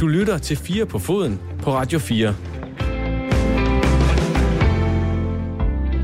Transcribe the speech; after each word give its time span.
Du 0.00 0.06
lytter 0.06 0.38
til 0.38 0.56
4 0.56 0.86
på 0.86 0.98
foden 0.98 1.40
på 1.62 1.72
Radio 1.72 1.98
4. 1.98 2.34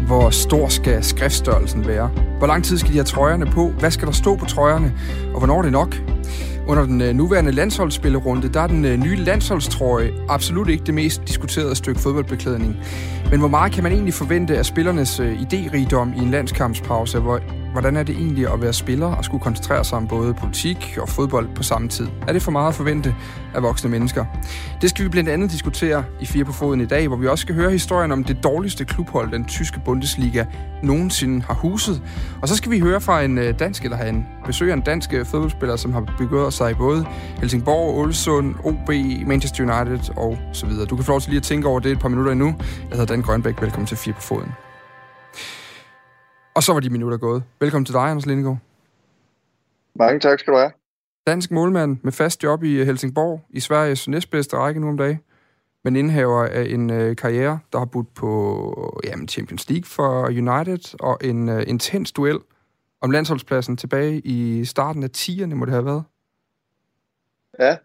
Hvor 0.06 0.30
stor 0.30 0.68
skal 0.68 1.04
skriftstørrelsen 1.04 1.86
være? 1.86 2.08
Hvor 2.38 2.46
lang 2.46 2.64
tid 2.64 2.78
skal 2.78 2.90
de 2.90 2.96
have 2.96 3.04
trøjerne 3.04 3.46
på? 3.46 3.68
Hvad 3.68 3.90
skal 3.90 4.06
der 4.06 4.12
stå 4.12 4.36
på 4.36 4.44
trøjerne? 4.44 4.94
Og 5.32 5.38
hvornår 5.38 5.58
er 5.58 5.62
det 5.62 5.72
nok? 5.72 5.96
Under 6.66 6.86
den 6.86 7.00
øh, 7.00 7.14
nuværende 7.14 7.52
landsholdsspillerunde, 7.52 8.48
der 8.48 8.60
er 8.60 8.66
den 8.66 8.84
øh, 8.84 8.96
nye 8.96 9.16
landsholdstrøje 9.16 10.12
absolut 10.28 10.68
ikke 10.68 10.84
det 10.84 10.94
mest 10.94 11.22
diskuterede 11.28 11.74
stykke 11.74 12.00
fodboldbeklædning. 12.00 12.76
Men 13.30 13.38
hvor 13.38 13.48
meget 13.48 13.72
kan 13.72 13.82
man 13.82 13.92
egentlig 13.92 14.14
forvente 14.14 14.58
af 14.58 14.66
spillernes 14.66 15.20
øh, 15.20 15.40
idérigdom 15.40 16.20
i 16.20 16.22
en 16.22 16.30
landskampspause, 16.30 17.18
hvor 17.18 17.40
hvordan 17.72 17.96
er 17.96 18.02
det 18.02 18.16
egentlig 18.16 18.52
at 18.52 18.62
være 18.62 18.72
spiller 18.72 19.06
og 19.06 19.24
skulle 19.24 19.42
koncentrere 19.42 19.84
sig 19.84 19.98
om 19.98 20.08
både 20.08 20.34
politik 20.34 20.98
og 21.00 21.08
fodbold 21.08 21.48
på 21.54 21.62
samme 21.62 21.88
tid? 21.88 22.08
Er 22.28 22.32
det 22.32 22.42
for 22.42 22.50
meget 22.50 22.68
at 22.68 22.74
forvente 22.74 23.14
af 23.54 23.62
voksne 23.62 23.90
mennesker? 23.90 24.24
Det 24.82 24.90
skal 24.90 25.04
vi 25.04 25.08
blandt 25.08 25.30
andet 25.30 25.50
diskutere 25.50 26.04
i 26.20 26.26
Fire 26.26 26.44
på 26.44 26.52
Foden 26.52 26.80
i 26.80 26.86
dag, 26.86 27.08
hvor 27.08 27.16
vi 27.16 27.26
også 27.26 27.42
skal 27.42 27.54
høre 27.54 27.70
historien 27.70 28.12
om 28.12 28.24
det 28.24 28.44
dårligste 28.44 28.84
klubhold, 28.84 29.32
den 29.32 29.44
tyske 29.44 29.80
Bundesliga 29.84 30.44
nogensinde 30.82 31.42
har 31.42 31.54
huset. 31.54 32.02
Og 32.42 32.48
så 32.48 32.56
skal 32.56 32.70
vi 32.70 32.78
høre 32.78 33.00
fra 33.00 33.22
en 33.22 33.38
øh, 33.38 33.58
dansk, 33.58 33.84
eller 33.84 33.96
have 33.96 34.08
en 34.08 34.26
besøger 34.46 34.74
en 34.74 34.80
dansk 34.80 35.12
øh, 35.12 35.26
fodboldspiller, 35.26 35.76
som 35.76 35.92
har 35.92 36.14
begået 36.18 36.52
sig 36.52 36.70
i 36.70 36.74
både 36.74 37.06
Helsingborg, 37.40 37.98
Ålesund, 37.98 38.54
OB, 38.64 38.88
Manchester 39.26 39.64
United 39.64 40.16
og 40.16 40.38
så 40.52 40.66
videre. 40.66 40.86
Du 40.86 40.96
kan 40.96 41.04
få 41.04 41.12
lov 41.12 41.20
til 41.20 41.30
lige 41.30 41.38
at 41.38 41.42
tænke 41.42 41.68
over 41.68 41.80
det 41.80 41.92
et 41.92 41.98
par 41.98 42.08
minutter 42.08 42.32
endnu. 42.32 42.46
Jeg 42.90 42.98
hedder 42.98 43.06
Dan 43.06 43.22
Grønbæk. 43.22 43.62
Velkommen 43.62 43.86
til 43.86 43.96
Fire 43.96 44.14
på 44.14 44.20
Foden. 44.20 44.69
Og 46.54 46.62
så 46.62 46.72
var 46.72 46.80
de 46.80 46.90
minutter 46.90 47.18
gået. 47.18 47.42
Velkommen 47.60 47.84
til 47.84 47.94
dig, 47.94 48.02
Anders 48.02 48.26
Lindegaard. 48.26 48.58
Mange 49.94 50.20
tak 50.20 50.38
skal 50.38 50.52
du 50.52 50.58
have. 50.58 50.72
Dansk 51.26 51.50
målmand 51.50 51.98
med 52.02 52.12
fast 52.12 52.42
job 52.42 52.62
i 52.62 52.84
Helsingborg, 52.84 53.40
i 53.50 53.60
Sveriges 53.60 54.08
næstbedste 54.08 54.56
række 54.56 54.80
nu 54.80 54.88
om 54.88 54.96
dagen. 54.96 55.20
Men 55.84 55.96
indhaver 55.96 56.44
af 56.44 56.62
en 56.62 56.90
øh, 56.90 57.16
karriere, 57.16 57.58
der 57.72 57.78
har 57.78 57.86
budt 57.86 58.14
på 58.14 59.00
jamen, 59.04 59.28
Champions 59.28 59.70
League 59.70 59.84
for 59.84 60.26
United, 60.26 61.00
og 61.00 61.18
en 61.24 61.48
øh, 61.48 61.62
intens 61.66 62.12
duel 62.12 62.38
om 63.00 63.10
landsholdspladsen 63.10 63.76
tilbage 63.76 64.20
i 64.20 64.64
starten 64.64 65.02
af 65.02 65.08
10'erne, 65.16 65.54
må 65.54 65.64
det 65.64 65.72
have 65.72 65.84
været. 65.84 66.04
Ja, 67.58 67.76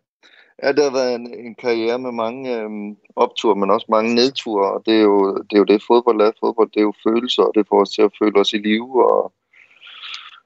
Ja, 0.66 0.72
det 0.72 0.84
har 0.84 0.92
været 0.92 1.16
en, 1.16 1.34
en 1.46 1.56
karriere 1.56 2.00
med 2.00 2.12
mange 2.12 2.60
øhm, 2.60 2.96
opture, 3.16 3.56
men 3.56 3.72
også 3.72 3.86
mange 3.90 4.16
nedture, 4.16 4.74
og 4.74 4.84
det 4.86 4.96
er, 4.96 5.02
jo, 5.02 5.38
det 5.38 5.54
er 5.54 5.58
jo 5.58 5.64
det, 5.64 5.84
fodbold 5.88 6.22
er. 6.22 6.32
Fodbold, 6.40 6.70
det 6.74 6.80
er 6.80 6.90
jo 6.90 6.94
følelser, 7.08 7.44
og 7.44 7.52
det 7.56 7.68
får 7.70 7.82
os 7.82 7.90
til 7.90 8.02
at 8.02 8.12
føle 8.22 8.40
os 8.40 8.54
i 8.54 8.58
live, 8.58 9.12
og, 9.12 9.34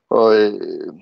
og 0.10 0.36
øh, 0.36 0.94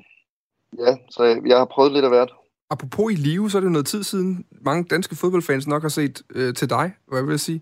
ja, 0.79 0.91
så 1.09 1.23
jeg, 1.23 1.37
jeg 1.45 1.57
har 1.57 1.65
prøvet 1.65 1.91
lidt 1.91 2.05
af 2.05 2.11
hvert. 2.11 2.31
Apropos 2.69 3.13
i 3.13 3.15
live, 3.15 3.49
så 3.49 3.57
er 3.57 3.59
det 3.59 3.67
jo 3.67 3.71
noget 3.71 3.87
tid 3.87 4.03
siden, 4.03 4.45
mange 4.61 4.83
danske 4.83 5.15
fodboldfans 5.15 5.67
nok 5.67 5.81
har 5.81 5.89
set 5.89 6.21
øh, 6.35 6.53
til 6.53 6.69
dig, 6.69 6.91
hvad 7.07 7.19
jeg 7.19 7.27
vil 7.27 7.39
sige. 7.39 7.61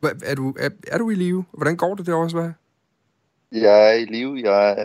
Hva, 0.00 0.08
er, 0.24 0.34
du, 0.34 0.54
er, 0.58 0.70
er 0.86 0.98
du 0.98 1.10
i 1.10 1.14
live? 1.14 1.44
Hvordan 1.52 1.76
går 1.76 1.94
det 1.94 2.14
også, 2.14 2.36
hvad? 2.36 2.50
Jeg 3.52 3.88
er 3.88 3.92
i 3.92 4.04
live. 4.04 4.50
Jeg, 4.50 4.76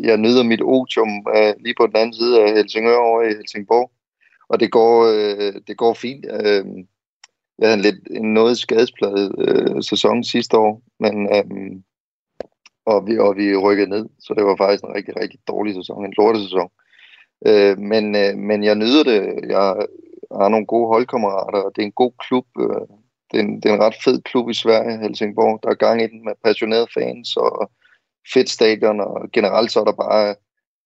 jeg 0.00 0.16
nyder 0.16 0.42
mit 0.42 0.62
otium 0.62 1.08
øh, 1.36 1.54
lige 1.60 1.74
på 1.80 1.86
den 1.86 1.96
anden 1.96 2.14
side 2.14 2.42
af 2.42 2.52
Helsingør 2.52 2.96
over 2.96 3.22
i 3.22 3.28
Helsingborg 3.28 3.90
og 4.48 4.60
det 4.60 4.70
går, 4.72 5.04
øh, 5.04 5.54
det 5.66 5.76
går 5.76 5.94
fint. 5.94 6.26
Øh, 6.30 6.64
jeg 7.58 7.68
havde 7.68 7.74
en, 7.74 7.80
lidt, 7.80 8.08
en 8.10 8.34
noget 8.34 8.58
skadespladet 8.58 9.34
øh, 9.38 9.82
sæson 9.82 10.24
sidste 10.24 10.58
år, 10.58 10.82
men, 11.00 11.28
øh, 11.34 11.80
og, 12.86 13.06
vi, 13.06 13.18
og 13.18 13.36
vi 13.36 13.56
rykkede 13.56 13.90
ned, 13.90 14.08
så 14.18 14.34
det 14.34 14.44
var 14.44 14.56
faktisk 14.56 14.84
en 14.84 14.94
rigtig, 14.94 15.16
rigtig 15.20 15.40
dårlig 15.48 15.74
sæson, 15.74 16.04
en 16.04 16.14
lortesæson. 16.18 16.70
Øh, 17.46 17.78
men, 17.78 18.16
øh, 18.16 18.38
men 18.38 18.64
jeg 18.64 18.74
nyder 18.74 19.02
det. 19.02 19.20
Jeg 19.48 19.86
har 20.40 20.48
nogle 20.48 20.66
gode 20.66 20.88
holdkammerater, 20.88 21.58
og 21.58 21.72
det 21.76 21.82
er 21.82 21.86
en 21.86 22.02
god 22.02 22.12
klub. 22.28 22.46
Øh, 22.60 22.86
det, 23.30 23.40
er 23.40 23.44
en, 23.44 23.56
det 23.60 23.70
er 23.70 23.74
en 23.74 23.82
ret 23.82 23.96
fed 24.04 24.22
klub 24.22 24.50
i 24.50 24.54
Sverige, 24.54 24.98
Helsingborg. 24.98 25.60
Der 25.62 25.68
er 25.68 25.74
gang 25.74 26.02
i 26.02 26.06
den 26.06 26.24
med 26.24 26.32
passionerede 26.44 26.86
fans 26.94 27.36
og 27.36 27.70
fedt 28.34 28.50
stadion, 28.50 29.00
og 29.00 29.30
generelt 29.32 29.72
så 29.72 29.80
er 29.80 29.84
der 29.84 29.92
bare 29.92 30.34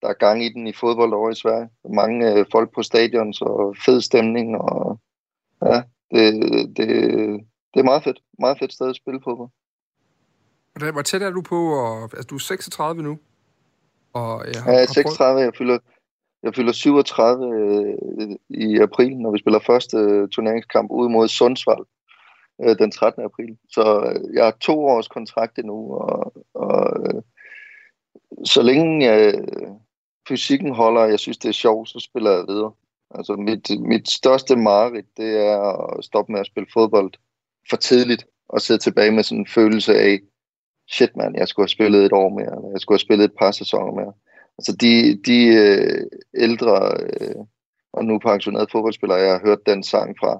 der 0.02 0.08
er 0.08 0.12
gang 0.12 0.44
i 0.44 0.48
den 0.48 0.66
i 0.66 0.72
fodbold 0.72 1.12
over 1.12 1.30
i 1.30 1.34
Sverige. 1.34 1.68
Mange 1.94 2.32
øh, 2.32 2.46
folk 2.52 2.74
på 2.74 2.82
stadion, 2.82 3.32
så 3.32 3.76
fed 3.84 4.00
stemning, 4.00 4.56
og 4.56 5.00
ja, 5.66 5.82
det, 6.10 6.32
det, 6.76 6.88
det 7.74 7.80
er 7.80 7.84
meget 7.84 8.04
fedt. 8.04 8.18
Meget 8.38 8.58
fedt 8.58 8.72
sted 8.72 8.88
at 8.88 8.96
spille 8.96 9.20
fodbold. 9.24 9.50
Hvor 10.92 11.02
tæt 11.02 11.22
er 11.22 11.30
du 11.30 11.42
på, 11.42 11.74
og, 11.74 12.02
altså 12.02 12.26
du 12.30 12.34
er 12.34 12.38
36 12.38 13.02
nu? 13.02 13.18
Og 14.12 14.44
jeg 14.54 14.62
har, 14.62 14.70
ja, 14.70 14.76
jeg 14.76 14.82
er 14.82 14.92
36, 14.92 15.40
jeg 15.40 15.52
fylder, 15.58 15.78
jeg 16.42 16.54
fylder 16.54 16.72
37 16.72 17.54
øh, 17.54 18.36
i 18.48 18.78
april, 18.78 19.16
når 19.16 19.30
vi 19.30 19.38
spiller 19.38 19.60
første 19.66 19.96
øh, 19.96 20.28
turneringskamp 20.28 20.90
ude 20.90 21.10
mod 21.10 21.28
Sundsvall 21.28 21.84
øh, 22.62 22.78
den 22.78 22.90
13. 22.90 23.24
april. 23.24 23.58
Så 23.68 24.12
øh, 24.14 24.34
jeg 24.34 24.44
har 24.44 24.56
to 24.60 24.84
års 24.84 25.08
kontrakt 25.08 25.58
endnu, 25.58 25.94
og, 25.94 26.32
og 26.54 27.00
øh, 27.00 27.22
så 28.44 28.62
længe 28.62 29.06
jeg, 29.06 29.44
fysikken 30.30 30.74
holder, 30.74 31.00
og 31.00 31.10
jeg 31.10 31.18
synes, 31.18 31.38
det 31.38 31.48
er 31.48 31.62
sjovt, 31.64 31.88
så 31.88 31.98
spiller 32.08 32.30
jeg 32.30 32.44
videre. 32.48 32.72
Altså 33.14 33.32
mit, 33.32 33.70
mit 33.80 34.10
største 34.10 34.56
mareridt, 34.56 35.16
det 35.16 35.30
er 35.46 35.60
at 35.96 36.04
stoppe 36.04 36.32
med 36.32 36.40
at 36.40 36.46
spille 36.46 36.68
fodbold 36.72 37.12
for 37.70 37.76
tidligt, 37.76 38.26
og 38.48 38.60
sidde 38.60 38.80
tilbage 38.80 39.10
med 39.10 39.22
sådan 39.22 39.38
en 39.38 39.46
følelse 39.46 39.94
af, 39.94 40.20
shit 40.88 41.16
man, 41.16 41.34
jeg 41.34 41.48
skulle 41.48 41.64
have 41.64 41.78
spillet 41.78 42.04
et 42.04 42.12
år 42.12 42.28
mere, 42.28 42.56
eller 42.56 42.70
jeg 42.70 42.80
skulle 42.80 42.96
have 42.96 43.06
spillet 43.06 43.24
et 43.24 43.38
par 43.38 43.50
sæsoner 43.50 43.92
mere. 43.92 44.12
Altså 44.58 44.72
de, 44.82 44.92
de 45.26 45.38
øh, 45.46 46.06
ældre 46.34 46.74
øh, 47.02 47.44
og 47.92 48.04
nu 48.04 48.18
pensionerede 48.18 48.72
fodboldspillere, 48.72 49.18
jeg 49.18 49.32
har 49.32 49.46
hørt 49.46 49.66
den 49.66 49.82
sang 49.82 50.16
fra, 50.20 50.32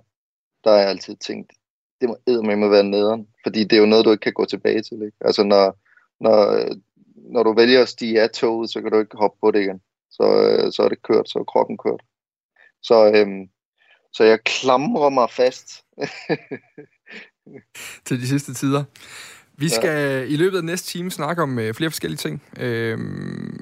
der 0.64 0.70
har 0.70 0.78
jeg 0.78 0.88
altid 0.88 1.16
tænkt, 1.16 1.52
det 2.00 2.08
må 2.08 2.16
med 2.56 2.68
være 2.68 2.84
nederen, 2.84 3.26
fordi 3.44 3.64
det 3.64 3.72
er 3.72 3.80
jo 3.80 3.86
noget, 3.86 4.04
du 4.04 4.10
ikke 4.10 4.22
kan 4.22 4.32
gå 4.32 4.44
tilbage 4.44 4.82
til. 4.82 5.02
Ikke? 5.02 5.16
Altså 5.20 5.42
når, 5.42 5.78
når 6.20 6.38
øh, 6.52 6.70
når 7.32 7.42
du 7.42 7.54
vælger 7.54 7.82
at 7.82 7.88
stige 7.88 8.22
af 8.22 8.30
toget, 8.30 8.70
så 8.70 8.80
kan 8.80 8.90
du 8.90 8.98
ikke 8.98 9.16
hoppe 9.16 9.38
på 9.40 9.50
det 9.50 9.60
igen. 9.60 9.80
Så, 10.10 10.22
øh, 10.22 10.72
så 10.72 10.82
er 10.82 10.88
det 10.88 11.02
kørt, 11.02 11.30
så 11.30 11.38
er 11.38 11.44
kroppen 11.44 11.78
kørt. 11.78 12.02
Så, 12.82 13.12
øhm, 13.14 13.48
så 14.12 14.24
jeg 14.24 14.44
klamrer 14.44 15.08
mig 15.08 15.30
fast. 15.30 15.84
til 18.06 18.20
de 18.20 18.28
sidste 18.28 18.54
tider. 18.54 18.84
Vi 19.56 19.68
skal 19.68 19.90
ja. 19.90 20.22
i 20.22 20.36
løbet 20.36 20.58
af 20.58 20.64
næste 20.64 20.88
time 20.88 21.10
snakke 21.10 21.42
om 21.42 21.58
øh, 21.58 21.74
flere 21.74 21.90
forskellige 21.90 22.16
ting. 22.16 22.42
Øh, 22.60 22.98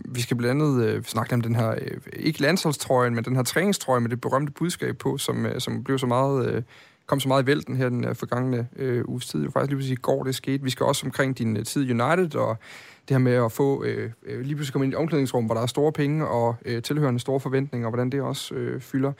vi 0.04 0.20
skal 0.20 0.36
blandt 0.36 0.62
andet 0.62 0.84
øh, 0.86 1.04
snakke 1.04 1.34
om 1.34 1.40
den 1.40 1.56
her, 1.56 1.70
øh, 1.70 2.00
ikke 2.12 2.42
landsholdstrøjen, 2.42 3.14
men 3.14 3.24
den 3.24 3.36
her 3.36 3.42
træningstrøje 3.42 4.00
med 4.00 4.10
det 4.10 4.20
berømte 4.20 4.52
budskab 4.52 4.98
på, 4.98 5.18
som, 5.18 5.46
øh, 5.46 5.60
som 5.60 5.84
blev 5.84 5.98
så 5.98 6.06
meget, 6.06 6.54
øh, 6.54 6.62
kom 7.08 7.20
så 7.20 7.28
meget 7.28 7.42
i 7.42 7.46
vælten 7.46 7.76
her 7.76 7.88
den 7.88 8.04
øh, 8.04 8.14
forgangne 8.14 8.68
øh, 8.76 9.04
uges 9.08 9.26
tid. 9.26 9.38
Det 9.38 9.46
var 9.46 9.50
faktisk 9.50 9.70
lige 9.70 9.76
pludselig 9.76 9.98
i 9.98 10.00
går, 10.00 10.24
det 10.24 10.34
skete. 10.34 10.64
Vi 10.64 10.70
skal 10.70 10.86
også 10.86 11.06
omkring 11.06 11.38
din 11.38 11.56
øh, 11.56 11.64
tid 11.64 11.82
i 11.82 11.90
United, 11.90 12.34
og 12.34 12.56
det 13.08 13.14
her 13.14 13.18
med 13.18 13.32
at 13.32 13.52
få 13.52 13.84
øh, 13.84 14.10
øh 14.22 14.40
lige 14.40 14.54
pludselig 14.54 14.72
komme 14.72 14.86
ind 14.86 14.92
i 14.92 14.96
et 14.96 14.98
omklædningsrum, 14.98 15.44
hvor 15.44 15.54
der 15.54 15.62
er 15.62 15.66
store 15.66 15.92
penge 15.92 16.28
og 16.28 16.56
øh, 16.64 16.82
tilhørende 16.82 17.20
store 17.20 17.40
forventninger, 17.40 17.86
og 17.86 17.90
hvordan 17.90 18.10
det 18.10 18.20
også 18.20 18.54
øh, 18.54 18.80
fylder. 18.80 19.12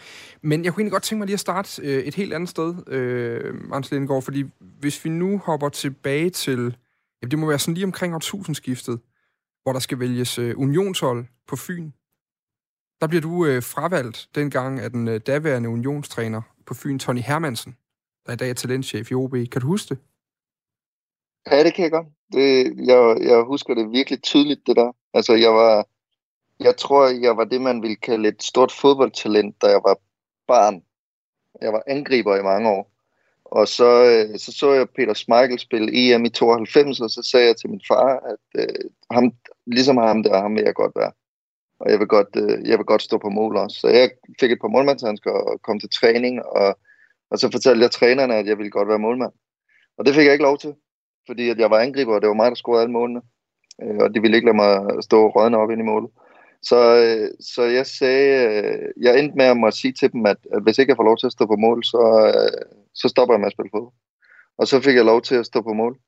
Men 0.42 0.64
jeg 0.64 0.72
kunne 0.72 0.80
egentlig 0.80 0.92
godt 0.92 1.02
tænke 1.02 1.18
mig 1.18 1.26
lige 1.26 1.34
at 1.34 1.40
starte 1.40 1.82
øh, 1.82 2.02
et 2.02 2.14
helt 2.14 2.34
andet 2.34 2.48
sted, 2.48 2.74
øh, 2.86 3.54
Anders 3.64 3.90
Lindgaard, 3.90 4.22
fordi 4.22 4.44
hvis 4.60 5.04
vi 5.04 5.10
nu 5.10 5.38
hopper 5.38 5.68
tilbage 5.68 6.30
til, 6.30 6.76
ja, 7.22 7.26
det 7.28 7.38
må 7.38 7.46
være 7.46 7.58
sådan 7.58 7.74
lige 7.74 7.86
omkring 7.86 8.14
årtusindskiftet, 8.14 9.00
hvor 9.62 9.72
der 9.72 9.80
skal 9.80 9.98
vælges 9.98 10.38
øh, 10.38 10.54
unionshold 10.56 11.26
på 11.48 11.56
Fyn. 11.56 11.90
Der 13.00 13.06
bliver 13.06 13.22
du 13.22 13.46
øh, 13.46 13.62
fravalgt 13.62 14.28
dengang 14.34 14.80
af 14.80 14.90
den 14.90 15.08
øh, 15.08 15.20
daværende 15.26 15.68
unionstræner 15.68 16.42
på 16.68 16.74
Fyn, 16.74 16.98
Tony 16.98 17.20
Hermansen, 17.20 17.76
der 18.26 18.32
i 18.32 18.36
dag 18.36 18.50
er 18.50 18.54
talentchef 18.54 19.10
i 19.10 19.14
OB. 19.14 19.32
Kan 19.32 19.60
du 19.60 19.66
huske 19.66 19.94
det? 19.94 19.98
Ja, 21.50 21.64
det 21.64 21.74
kan 21.74 21.82
jeg 21.82 21.90
godt. 21.90 22.06
Det, 22.32 22.48
jeg, 22.86 23.16
jeg 23.20 23.42
husker 23.42 23.74
det 23.74 23.92
virkelig 23.92 24.22
tydeligt, 24.22 24.66
det 24.66 24.76
der. 24.76 24.92
Altså, 25.14 25.34
jeg 25.34 25.50
var, 25.50 25.86
jeg 26.60 26.76
tror, 26.76 27.06
jeg 27.06 27.36
var 27.36 27.44
det, 27.44 27.60
man 27.60 27.82
ville 27.82 27.96
kalde 27.96 28.28
et 28.28 28.42
stort 28.42 28.72
fodboldtalent, 28.72 29.62
da 29.62 29.66
jeg 29.66 29.80
var 29.84 29.96
barn. 30.46 30.82
Jeg 31.62 31.72
var 31.72 31.82
angriber 31.86 32.36
i 32.36 32.42
mange 32.42 32.70
år. 32.70 32.92
Og 33.44 33.68
så, 33.68 34.04
øh, 34.04 34.38
så 34.38 34.52
så 34.52 34.72
jeg 34.72 34.88
Peter 34.90 35.14
Schmeichel 35.14 35.58
spille 35.58 35.88
EM 35.92 36.24
i 36.24 36.28
92, 36.28 37.00
og 37.00 37.10
så 37.10 37.22
sagde 37.22 37.46
jeg 37.46 37.56
til 37.56 37.70
min 37.70 37.80
far, 37.88 38.20
at 38.32 38.62
øh, 38.62 38.90
ham, 39.10 39.32
ligesom 39.66 39.96
ham 39.96 40.22
der, 40.22 40.40
ham 40.40 40.54
vil 40.54 40.62
jeg 40.64 40.74
godt 40.74 40.92
være. 40.96 41.12
Og 41.80 41.90
jeg 41.90 41.98
vil 41.98 42.06
godt, 42.06 42.28
øh, 42.36 42.68
jeg 42.68 42.78
vil 42.78 42.86
godt 42.86 43.02
stå 43.02 43.18
på 43.18 43.28
mål 43.28 43.56
også. 43.56 43.80
Så 43.80 43.88
jeg 43.88 44.10
fik 44.40 44.52
et 44.52 44.60
par 44.60 44.68
målmandshandsker 44.68 45.30
og 45.30 45.62
kom 45.62 45.80
til 45.80 45.90
træning, 45.90 46.42
og, 46.46 46.78
og 47.30 47.38
så 47.38 47.50
fortalte 47.52 47.82
jeg 47.82 47.90
trænerne, 47.90 48.34
at 48.34 48.46
jeg 48.46 48.58
ville 48.58 48.70
godt 48.70 48.88
være 48.88 48.98
målmand. 48.98 49.32
Og 49.98 50.06
det 50.06 50.14
fik 50.14 50.24
jeg 50.24 50.32
ikke 50.32 50.44
lov 50.44 50.58
til 50.58 50.74
fordi 51.28 51.48
at 51.48 51.58
jeg 51.58 51.70
var 51.70 51.78
angriber, 51.78 52.14
og 52.14 52.20
det 52.20 52.28
var 52.28 52.34
mig, 52.34 52.50
der 52.50 52.54
scorede 52.54 52.82
alle 52.82 52.92
målene. 52.92 53.20
Øh, 53.82 53.96
og 53.96 54.14
de 54.14 54.20
ville 54.20 54.36
ikke 54.36 54.48
lade 54.48 54.56
mig 54.56 55.02
stå 55.02 55.28
rådne 55.28 55.58
op 55.58 55.70
ind 55.70 55.80
i 55.80 55.90
målet. 55.92 56.10
Så, 56.62 56.78
øh, 57.04 57.28
så 57.40 57.62
jeg 57.62 57.86
sagde, 57.86 58.28
øh, 58.48 59.04
jeg 59.04 59.18
endte 59.18 59.36
med 59.36 59.44
at 59.44 59.56
måtte 59.56 59.78
sige 59.78 59.92
til 59.92 60.12
dem, 60.12 60.26
at, 60.26 60.36
at 60.52 60.62
hvis 60.62 60.78
ikke 60.78 60.90
jeg 60.90 60.96
får 60.96 61.10
lov 61.10 61.16
til 61.18 61.26
at 61.26 61.32
stå 61.32 61.46
på 61.46 61.56
mål, 61.56 61.84
så, 61.84 62.02
øh, 62.34 62.62
så 62.94 63.08
stopper 63.08 63.34
jeg 63.34 63.40
med 63.40 63.46
at 63.46 63.52
spille 63.52 63.70
fodbold. 63.74 63.94
Og 64.58 64.68
så 64.68 64.80
fik 64.80 64.96
jeg 64.96 65.04
lov 65.04 65.22
til 65.22 65.34
at 65.34 65.46
stå 65.46 65.60
på 65.62 65.72
mål. 65.72 65.98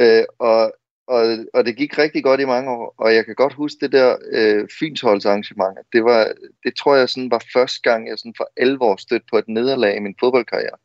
Øh, 0.00 0.24
og 0.38 0.72
og, 1.08 1.38
og 1.54 1.66
det 1.66 1.76
gik 1.76 1.98
rigtig 1.98 2.24
godt 2.24 2.40
i 2.40 2.44
mange 2.44 2.70
år, 2.70 2.94
og 2.98 3.14
jeg 3.14 3.24
kan 3.24 3.34
godt 3.34 3.52
huske 3.52 3.78
det 3.80 3.92
der 3.92 4.16
øh, 4.30 4.68
Fynsholdsarrangement. 4.78 5.78
Det, 5.92 6.04
var, 6.04 6.32
det 6.64 6.76
tror 6.76 6.96
jeg 6.96 7.08
sådan 7.08 7.30
var 7.30 7.44
første 7.52 7.80
gang, 7.82 8.08
jeg 8.08 8.18
sådan 8.18 8.34
for 8.36 8.50
alvor 8.56 8.96
stødt 8.96 9.22
på 9.30 9.38
et 9.38 9.48
nederlag 9.48 9.96
i 9.96 10.00
min 10.00 10.14
fodboldkarriere, 10.20 10.76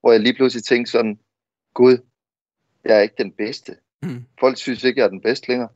hvor 0.00 0.12
jeg 0.12 0.20
lige 0.20 0.34
pludselig 0.34 0.64
tænkte 0.64 0.92
sådan, 0.92 1.18
Gud, 1.74 1.98
jeg 2.84 2.96
er 2.96 3.00
ikke 3.00 3.14
den 3.18 3.32
bedste. 3.32 3.76
Mm. 4.02 4.24
Folk 4.40 4.58
synes 4.58 4.84
ikke, 4.84 5.00
jeg 5.00 5.04
er 5.04 5.10
den 5.10 5.20
bedste 5.20 5.48
længere. 5.48 5.68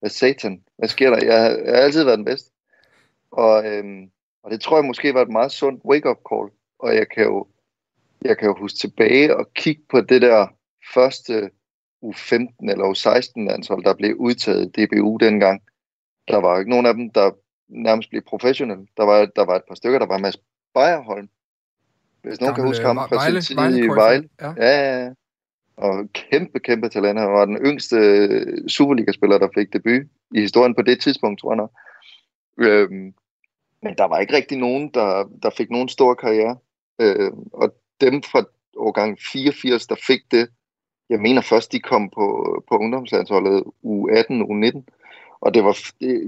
Hvad 0.00 0.10
satan? 0.10 0.62
Hvad 0.76 0.88
sker 0.88 1.10
der? 1.10 1.24
Jeg, 1.24 1.62
jeg 1.64 1.74
har 1.74 1.82
altid 1.82 2.04
været 2.04 2.18
den 2.18 2.24
bedste. 2.24 2.50
Og, 3.30 3.66
øhm, 3.66 4.10
og 4.42 4.50
det 4.50 4.60
tror 4.60 4.76
jeg 4.76 4.84
måske 4.84 5.14
var 5.14 5.22
et 5.22 5.30
meget 5.30 5.52
sundt 5.52 5.84
wake-up 5.84 6.18
call. 6.30 6.48
Og 6.78 6.94
jeg 6.94 7.08
kan 7.08 7.24
jo, 7.24 7.46
jeg 8.22 8.38
kan 8.38 8.48
jo 8.48 8.58
huske 8.58 8.78
tilbage 8.78 9.36
og 9.36 9.54
kigge 9.54 9.82
på 9.90 10.00
det 10.00 10.22
der 10.22 10.46
første 10.94 11.50
U15 12.04 12.70
eller 12.70 12.84
U16 12.84 13.32
landshold, 13.36 13.84
der 13.84 13.94
blev 13.94 14.16
udtaget 14.16 14.76
i 14.76 14.86
DBU 14.86 15.16
dengang. 15.16 15.62
Der 16.28 16.36
var 16.36 16.58
ikke 16.58 16.70
nogen 16.70 16.86
af 16.86 16.94
dem, 16.94 17.10
der 17.10 17.30
nærmest 17.68 18.10
blev 18.10 18.22
professionelle. 18.22 18.86
Der 18.96 19.04
var, 19.04 19.26
der 19.36 19.44
var 19.44 19.56
et 19.56 19.62
par 19.68 19.74
stykker, 19.74 19.98
der 19.98 20.06
var 20.06 20.18
Mads 20.18 20.38
Beierholm. 20.74 21.28
Hvis 22.22 22.40
nogen 22.40 22.48
Jamen, 22.48 22.54
kan 22.54 22.66
huske 22.66 22.86
ham 22.86 22.96
fra 22.96 23.16
Vejle, 23.16 23.42
sin 23.42 23.56
tid 23.56 23.76
i 23.76 23.86
Vejle. 23.86 24.28
Ja. 24.40 24.52
ja, 24.56 25.04
ja, 25.04 25.10
Og 25.76 26.08
kæmpe, 26.12 26.60
kæmpe 26.60 26.88
talent. 26.88 27.18
Han 27.18 27.30
var 27.30 27.44
den 27.44 27.56
yngste 27.56 27.96
øh, 27.96 28.68
Superliga-spiller, 28.68 29.38
der 29.38 29.48
fik 29.54 29.72
debut 29.72 30.02
i 30.34 30.40
historien 30.40 30.74
på 30.74 30.82
det 30.82 31.00
tidspunkt, 31.00 31.40
tror 31.40 31.52
jeg 31.52 31.56
nok. 31.56 31.72
Øhm, 32.58 33.14
men 33.82 33.94
der 33.98 34.04
var 34.04 34.18
ikke 34.18 34.36
rigtig 34.36 34.58
nogen, 34.58 34.90
der, 34.94 35.30
der 35.42 35.50
fik 35.50 35.70
nogen 35.70 35.88
stor 35.88 36.14
karriere. 36.14 36.56
Øhm, 37.00 37.42
og 37.52 37.74
dem 38.00 38.22
fra 38.22 38.44
årgang 38.76 39.18
84, 39.32 39.86
der 39.86 39.96
fik 40.06 40.20
det, 40.30 40.48
jeg 41.10 41.20
mener 41.20 41.42
først, 41.42 41.72
de 41.72 41.80
kom 41.80 42.10
på, 42.10 42.24
på 42.68 42.78
ungdomslandsholdet 42.78 43.64
u 43.82 44.08
18, 44.08 44.42
u 44.42 44.54
19. 44.54 44.88
Og 45.40 45.54
det 45.54 45.64
var, 45.64 45.78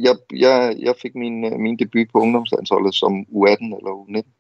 jeg, 0.02 0.16
jeg, 0.32 0.76
jeg 0.78 0.94
fik 1.02 1.14
min, 1.14 1.62
min 1.62 1.76
debut 1.76 2.08
på 2.12 2.18
ungdomslandsholdet 2.18 2.94
som 2.94 3.26
u 3.28 3.46
18 3.46 3.66
eller 3.66 3.90
u 3.90 4.04
19. 4.08 4.32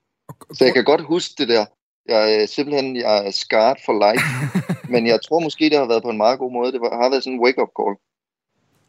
Så 0.52 0.64
jeg 0.64 0.74
kan 0.74 0.84
godt 0.84 1.00
huske 1.00 1.34
det 1.38 1.48
der. 1.48 1.66
Jeg 2.08 2.42
er 2.42 2.46
simpelthen 2.46 2.96
jeg 2.96 3.26
er 3.26 3.30
scarred 3.30 3.76
for 3.84 3.94
life. 4.06 4.24
men 4.92 5.06
jeg 5.06 5.20
tror 5.22 5.40
måske, 5.40 5.64
det 5.64 5.78
har 5.78 5.86
været 5.86 6.02
på 6.02 6.10
en 6.10 6.16
meget 6.16 6.38
god 6.38 6.52
måde. 6.52 6.72
Det 6.72 6.80
var, 6.80 7.02
har 7.02 7.10
været 7.10 7.24
sådan 7.24 7.38
en 7.38 7.44
wake-up 7.44 7.68
call. 7.80 7.96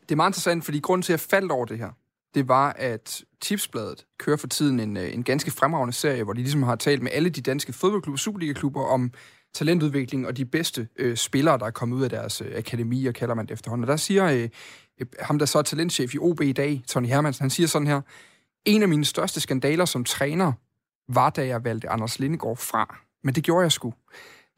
Det 0.02 0.12
er 0.12 0.16
meget 0.16 0.30
interessant, 0.30 0.66
fordi 0.66 0.80
grunden 0.80 1.02
til, 1.02 1.14
at 1.14 1.22
jeg 1.22 1.30
faldt 1.30 1.52
over 1.52 1.66
det 1.66 1.78
her, 1.78 1.90
det 2.36 2.48
var, 2.48 2.74
at 2.78 3.24
Tipsbladet 3.42 4.06
kører 4.20 4.38
for 4.38 4.48
tiden 4.48 4.80
en, 4.80 4.98
øh, 4.98 5.14
en 5.14 5.24
ganske 5.24 5.52
fremragende 5.52 5.94
serie, 5.94 6.24
hvor 6.24 6.34
de 6.34 6.40
ligesom 6.40 6.64
har 6.64 6.76
talt 6.76 7.02
med 7.02 7.12
alle 7.14 7.30
de 7.30 7.42
danske 7.42 7.74
fodboldklubber, 7.74 8.18
Superliga-klubber, 8.18 8.84
om 8.84 9.12
talentudvikling 9.54 10.28
og 10.28 10.38
de 10.38 10.46
bedste 10.46 10.88
øh, 10.96 11.18
spillere, 11.18 11.58
der 11.58 11.66
er 11.66 11.72
kommet 11.72 11.98
ud 11.98 12.04
af 12.04 12.10
deres 12.10 12.42
øh, 12.42 12.52
akademi, 12.56 13.06
og 13.06 13.14
kalder 13.14 13.36
man 13.36 13.46
det 13.46 13.54
efterhånden. 13.54 13.84
Og 13.84 13.88
der 13.88 13.98
siger 13.98 14.26
øh, 14.26 14.50
øh 15.00 15.08
ham, 15.20 15.40
der 15.40 15.46
så 15.46 15.58
er 15.58 15.62
talentchef 15.62 16.16
i 16.16 16.18
OB 16.18 16.42
i 16.42 16.54
dag, 16.54 16.82
Tony 16.88 17.08
Hermansen, 17.08 17.44
han 17.44 17.50
siger 17.50 17.68
sådan 17.68 17.88
her, 17.88 18.02
en 18.66 18.82
af 18.82 18.90
mine 18.90 19.06
største 19.06 19.40
skandaler 19.40 19.86
som 19.86 20.04
træner 20.04 20.54
var, 21.08 21.30
da 21.30 21.46
jeg 21.46 21.64
valgte 21.64 21.90
Anders 21.90 22.20
Lindegård 22.20 22.58
fra. 22.58 22.98
Men 23.24 23.36
det 23.36 23.44
gjorde 23.44 23.64
jeg 23.64 23.72
sgu. 23.72 23.94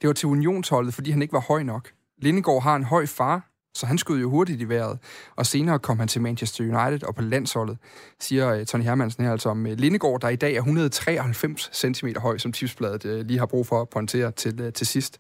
Det 0.02 0.08
var 0.08 0.14
til 0.14 0.28
unionsholdet, 0.28 0.94
fordi 0.94 1.12
han 1.12 1.22
ikke 1.22 1.34
var 1.34 1.46
høj 1.48 1.64
nok. 1.64 1.92
Lindegård 2.18 2.64
har 2.64 2.76
en 2.76 2.84
høj 2.84 3.06
far, 3.06 3.53
så 3.76 3.86
han 3.86 3.98
skød 3.98 4.20
jo 4.20 4.30
hurtigt 4.30 4.62
i 4.62 4.70
vejret, 4.70 5.00
og 5.36 5.46
senere 5.46 5.80
kom 5.80 6.00
han 6.00 6.08
til 6.08 6.22
Manchester 6.22 6.64
United 6.64 7.08
og 7.08 7.16
på 7.16 7.22
landsholdet, 7.22 7.78
siger 8.20 8.60
uh, 8.60 8.66
Tony 8.66 8.84
Hermansen 8.84 9.24
her 9.24 9.32
altså 9.32 9.50
om 9.50 9.66
uh, 9.66 9.72
Lindegård, 9.72 10.22
der 10.22 10.30
i 10.30 10.36
dag 10.36 10.54
er 10.54 10.58
193 10.58 11.70
cm 11.74 12.08
høj, 12.18 12.38
som 12.38 12.52
tipsbladet 12.52 13.06
uh, 13.06 13.28
lige 13.28 13.40
har 13.40 13.46
brug 13.46 13.68
for 13.68 13.82
at 13.82 13.90
pointere 13.90 14.32
til, 14.32 14.74
til 14.74 14.88
sidst. 14.88 15.20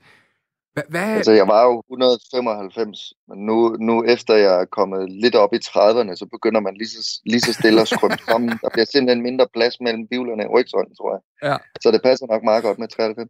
Hva, 0.74 0.82
hvad... 0.90 1.02
Altså, 1.02 1.32
jeg 1.32 1.48
var 1.48 1.64
jo 1.70 1.84
195, 1.92 3.14
men 3.28 3.46
nu, 3.46 3.58
nu 3.80 4.04
efter 4.04 4.34
jeg 4.36 4.62
er 4.62 4.66
kommet 4.66 5.12
lidt 5.24 5.36
op 5.36 5.54
i 5.54 5.60
30'erne, 5.68 6.16
så 6.16 6.26
begynder 6.32 6.60
man 6.60 6.74
lige 6.74 6.90
så, 6.90 7.22
lige 7.26 7.42
så 7.42 7.54
stille 7.54 7.82
at 7.82 7.88
skrømme 7.88 8.18
sammen. 8.30 8.50
Der 8.62 8.70
bliver 8.74 8.86
simpelthen 8.86 9.24
mindre 9.24 9.48
plads 9.54 9.76
mellem 9.80 10.08
bivlerne 10.08 10.48
og 10.48 10.54
rygsøjlen, 10.54 10.96
tror 10.96 11.12
jeg. 11.16 11.22
Ja. 11.50 11.58
Så 11.82 11.92
det 11.92 12.02
passer 12.02 12.26
nok 12.30 12.44
meget 12.44 12.64
godt 12.64 12.80
med 12.80 12.88
93. 12.88 13.30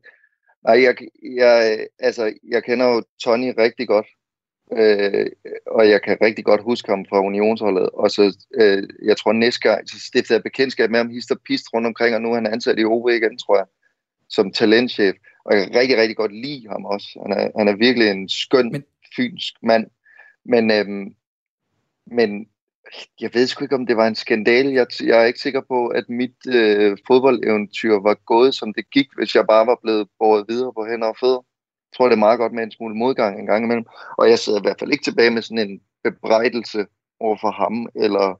Nej, 0.67 0.77
jeg, 0.85 0.93
jeg, 1.41 1.87
altså, 1.99 2.33
jeg 2.53 2.63
kender 2.63 2.85
jo 2.93 3.03
Tony 3.23 3.53
rigtig 3.57 3.87
godt, 3.87 4.07
Øh, 4.71 5.25
og 5.65 5.89
jeg 5.89 6.01
kan 6.01 6.17
rigtig 6.21 6.45
godt 6.45 6.63
huske 6.63 6.89
ham 6.89 7.05
fra 7.09 7.25
unionsholdet. 7.25 7.89
Og 7.89 8.11
så, 8.11 8.37
øh, 8.53 8.83
jeg 9.03 9.17
tror 9.17 9.33
næste 9.33 9.69
gang, 9.69 9.89
så 9.89 9.99
stiftede 9.99 10.33
jeg 10.33 10.43
bekendtskab 10.43 10.89
med 10.89 10.99
ham, 10.99 11.09
hister 11.09 11.35
pist 11.47 11.73
rundt 11.73 11.87
omkring, 11.87 12.15
og 12.15 12.21
nu 12.21 12.29
er 12.29 12.35
han 12.35 12.53
ansat 12.53 12.79
i 12.79 12.85
OB 12.85 13.09
igen, 13.09 13.37
tror 13.37 13.57
jeg, 13.57 13.65
som 14.29 14.51
talentchef. 14.51 15.15
Og 15.45 15.55
jeg 15.55 15.65
kan 15.65 15.75
rigtig, 15.75 15.97
rigtig 15.97 16.17
godt 16.17 16.35
lide 16.35 16.67
ham 16.69 16.85
også. 16.85 17.07
Han 17.21 17.31
er, 17.39 17.51
han 17.57 17.67
er 17.67 17.75
virkelig 17.75 18.09
en 18.09 18.29
skøn, 18.29 18.71
men... 18.71 18.83
fynsk 19.15 19.53
mand. 19.63 19.87
Men, 20.45 20.71
øhm, 20.71 21.15
men 22.05 22.47
jeg 23.21 23.29
ved 23.33 23.47
sgu 23.47 23.65
ikke, 23.65 23.75
om 23.75 23.85
det 23.85 23.97
var 23.97 24.07
en 24.07 24.15
skandal. 24.15 24.67
Jeg, 24.67 24.87
jeg 25.03 25.21
er 25.21 25.25
ikke 25.25 25.39
sikker 25.39 25.61
på, 25.61 25.87
at 25.87 26.09
mit 26.09 26.37
øh, 26.47 26.97
fodboldeventyr 27.07 27.93
var 27.93 28.13
gået, 28.25 28.55
som 28.55 28.73
det 28.73 28.89
gik, 28.89 29.07
hvis 29.15 29.35
jeg 29.35 29.45
bare 29.47 29.67
var 29.67 29.79
blevet 29.83 30.07
båret 30.19 30.45
videre 30.49 30.73
på 30.73 30.85
hænder 30.85 31.07
og 31.07 31.17
fødder 31.19 31.45
tror, 31.95 32.05
det 32.05 32.13
er 32.13 32.25
meget 32.27 32.39
godt 32.39 32.53
med 32.53 32.63
en 32.63 32.71
smule 32.71 32.95
modgang 32.95 33.39
en 33.39 33.45
gang 33.45 33.63
imellem. 33.63 33.85
Og 34.17 34.29
jeg 34.29 34.39
sidder 34.39 34.59
i 34.59 34.65
hvert 34.65 34.79
fald 34.79 34.91
ikke 34.91 35.03
tilbage 35.03 35.29
med 35.29 35.41
sådan 35.41 35.69
en 35.69 35.81
bebrejdelse 36.03 36.85
over 37.19 37.37
for 37.41 37.51
ham, 37.51 37.87
eller, 37.95 38.39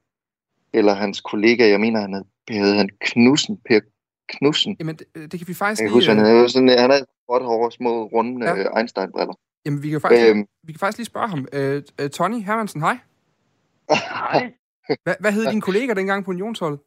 eller 0.72 0.94
hans 0.94 1.20
kollega. 1.20 1.68
Jeg 1.68 1.80
mener, 1.80 2.00
han 2.00 2.24
hed 2.50 2.74
han 2.74 2.88
Knudsen, 3.00 3.60
Per 3.68 3.80
Knudsen. 4.28 4.76
Jamen, 4.80 4.96
det, 4.96 5.32
det 5.32 5.38
kan 5.40 5.48
vi 5.48 5.54
faktisk 5.54 5.80
jeg 5.80 5.88
lige... 5.88 5.94
Huske, 5.94 6.10
han, 6.14 6.24
havde 6.24 6.48
sådan, 6.48 6.68
han 6.68 6.90
havde 6.90 7.06
godt 7.28 7.42
hår, 7.42 7.70
små, 7.70 8.04
runde 8.04 8.46
ja. 8.46 8.56
Øh, 8.56 8.66
Einstein-briller. 8.78 9.34
Jamen, 9.66 9.82
vi 9.82 9.90
kan, 9.90 10.00
faktisk, 10.00 10.30
øhm, 10.30 10.46
vi 10.66 10.72
kan 10.72 10.78
faktisk 10.78 10.98
lige 10.98 11.12
spørge 11.12 11.28
ham. 11.28 11.46
Uh, 11.58 12.04
uh, 12.04 12.08
Tony 12.10 12.40
Hermansen, 12.48 12.80
hej. 12.80 12.96
Hej. 14.32 14.52
Hvad, 15.04 15.16
hvad 15.20 15.32
hed 15.32 15.46
din 15.54 15.60
kollega 15.60 15.94
dengang 15.94 16.24
på 16.24 16.30
unionsholdet? 16.30 16.80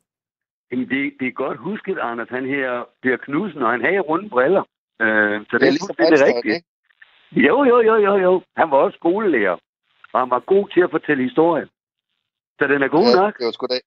Jamen, 0.72 0.90
det, 0.90 1.14
det 1.20 1.28
er 1.28 1.32
godt 1.32 1.58
husket, 1.58 1.98
Anders. 2.00 2.30
Han 2.30 2.46
her 2.46 2.70
Per 3.04 3.18
Knudsen, 3.18 3.62
og 3.62 3.72
han 3.72 3.82
havde 3.86 4.00
runde 4.00 4.30
briller. 4.30 4.64
Øh, 5.02 5.46
så 5.50 5.52
det, 5.52 5.62
det 5.62 5.68
er 5.68 5.76
ligesom 5.78 5.96
det 5.96 6.22
rigtigt. 6.28 6.56
Ikke? 6.56 7.48
Jo, 7.48 7.64
jo, 7.64 7.82
jo, 7.82 7.96
jo, 7.96 8.14
jo. 8.18 8.42
Han 8.58 8.72
var 8.72 8.78
også 8.78 8.96
skolelærer, 8.96 9.58
og 10.14 10.20
han 10.20 10.30
var 10.30 10.40
god 10.40 10.70
til 10.74 10.82
at 10.82 10.92
fortælle 10.92 11.24
historie. 11.24 11.68
Så 12.60 12.68
den 12.68 12.84
er 12.84 12.88
god 12.88 13.08
ja, 13.10 13.16
nok. 13.22 13.38
Det 13.38 13.46
var 13.46 13.52
sgu 13.52 13.68
da. 13.68 13.80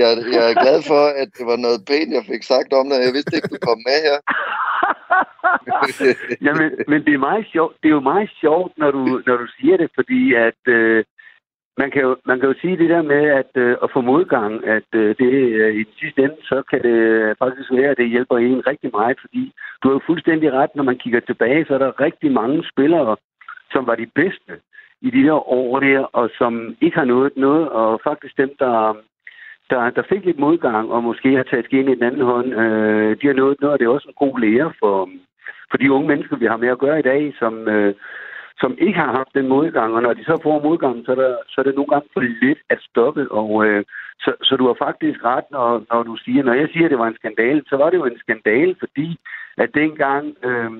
Jeg, 0.00 0.10
jeg 0.36 0.44
er 0.50 0.62
glad 0.64 0.78
for, 0.90 1.02
at 1.22 1.28
det 1.38 1.46
var 1.50 1.56
noget 1.56 1.80
pænt, 1.88 2.16
jeg 2.18 2.24
fik 2.32 2.42
sagt 2.42 2.72
om 2.72 2.86
det. 2.90 3.04
Jeg 3.06 3.12
vidste 3.16 3.36
ikke, 3.36 3.54
du 3.54 3.60
kom 3.68 3.78
med 3.88 3.98
her. 4.06 4.18
Jamen, 6.46 6.68
men 6.90 7.04
det 7.06 7.14
er 7.14 7.26
meget 7.30 7.46
sjovt. 7.52 7.76
Det 7.82 7.88
er 7.88 7.96
jo 7.98 8.10
meget 8.12 8.30
sjovt, 8.40 8.72
når 8.78 8.90
du, 8.90 9.22
når 9.26 9.36
du 9.36 9.46
siger 9.58 9.76
det, 9.76 9.90
fordi 9.94 10.34
at 10.34 10.62
øh, 10.66 11.04
man 11.80 11.90
kan, 11.90 12.02
jo, 12.02 12.16
man 12.26 12.40
kan 12.40 12.48
jo 12.48 12.54
sige 12.60 12.76
det 12.76 12.90
der 12.90 13.02
med 13.02 13.24
at, 13.40 13.52
øh, 13.54 13.76
at 13.82 13.90
få 13.94 14.00
modgang, 14.00 14.66
at 14.66 14.88
øh, 14.94 15.08
det 15.20 15.32
øh, 15.60 15.74
i 15.80 15.84
sidste 16.00 16.22
ende, 16.22 16.36
så 16.42 16.62
kan 16.70 16.80
det 16.82 16.98
faktisk 17.38 17.68
være, 17.72 17.90
at 17.90 17.96
det 17.96 18.08
hjælper 18.14 18.36
en 18.38 18.66
rigtig 18.66 18.90
meget, 18.92 19.16
fordi 19.20 19.52
du 19.82 19.88
har 19.88 19.94
jo 19.94 20.06
fuldstændig 20.06 20.52
ret, 20.52 20.70
når 20.74 20.82
man 20.82 20.98
kigger 20.98 21.20
tilbage, 21.20 21.64
så 21.64 21.74
er 21.74 21.78
der 21.78 22.00
rigtig 22.00 22.32
mange 22.32 22.64
spillere, 22.72 23.16
som 23.72 23.86
var 23.86 23.94
de 23.94 24.06
bedste 24.14 24.52
i 25.02 25.10
de 25.10 25.22
der 25.26 25.48
år 25.58 25.80
der, 25.80 26.00
og 26.00 26.30
som 26.38 26.76
ikke 26.80 26.96
har 26.96 27.04
nået 27.04 27.32
noget, 27.36 27.68
og 27.68 28.00
faktisk 28.04 28.36
dem, 28.38 28.50
der, 28.58 28.96
der, 29.70 29.90
der 29.90 30.02
fik 30.08 30.24
lidt 30.24 30.38
modgang, 30.38 30.92
og 30.92 31.02
måske 31.02 31.36
har 31.36 31.42
taget 31.42 31.64
skeen 31.64 31.88
i 31.88 31.94
den 31.94 32.02
anden 32.02 32.20
hånd, 32.20 32.48
øh, 32.54 33.16
de 33.20 33.26
har 33.26 33.34
nået 33.34 33.60
noget, 33.60 33.72
og 33.72 33.78
det 33.78 33.84
er 33.84 33.96
også 33.96 34.08
en 34.08 34.28
god 34.28 34.40
lære 34.40 34.72
for, 34.80 35.08
for 35.70 35.76
de 35.78 35.92
unge 35.92 36.08
mennesker, 36.08 36.36
vi 36.36 36.46
har 36.46 36.56
med 36.56 36.68
at 36.68 36.78
gøre 36.78 36.98
i 36.98 37.08
dag, 37.12 37.34
som, 37.38 37.68
øh, 37.68 37.94
som 38.60 38.76
ikke 38.78 38.98
har 38.98 39.12
haft 39.12 39.34
den 39.34 39.48
modgang, 39.48 39.94
og 39.94 40.02
når 40.02 40.12
de 40.12 40.24
så 40.24 40.40
får 40.42 40.62
modgang, 40.62 41.04
så 41.04 41.10
er, 41.10 41.14
der, 41.14 41.36
så 41.48 41.60
er 41.60 41.62
det 41.64 41.74
nogle 41.74 41.92
gange 41.92 42.08
for 42.12 42.20
lidt 42.20 42.58
at 42.70 42.78
stoppe, 42.90 43.32
og 43.32 43.66
øh, 43.66 43.84
så, 44.20 44.32
så 44.42 44.56
du 44.56 44.66
har 44.66 44.76
faktisk 44.86 45.24
ret, 45.24 45.44
når, 45.50 45.82
når 45.90 46.02
du 46.02 46.16
siger, 46.16 46.42
når 46.42 46.52
jeg 46.52 46.68
siger, 46.72 46.84
at 46.84 46.90
det 46.90 46.98
var 46.98 47.06
en 47.08 47.20
skandale, 47.20 47.62
så 47.68 47.76
var 47.76 47.90
det 47.90 47.96
jo 47.96 48.04
en 48.04 48.18
skandale, 48.18 48.76
fordi 48.78 49.18
at 49.56 49.74
dengang, 49.74 50.36
øh, 50.42 50.70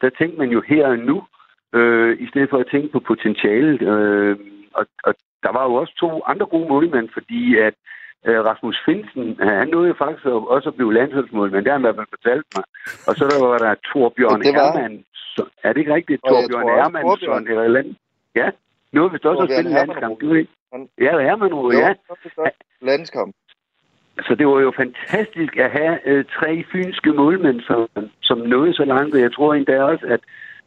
der 0.00 0.10
tænkte 0.18 0.38
man 0.38 0.50
jo 0.50 0.62
her 0.66 0.86
og 0.86 0.98
nu, 0.98 1.24
øh, 1.72 2.16
i 2.20 2.26
stedet 2.28 2.50
for 2.50 2.58
at 2.58 2.70
tænke 2.70 2.88
på 2.92 3.00
potentialet, 3.00 3.82
øh, 3.82 4.36
og, 4.74 4.86
og 5.04 5.14
der 5.42 5.52
var 5.52 5.64
jo 5.64 5.74
også 5.74 5.94
to 6.00 6.22
andre 6.26 6.46
gode 6.46 6.68
målmænd, 6.68 7.08
fordi 7.12 7.56
at 7.56 7.74
Rasmus 8.26 8.78
Finsen, 8.86 9.36
han 9.40 9.68
nåede 9.68 9.88
jo 9.88 9.94
faktisk 9.98 10.26
også 10.26 10.68
at 10.68 10.74
blive 10.74 10.94
landsholdsmålmand, 10.94 11.64
det 11.64 11.72
har 11.72 11.78
han 11.78 11.82
i 11.82 11.88
hvert 11.88 12.00
fald 12.00 12.14
fortalt 12.16 12.46
mig. 12.56 12.64
Og 13.08 13.12
så 13.16 13.24
der 13.30 13.46
var 13.46 13.58
der 13.58 13.74
Torbjørn 13.92 14.42
Hermann, 14.42 15.04
så, 15.14 15.42
er 15.62 15.72
det 15.72 15.80
ikke 15.80 15.94
rigtigt? 15.94 16.20
Torbjørn 16.28 16.68
Hermansson 16.78 17.48
eller 17.48 17.68
land? 17.68 17.94
Ja, 18.34 18.50
nu 18.92 19.00
har 19.02 19.08
vi 19.08 19.18
også 19.24 19.46
spillet 19.54 19.72
landskamp. 19.72 20.20
Du 20.20 20.28
ved. 20.32 20.46
Ja, 20.98 21.12
det 21.18 21.26
er 21.30 21.36
man 21.36 21.50
jo, 21.50 21.70
ja. 21.70 21.94
Landskamp. 22.80 23.34
Så 24.20 24.34
det 24.34 24.46
var 24.46 24.60
jo 24.60 24.72
fantastisk 24.76 25.56
at 25.56 25.70
have 25.70 25.98
øh, 26.04 26.24
tre 26.24 26.64
fynske 26.72 27.12
målmænd, 27.12 27.60
som, 27.60 27.88
som 28.22 28.38
nåede 28.38 28.74
så 28.74 28.84
langt. 28.84 29.14
Og 29.14 29.20
jeg 29.20 29.32
tror 29.32 29.54
endda 29.54 29.82
også, 29.82 30.06
at 30.06 30.20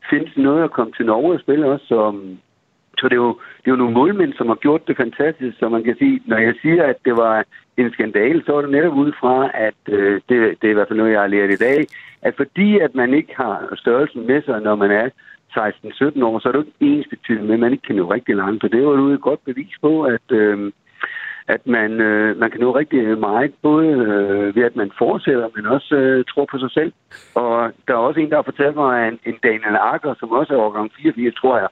findes 0.09 0.37
noget 0.37 0.63
at 0.63 0.71
komme 0.71 0.93
til 0.93 1.05
Norge 1.05 1.33
og 1.33 1.39
spille 1.39 1.65
også. 1.71 1.85
Så, 1.85 2.15
så 2.99 3.05
det 3.09 3.17
er, 3.17 3.23
jo, 3.27 3.33
det 3.59 3.67
er 3.67 3.71
jo 3.71 3.83
nogle 3.83 3.93
målmænd, 3.93 4.33
som 4.33 4.47
har 4.47 4.55
gjort 4.55 4.87
det 4.87 4.97
fantastisk. 4.97 5.59
Så 5.59 5.69
man 5.69 5.83
kan 5.83 5.95
sige, 5.97 6.21
når 6.25 6.37
jeg 6.37 6.53
siger, 6.61 6.83
at 6.83 6.95
det 7.05 7.17
var 7.17 7.45
en 7.77 7.91
skandal, 7.91 8.43
så 8.45 8.57
er 8.57 8.61
det 8.61 8.71
netop 8.71 8.93
ud 8.93 9.11
fra, 9.19 9.51
at 9.53 9.81
øh, 9.89 10.21
det, 10.29 10.61
det 10.61 10.67
er 10.67 10.71
i 10.71 10.73
hvert 10.73 10.87
fald 10.87 10.99
noget, 10.99 11.11
jeg 11.11 11.21
har 11.21 11.27
lært 11.27 11.51
i 11.51 11.63
dag, 11.67 11.87
at 12.21 12.33
fordi 12.37 12.79
at 12.79 12.95
man 12.95 13.13
ikke 13.13 13.33
har 13.35 13.73
størrelsen 13.75 14.27
med 14.27 14.41
sig, 14.41 14.61
når 14.61 14.75
man 14.75 14.91
er 14.91 15.09
16-17 15.57 16.23
år, 16.23 16.39
så 16.39 16.47
er 16.47 16.51
det 16.51 16.59
jo 16.59 16.65
ikke 16.65 16.97
ens 16.97 17.07
tid 17.27 17.39
med, 17.39 17.53
at 17.53 17.59
man 17.59 17.71
ikke 17.71 17.87
kan 17.87 17.95
nå 17.95 18.13
rigtig 18.13 18.35
langt. 18.35 18.61
Så 18.61 18.67
det 18.67 18.77
er 18.79 18.83
jo 18.83 19.07
et 19.07 19.21
godt 19.21 19.45
bevis 19.45 19.75
på, 19.81 20.03
at, 20.03 20.31
øh, 20.31 20.71
at 21.47 21.67
man, 21.67 21.91
øh, 22.01 22.37
man 22.37 22.51
kan 22.51 22.59
nå 22.59 22.75
rigtig 22.75 23.19
meget, 23.19 23.53
både 23.61 23.87
øh, 23.87 24.55
ved 24.55 24.63
at 24.63 24.75
man 24.75 24.91
fortsætter, 24.97 25.47
men 25.55 25.65
også 25.65 25.95
øh, 25.95 26.25
tror 26.25 26.45
på 26.51 26.57
sig 26.57 26.71
selv. 26.71 26.93
Og 27.35 27.71
der 27.87 27.93
er 27.93 28.07
også 28.07 28.19
en, 28.19 28.29
der 28.29 28.35
har 28.35 28.49
fortalt 28.51 28.75
mig, 28.75 29.07
at 29.07 29.13
en, 29.13 29.19
en 29.25 29.37
Daniel 29.43 29.77
Akker, 29.93 30.13
som 30.19 30.31
også 30.31 30.53
er 30.53 30.57
overgang 30.57 30.91
84, 30.97 31.35
tror 31.35 31.57
jeg, 31.57 31.67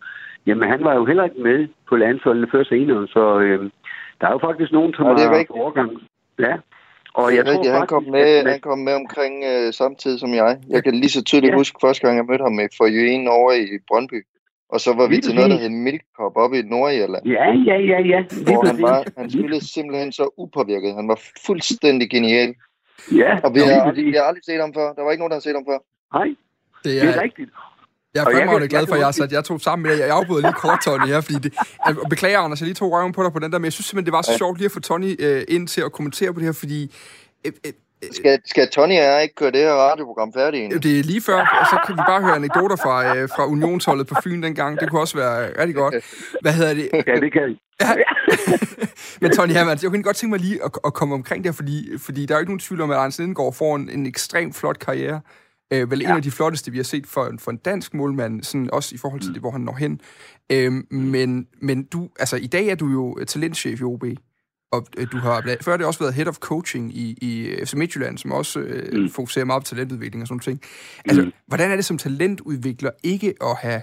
jamen 0.47 0.69
han 0.69 0.83
var 0.83 0.93
jo 0.95 1.05
heller 1.05 1.23
ikke 1.23 1.41
med 1.41 1.67
på 1.89 1.95
landsholdene 1.95 2.47
før 2.51 2.63
senere, 2.63 3.07
så 3.07 3.39
øh, 3.39 3.69
der 4.21 4.27
er 4.27 4.31
jo 4.31 4.39
faktisk 4.47 4.71
nogen, 4.71 4.93
som 4.93 5.05
ja, 5.05 5.11
har 5.11 5.45
overgang. 5.49 5.91
Ja, 6.39 6.55
og 7.13 7.35
jeg 7.35 7.45
tror 7.45 7.53
rigtigt, 7.53 7.73
han, 7.73 7.87
kom 7.87 8.03
med, 8.03 8.19
at... 8.19 8.51
han 8.51 8.59
kom 8.59 8.79
med 8.79 8.93
omkring 8.93 9.43
øh, 9.51 9.73
samtidig 9.73 10.19
som 10.19 10.33
jeg. 10.33 10.59
Jeg 10.69 10.83
kan 10.83 10.95
lige 10.95 11.09
så 11.09 11.23
tydeligt 11.23 11.51
ja. 11.51 11.57
huske 11.57 11.77
første 11.81 12.01
gang, 12.05 12.17
jeg 12.17 12.25
mødte 12.25 12.43
ham 12.43 12.59
for 12.77 12.85
Jøen 12.85 13.27
over 13.27 13.51
i 13.51 13.79
Brøndby. 13.87 14.25
Og 14.69 14.79
så 14.79 14.93
var 14.93 15.07
vi 15.07 15.17
til 15.21 15.35
noget, 15.35 15.51
der 15.51 15.57
hed 15.57 15.69
Milk 15.69 16.01
Cup 16.17 16.35
oppe 16.35 16.59
i 16.59 16.61
Nordirland. 16.61 17.25
Ja, 17.25 17.45
ja, 17.69 17.77
ja, 17.91 17.99
ja. 18.11 18.19
Hvor 18.45 18.65
han, 18.67 18.81
var, 18.81 19.03
han 19.17 19.29
spillede 19.29 19.73
simpelthen 19.73 20.11
så 20.11 20.33
upåvirket. 20.37 20.95
Han 20.95 21.07
var 21.07 21.19
fuldstændig 21.45 22.09
genial. 22.09 22.55
Ja, 23.21 23.39
og 23.43 23.53
vi 23.55 23.59
har, 23.59 23.81
aldrig, 23.81 24.05
vi 24.05 24.11
har 24.11 24.23
aldrig 24.23 24.43
set 24.43 24.61
ham 24.61 24.73
før. 24.73 24.93
Der 24.93 25.01
var 25.03 25.11
ikke 25.11 25.21
nogen, 25.21 25.31
der 25.31 25.39
har 25.39 25.47
set 25.47 25.55
ham 25.59 25.65
før. 25.71 25.79
Nej, 26.17 26.29
det 26.83 26.91
er, 26.97 27.05
det 27.05 27.15
er 27.15 27.21
rigtigt. 27.21 27.49
Jeg 28.13 28.21
er 28.21 28.25
fremragende 28.25 28.67
glad 28.67 28.87
for, 28.87 28.95
at 28.95 29.01
jeg, 29.01 29.13
sat, 29.13 29.31
jeg 29.31 29.43
tog 29.43 29.61
sammen 29.61 29.83
med 29.83 29.97
dig. 29.97 30.01
Jeg 30.01 30.15
afbryder 30.15 30.41
lige 30.41 30.53
kort, 30.53 30.79
Tony, 30.85 31.07
her, 31.07 31.21
fordi 31.21 31.39
det, 31.39 31.53
jeg 31.87 31.95
beklager, 32.09 32.39
Anders, 32.39 32.59
jeg 32.61 32.65
lige 32.65 32.75
tog 32.75 32.91
røven 32.91 33.11
på 33.11 33.23
dig 33.23 33.33
på 33.33 33.39
den 33.39 33.51
der, 33.51 33.57
men 33.57 33.65
jeg 33.65 33.73
synes 33.73 33.85
simpelthen, 33.85 34.05
det 34.05 34.13
var 34.13 34.21
så 34.21 34.37
sjovt 34.37 34.57
lige 34.57 34.65
at 34.65 34.71
få 34.71 34.79
Tony 34.79 35.15
øh, 35.19 35.43
ind 35.47 35.67
til 35.67 35.81
at 35.81 35.91
kommentere 35.91 36.33
på 36.33 36.39
det 36.39 36.45
her, 36.45 36.53
fordi 36.53 36.95
øh, 37.45 37.51
øh, 37.65 37.71
skal, 38.11 38.39
skal 38.45 38.69
Tony 38.69 38.91
og 38.91 39.03
jeg 39.03 39.23
ikke 39.23 39.35
køre 39.35 39.51
det 39.51 39.59
her 39.59 39.73
radioprogram 39.73 40.33
færdigt 40.33 40.61
egentlig? 40.61 40.83
Det 40.83 40.99
er 40.99 41.03
lige 41.03 41.21
før, 41.21 41.39
og 41.39 41.65
så 41.71 41.79
kan 41.85 41.95
vi 41.95 42.01
bare 42.07 42.21
høre 42.21 42.35
anekdoter 42.35 42.75
fra, 42.75 43.17
øh, 43.17 43.29
fra 43.35 43.47
unionsholdet 43.47 44.07
på 44.07 44.15
Fyn 44.23 44.43
dengang. 44.43 44.79
Det 44.79 44.89
kunne 44.89 45.01
også 45.01 45.17
være 45.17 45.61
rigtig 45.61 45.75
godt. 45.75 45.95
Hvad 46.41 46.53
hedder 46.53 46.73
det? 46.73 46.89
Ja, 47.07 47.15
det 47.15 47.31
kan 47.33 47.57
ja. 47.81 48.03
Men 49.21 49.31
Tony 49.31 49.51
Hermann, 49.51 49.79
jeg 49.81 49.89
kunne 49.89 50.03
godt 50.03 50.15
tænke 50.15 50.31
mig 50.31 50.39
lige 50.39 50.63
at, 50.63 50.71
at 50.85 50.93
komme 50.93 51.15
omkring 51.15 51.43
det, 51.43 51.55
fordi, 51.55 51.89
fordi 51.97 52.25
der 52.25 52.33
er 52.33 52.37
jo 52.37 52.39
ikke 52.39 52.51
nogen 52.51 52.59
tvivl 52.59 52.81
om, 52.81 52.91
at 52.91 52.97
Anders 52.97 53.19
Lindegaard 53.19 53.53
får 53.53 53.75
en, 53.75 53.89
en 53.89 54.05
ekstremt 54.05 54.55
flot 54.55 54.79
karriere. 54.79 55.21
Øh, 55.73 55.91
vel 55.91 55.99
ja. 55.99 56.09
en 56.09 56.15
af 56.15 56.23
de 56.23 56.31
flotteste, 56.31 56.71
vi 56.71 56.77
har 56.77 56.83
set 56.83 57.07
for, 57.07 57.33
for 57.39 57.51
en 57.51 57.57
dansk 57.57 57.93
målmand, 57.93 58.43
sådan 58.43 58.69
også 58.73 58.95
i 58.95 58.97
forhold 58.97 59.21
til 59.21 59.29
mm. 59.29 59.33
det, 59.33 59.41
hvor 59.41 59.51
han 59.51 59.61
når 59.61 59.75
hen. 59.75 60.01
Øh, 60.51 60.71
men, 60.91 61.47
men 61.61 61.83
du, 61.83 62.09
altså, 62.19 62.35
i 62.35 62.47
dag 62.47 62.67
er 62.67 62.75
du 62.75 62.87
jo 62.87 63.25
talentchef 63.25 63.79
i 63.79 63.83
OB 63.83 64.03
og 64.73 64.85
øh, 64.97 65.07
du 65.11 65.17
har 65.17 65.57
før 65.61 65.77
det 65.77 65.85
også 65.85 65.99
været 65.99 66.13
head 66.13 66.27
of 66.27 66.37
coaching 66.37 66.97
i, 66.97 67.17
i 67.21 67.65
FC 67.65 67.73
Midtjylland, 67.73 68.17
som 68.17 68.31
også 68.31 68.59
øh, 68.59 69.01
mm. 69.01 69.09
fokuserer 69.09 69.45
meget 69.45 69.63
på 69.63 69.67
talentudvikling 69.67 70.21
og 70.21 70.27
sådan 70.27 70.39
ting. 70.39 70.61
Altså, 71.05 71.21
mm. 71.21 71.31
hvordan 71.47 71.71
er 71.71 71.75
det 71.75 71.85
som 71.85 71.97
talentudvikler 71.97 72.91
ikke 73.03 73.33
at 73.41 73.57
have 73.57 73.81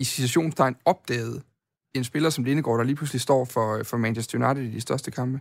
i 0.00 0.04
situationstegn 0.04 0.76
opdaget 0.84 1.42
en 1.94 2.04
spiller 2.04 2.30
som 2.30 2.44
Lindegård, 2.44 2.78
der 2.78 2.84
lige 2.84 2.96
pludselig 2.96 3.20
står 3.20 3.44
for, 3.44 3.82
for 3.82 3.96
Manchester 3.96 4.38
United 4.38 4.70
i 4.70 4.74
de 4.74 4.80
største 4.80 5.10
kampe? 5.10 5.40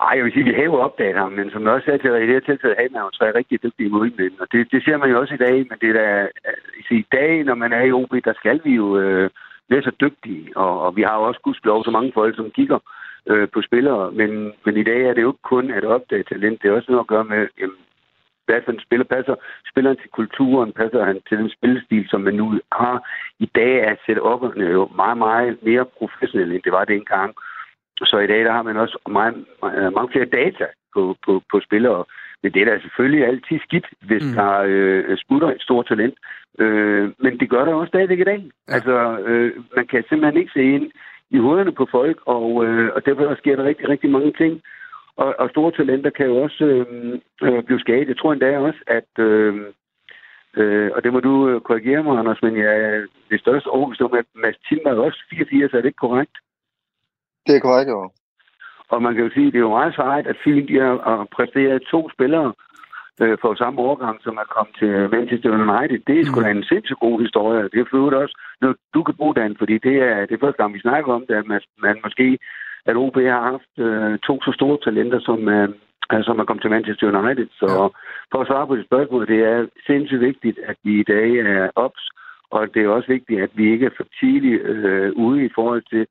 Nej, 0.00 0.12
jeg 0.16 0.24
vil 0.24 0.32
sige, 0.32 0.44
at 0.44 0.50
vi 0.50 0.54
har 0.58 0.64
jo 0.64 0.74
opdaget 0.74 1.16
ham, 1.16 1.32
men 1.32 1.50
som 1.50 1.62
jeg 1.62 1.72
også 1.72 1.84
sagde 1.84 2.02
til 2.02 2.10
dig, 2.10 2.22
i 2.22 2.26
det 2.26 2.36
her 2.36 2.48
tilfælde 2.48 2.76
havde 2.78 2.92
man 2.92 3.02
jo 3.02 3.10
tre 3.10 3.34
rigtig 3.34 3.62
dygtige 3.62 3.88
målmænd, 3.88 4.34
og 4.40 4.46
det, 4.52 4.72
det 4.72 4.84
ser 4.84 4.96
man 4.96 5.10
jo 5.10 5.20
også 5.20 5.34
i 5.34 5.44
dag, 5.46 5.56
men 5.70 5.76
det 5.80 5.88
er 5.88 5.92
da, 5.92 6.28
altså, 6.44 6.94
i 6.94 7.06
dag, 7.12 7.44
når 7.44 7.54
man 7.54 7.72
er 7.72 7.82
i 7.82 7.92
OB, 7.92 8.12
der 8.24 8.32
skal 8.40 8.60
vi 8.64 8.74
jo 8.74 8.98
øh, 8.98 9.30
være 9.70 9.82
så 9.82 9.92
dygtige, 10.00 10.56
og, 10.56 10.80
og 10.84 10.96
vi 10.96 11.02
har 11.02 11.16
jo 11.16 11.22
også 11.22 11.40
gudskelov 11.40 11.84
så 11.84 11.90
mange 11.90 12.12
folk, 12.14 12.36
som 12.36 12.50
kigger 12.50 12.78
øh, 13.26 13.48
på 13.54 13.62
spillere. 13.62 14.12
Men, 14.12 14.52
men 14.64 14.76
i 14.76 14.82
dag 14.82 15.00
er 15.02 15.14
det 15.14 15.22
jo 15.22 15.30
ikke 15.32 15.50
kun 15.52 15.70
at 15.70 15.84
opdage 15.84 16.22
talent. 16.22 16.62
Det 16.62 16.68
er 16.68 16.76
også 16.76 16.90
noget 16.92 17.04
at 17.04 17.12
gøre 17.14 17.24
med, 17.24 17.48
jamen, 17.60 17.76
hvad 18.46 18.60
for 18.64 18.72
en 18.72 18.86
spiller 18.86 19.04
passer 19.04 19.34
spilleren 19.70 19.96
til 19.96 20.10
kulturen, 20.10 20.72
passer 20.72 21.04
han 21.04 21.20
til 21.28 21.38
den 21.38 21.50
spillestil, 21.50 22.08
som 22.08 22.20
man 22.20 22.34
nu 22.34 22.46
har. 22.72 22.96
I 23.38 23.48
dag 23.54 23.74
er 23.88 23.94
setup'erne 23.94 24.62
jo 24.78 24.88
meget, 25.02 25.18
meget 25.18 25.58
mere 25.62 25.84
professionelle, 25.98 26.54
end 26.54 26.62
det 26.62 26.72
var 26.72 26.84
det 26.84 26.96
engang. 26.96 27.34
Så 28.04 28.18
i 28.18 28.26
dag 28.26 28.44
der 28.44 28.52
har 28.52 28.62
man 28.62 28.76
også 28.76 28.98
meget, 29.10 29.34
mange 29.94 30.12
flere 30.12 30.24
data 30.24 30.66
på, 30.94 31.16
på, 31.24 31.42
på 31.50 31.60
spillere. 31.60 32.04
Men 32.42 32.52
det 32.52 32.62
er 32.62 32.66
da 32.66 32.80
selvfølgelig 32.80 33.26
altid 33.26 33.58
skidt, 33.66 33.86
hvis 34.00 34.24
mm. 34.24 34.34
der 34.34 34.62
øh, 34.66 35.16
sputter 35.16 35.48
et 35.50 35.62
stort 35.62 35.86
talent. 35.86 36.14
Øh, 36.58 37.12
men 37.18 37.40
det 37.40 37.50
gør 37.50 37.64
der 37.64 37.74
også 37.74 37.90
stadigvæk 37.90 38.20
i 38.20 38.24
dag. 38.24 38.40
Ja. 38.68 38.74
Altså, 38.74 39.18
øh, 39.26 39.52
man 39.76 39.86
kan 39.86 40.04
simpelthen 40.08 40.40
ikke 40.40 40.52
se 40.54 40.62
ind 40.62 40.90
i 41.30 41.38
hovederne 41.38 41.72
på 41.72 41.86
folk, 41.90 42.18
og, 42.26 42.66
øh, 42.66 42.90
og 42.94 43.06
derfor 43.06 43.34
sker 43.34 43.56
der 43.56 43.64
rigtig, 43.64 43.88
rigtig 43.88 44.10
mange 44.10 44.32
ting. 44.32 44.62
Og, 45.16 45.34
og 45.38 45.50
store 45.50 45.72
talenter 45.72 46.10
kan 46.10 46.26
jo 46.26 46.36
også 46.36 46.64
øh, 46.64 47.18
øh, 47.42 47.62
blive 47.62 47.80
skadet. 47.80 48.08
Jeg 48.08 48.18
tror 48.18 48.32
endda 48.32 48.58
også, 48.58 48.80
at... 48.86 49.24
Øh, 49.24 49.54
øh, 50.56 50.90
og 50.94 51.04
det 51.04 51.12
må 51.12 51.20
du 51.20 51.48
øh, 51.48 51.60
korrigere 51.60 52.02
mig, 52.02 52.18
Anders, 52.18 52.42
men 52.42 52.56
jeg 52.56 52.80
er 52.80 53.06
det 53.30 53.40
største 53.40 53.66
overbevist 53.66 54.02
om, 54.02 54.14
at 54.14 54.24
Mads 54.34 54.56
Timmer 54.68 54.90
er 54.90 55.06
også 55.06 55.24
84, 55.30 55.72
er 55.72 55.76
det 55.76 55.84
ikke 55.84 56.06
korrekt? 56.06 56.36
Det 57.50 57.56
er 57.56 57.66
korrekt, 57.68 57.90
jo. 57.90 58.10
Og 58.88 59.02
man 59.02 59.14
kan 59.14 59.24
jo 59.24 59.30
sige, 59.34 59.46
at 59.46 59.52
det 59.52 59.58
er 59.58 59.68
jo 59.68 59.78
meget 59.78 59.94
sejt, 59.94 60.26
at 60.26 60.36
de 60.44 60.80
har 60.80 61.26
præsteret 61.36 61.82
to 61.92 62.00
spillere, 62.14 62.52
øh, 63.22 63.36
for 63.42 63.54
samme 63.54 63.80
årgang, 63.80 64.16
som 64.26 64.34
er 64.42 64.46
kommet 64.54 64.74
til 64.80 64.92
Manchester 65.16 65.50
United. 65.58 65.98
Det 66.06 66.16
er 66.20 66.24
sgu 66.24 66.40
da 66.40 66.50
en 66.50 66.70
sindssygt 66.72 67.04
god 67.06 67.16
historie. 67.24 67.62
Det 67.72 67.78
er 67.80 67.90
for 67.90 68.16
også 68.22 68.36
når 68.60 68.74
du 68.94 69.02
kan 69.02 69.14
bruge 69.14 69.34
den, 69.34 69.56
fordi 69.60 69.78
det 69.78 69.96
er, 70.10 70.26
det 70.26 70.34
er 70.34 70.44
første 70.44 70.60
gang, 70.62 70.74
vi 70.74 70.86
snakker 70.86 71.12
om 71.12 71.24
det, 71.28 71.34
at 71.34 71.46
man, 71.46 71.60
man 71.82 71.96
måske, 72.04 72.38
at 72.86 72.96
OB 72.96 73.16
har 73.16 73.42
haft 73.52 73.74
øh, 73.86 74.18
to 74.18 74.34
så 74.42 74.52
store 74.58 74.78
talenter, 74.84 75.20
som, 75.28 75.48
øh, 75.48 75.68
som 76.22 76.38
er 76.38 76.44
kommet 76.44 76.62
til 76.62 76.74
Manchester 76.76 77.06
United. 77.22 77.48
Så 77.60 77.66
ja. 77.70 77.86
for 78.32 78.38
at 78.40 78.46
svare 78.46 78.66
på 78.66 78.76
det 78.76 78.84
spørgsmål, 78.86 79.26
det 79.26 79.40
er 79.52 79.66
sindssygt 79.86 80.20
vigtigt, 80.20 80.58
at 80.70 80.76
vi 80.84 81.00
i 81.00 81.08
dag 81.14 81.28
er 81.38 81.70
ops, 81.76 82.04
og 82.50 82.74
det 82.74 82.82
er 82.82 82.88
også 82.88 83.08
vigtigt, 83.08 83.40
at 83.40 83.50
vi 83.54 83.72
ikke 83.72 83.86
er 83.86 83.96
for 83.96 84.06
tidligt 84.20 84.62
øh, 84.62 85.12
ude 85.16 85.44
i 85.44 85.50
forhold 85.54 85.82
til 85.92 86.06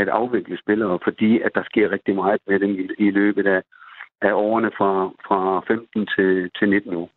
at 0.00 0.08
afvikle 0.08 0.58
spillere, 0.58 0.98
fordi 1.04 1.40
at 1.40 1.50
der 1.54 1.64
sker 1.70 1.90
rigtig 1.90 2.14
meget 2.14 2.40
med 2.48 2.60
dem 2.60 2.70
i, 2.70 2.84
i 3.06 3.10
løbet 3.10 3.46
af, 3.46 3.62
af 4.22 4.32
årene 4.32 4.70
fra, 4.78 4.90
fra 5.26 5.40
15 5.66 6.06
til, 6.06 6.50
til 6.58 6.68
19 6.70 6.94
år. 6.94 7.10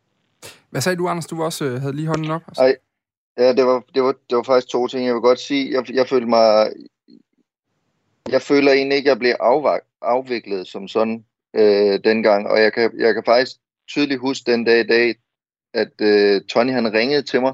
Hvad 0.69 0.81
sagde 0.81 0.97
du, 0.97 1.07
Anders? 1.07 1.25
Du 1.25 1.43
også 1.43 1.65
øh, 1.65 1.81
havde 1.81 1.95
lige 1.95 2.07
hånden 2.07 2.31
op? 2.31 2.41
Altså. 2.47 2.63
Ej, 2.63 2.75
ja, 3.37 3.53
det 3.53 3.65
var, 3.65 3.83
det, 3.95 4.03
var, 4.03 4.15
det 4.29 4.35
var 4.37 4.43
faktisk 4.43 4.69
to 4.71 4.87
ting. 4.87 5.05
Jeg 5.05 5.13
vil 5.13 5.21
godt 5.21 5.39
sige, 5.39 5.71
jeg, 5.71 5.95
jeg 5.99 6.07
følte 6.07 6.27
mig... 6.27 6.71
Jeg 8.29 8.41
føler 8.41 8.71
egentlig 8.71 8.97
ikke, 8.97 9.09
at 9.09 9.13
jeg 9.13 9.19
blev 9.19 9.33
afviklet 10.01 10.67
som 10.67 10.87
sådan 10.87 11.25
øh, 11.55 11.99
dengang, 12.03 12.49
og 12.49 12.61
jeg 12.61 12.73
kan, 12.73 12.91
jeg 12.99 13.13
kan 13.13 13.23
faktisk 13.25 13.51
tydeligt 13.87 14.19
huske 14.19 14.51
den 14.51 14.65
dag 14.65 14.79
i 14.79 14.87
dag, 14.87 15.15
at 15.73 15.93
øh, 16.01 16.41
Tony 16.41 16.71
han 16.71 16.93
ringede 16.93 17.21
til 17.21 17.41
mig, 17.41 17.53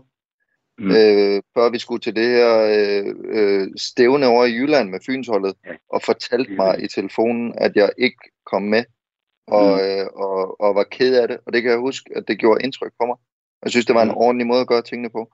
mm. 0.78 0.92
øh, 0.92 1.42
før 1.54 1.70
vi 1.70 1.80
skulle 1.80 2.02
til 2.02 2.16
det 2.16 2.28
her 2.28 2.62
øh, 2.62 3.16
øh, 3.26 3.68
stævne 3.78 4.28
over 4.28 4.46
i 4.46 4.54
Jylland 4.54 4.90
med 4.90 5.00
Fynsholdet, 5.06 5.56
ja. 5.66 5.72
og 5.90 6.02
fortalte 6.02 6.50
mm. 6.50 6.56
mig 6.56 6.84
i 6.84 6.88
telefonen, 6.88 7.54
at 7.58 7.76
jeg 7.76 7.90
ikke 7.98 8.18
kom 8.46 8.62
med 8.62 8.84
og, 9.48 9.74
mm. 9.74 9.80
øh, 9.80 10.06
og, 10.06 10.62
og 10.62 10.76
var 10.76 10.84
ked 10.84 11.16
af 11.16 11.28
det. 11.28 11.38
Og 11.46 11.54
det 11.54 11.62
kan 11.62 11.72
jeg 11.72 11.80
huske, 11.80 12.10
at 12.16 12.28
det 12.28 12.40
gjorde 12.40 12.64
indtryk 12.64 12.92
på 13.00 13.06
mig. 13.06 13.18
Jeg 13.64 13.72
synes, 13.72 13.86
det 13.86 13.96
var 13.96 14.02
en 14.02 14.08
mm. 14.08 14.18
ordentlig 14.18 14.48
måde 14.48 14.62
at 14.62 14.68
gøre 14.68 14.82
tingene 14.82 15.10
på. 15.10 15.32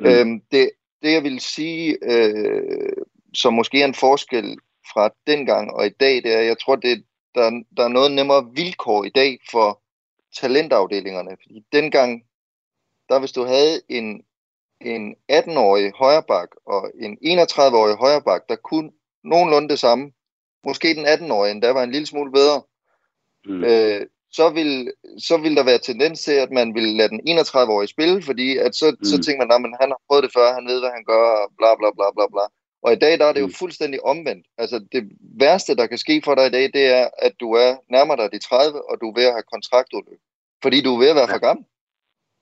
Mm. 0.00 0.06
Øhm, 0.06 0.40
det, 0.52 0.70
det, 1.02 1.12
jeg 1.12 1.22
vil 1.22 1.40
sige, 1.40 1.98
øh, 2.02 2.92
som 3.34 3.54
måske 3.54 3.80
er 3.80 3.84
en 3.84 3.94
forskel 3.94 4.58
fra 4.92 5.10
dengang 5.26 5.70
og 5.70 5.86
i 5.86 5.90
dag, 6.00 6.14
det 6.14 6.34
er, 6.34 6.40
jeg 6.40 6.58
tror, 6.58 6.76
det, 6.76 7.04
der, 7.34 7.62
der 7.76 7.84
er 7.84 7.88
noget 7.88 8.12
nemmere 8.12 8.50
vilkår 8.54 9.04
i 9.04 9.08
dag 9.08 9.38
for 9.50 9.82
talentafdelingerne. 10.40 11.30
Fordi 11.30 11.64
dengang, 11.72 12.22
der 13.08 13.18
hvis 13.18 13.32
du 13.32 13.44
havde 13.44 13.80
en, 13.88 14.22
en 14.86 15.14
18-årig 15.32 15.92
højreback 15.98 16.56
og 16.66 16.90
en 17.00 17.18
31-årig 17.22 17.96
højreback, 17.96 18.48
der 18.48 18.56
kunne 18.56 18.90
nogenlunde 19.24 19.68
det 19.68 19.78
samme, 19.78 20.12
måske 20.64 20.94
den 20.94 21.06
18-årige 21.06 21.52
endda 21.52 21.72
var 21.72 21.82
en 21.82 21.90
lille 21.90 22.06
smule 22.06 22.32
bedre, 22.32 22.62
mm. 23.46 23.64
øh, 23.64 24.06
så, 24.30 24.50
vil, 24.50 24.92
så 25.18 25.36
vil 25.36 25.56
der 25.56 25.64
være 25.64 25.78
tendens 25.78 26.20
til, 26.20 26.32
at 26.32 26.50
man 26.50 26.74
vil 26.74 26.82
lade 26.82 27.08
den 27.08 27.20
31-årige 27.28 27.88
spille, 27.88 28.22
fordi 28.22 28.58
at 28.58 28.74
så, 28.74 28.96
mm. 28.98 29.04
så 29.04 29.22
tænker 29.22 29.46
man, 29.46 29.74
at 29.74 29.78
han 29.80 29.90
har 29.90 30.00
prøvet 30.08 30.24
det 30.24 30.32
før, 30.32 30.54
han 30.54 30.66
ved, 30.66 30.80
hvad 30.80 30.90
han 30.90 31.04
gør, 31.04 31.24
og 31.42 31.52
bla 31.58 31.74
bla 31.74 31.90
bla 31.90 32.10
bla 32.16 32.26
bla. 32.32 32.44
Og 32.82 32.92
i 32.92 32.96
dag, 32.96 33.18
der 33.18 33.26
er 33.26 33.32
det 33.32 33.40
jo 33.40 33.46
mm. 33.46 33.52
fuldstændig 33.52 34.04
omvendt. 34.04 34.46
Altså, 34.58 34.86
det 34.92 35.02
værste, 35.38 35.76
der 35.76 35.86
kan 35.86 35.98
ske 35.98 36.22
for 36.24 36.34
dig 36.34 36.46
i 36.46 36.50
dag, 36.50 36.62
det 36.72 36.86
er, 36.86 37.08
at 37.18 37.32
du 37.40 37.52
er 37.52 37.76
nærmere 37.90 38.16
dig 38.16 38.32
de 38.32 38.38
30, 38.38 38.90
og 38.90 39.00
du 39.00 39.10
er 39.10 39.14
ved 39.14 39.24
at 39.24 39.32
have 39.32 39.50
kontraktudløb. 39.52 40.20
Fordi 40.62 40.82
du 40.82 40.94
er 40.94 40.98
ved 40.98 41.08
at 41.08 41.16
være 41.16 41.30
ja. 41.30 41.34
for 41.34 41.38
gammel. 41.38 41.64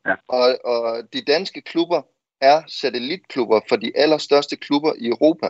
Ja. 0.06 0.14
Og, 0.28 0.58
og 0.64 1.12
de 1.12 1.20
danske 1.22 1.60
klubber 1.60 2.02
er 2.42 2.62
satellitklubber 2.66 3.60
for 3.68 3.76
de 3.76 3.92
allerstørste 3.94 4.56
klubber 4.56 4.92
i 4.98 5.08
Europa. 5.08 5.48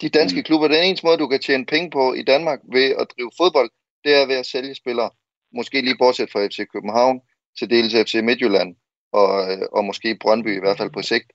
De 0.00 0.08
danske 0.08 0.40
mm. 0.40 0.44
klubber, 0.44 0.68
den 0.68 0.84
eneste 0.84 1.06
måde, 1.06 1.18
du 1.18 1.28
kan 1.28 1.40
tjene 1.40 1.66
penge 1.66 1.90
på 1.90 2.14
i 2.14 2.22
Danmark 2.22 2.60
ved 2.72 2.90
at 2.98 3.06
drive 3.16 3.30
fodbold, 3.36 3.70
det 4.04 4.14
er 4.14 4.26
ved 4.26 4.34
at 4.34 4.46
sælge 4.46 4.74
spillere. 4.74 5.10
Måske 5.52 5.80
lige 5.80 5.98
bortset 5.98 6.32
fra 6.32 6.46
FC 6.46 6.58
København, 6.72 7.20
til 7.58 7.70
dels 7.70 7.94
FC 7.94 8.14
Midtjylland, 8.14 8.76
og, 9.12 9.52
øh, 9.52 9.66
og 9.72 9.84
måske 9.84 10.18
Brøndby 10.20 10.56
i 10.56 10.60
hvert 10.60 10.78
fald 10.78 10.90
på 10.90 11.02
sigt. 11.02 11.32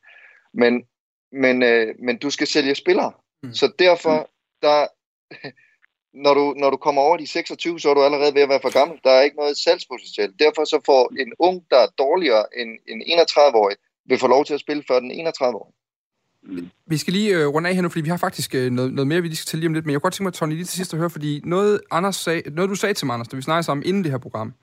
Men, 0.54 0.84
men, 1.32 1.64
øh, 1.64 1.96
men 2.00 2.18
du 2.18 2.30
skal 2.30 2.48
sælge 2.48 2.76
spillere. 2.76 3.12
Mm. 3.44 3.54
Så 3.54 3.72
derfor, 3.80 4.30
der, 4.62 4.88
når, 6.24 6.34
du, 6.34 6.54
når 6.58 6.70
du 6.70 6.78
kommer 6.78 7.02
over 7.02 7.18
de 7.18 7.28
26, 7.28 7.80
så 7.80 7.90
er 7.90 7.94
du 7.94 8.04
allerede 8.04 8.36
ved 8.36 8.42
at 8.42 8.50
være 8.50 8.62
for 8.62 8.74
gammel. 8.80 9.00
Der 9.04 9.12
er 9.12 9.22
ikke 9.22 9.38
noget 9.38 9.58
salgspotentiale. 9.58 10.34
Derfor 10.40 10.66
så 10.66 10.82
får 10.86 11.14
en 11.20 11.34
ung, 11.40 11.66
der 11.72 11.78
er 11.78 11.88
dårligere 11.98 12.46
end 12.58 12.70
en 12.88 13.02
31-årig, 13.02 13.78
vil 14.06 14.20
få 14.20 14.28
lov 14.28 14.46
til 14.46 14.54
at 14.54 14.60
spille 14.60 14.84
før 14.88 15.00
den 15.00 15.12
31 15.12 15.56
år. 15.56 15.74
Mm. 16.44 16.70
Vi 16.88 16.98
skal 16.98 17.14
lige 17.14 17.38
øh, 17.38 17.48
runde 17.48 17.70
af 17.70 17.76
her 17.76 17.82
nu, 17.82 17.90
fordi 17.90 18.02
vi 18.02 18.10
har 18.10 18.18
faktisk 18.18 18.56
øh, 18.56 18.72
noget, 18.72 18.94
noget 18.94 19.08
mere, 19.08 19.22
vi 19.22 19.28
lige 19.28 19.36
skal 19.36 19.48
til 19.48 19.60
lige 19.60 19.68
om 19.68 19.74
lidt, 19.74 19.86
men 19.86 19.92
jeg 19.92 20.02
kunne 20.02 20.06
godt 20.06 20.14
tænke 20.14 20.24
mig, 20.24 20.34
Tony, 20.34 20.54
lige 20.54 20.66
til 20.66 20.78
sidst 20.78 20.94
at 20.94 21.00
høre, 21.00 21.10
fordi 21.10 21.42
noget, 21.44 21.82
Anders 21.92 22.16
sag, 22.16 22.44
noget 22.52 22.70
du 22.70 22.76
sagde 22.76 22.94
til 22.94 23.06
mig, 23.06 23.14
Anders, 23.14 23.28
da 23.28 23.36
vi 23.36 23.42
snakkede 23.42 23.64
sammen 23.64 23.86
inden 23.86 24.04
det 24.04 24.12
her 24.12 24.18
program, 24.18 24.54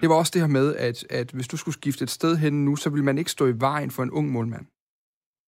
det 0.00 0.08
var 0.08 0.14
også 0.14 0.30
det 0.34 0.40
her 0.40 0.48
med, 0.48 0.76
at, 0.76 1.06
at 1.10 1.30
hvis 1.30 1.48
du 1.48 1.56
skulle 1.56 1.74
skifte 1.74 2.02
et 2.02 2.10
sted 2.10 2.36
hen 2.36 2.64
nu, 2.64 2.76
så 2.76 2.90
ville 2.90 3.04
man 3.04 3.18
ikke 3.18 3.30
stå 3.30 3.46
i 3.46 3.60
vejen 3.60 3.90
for 3.90 4.02
en 4.02 4.10
ung 4.10 4.32
målmand. 4.32 4.66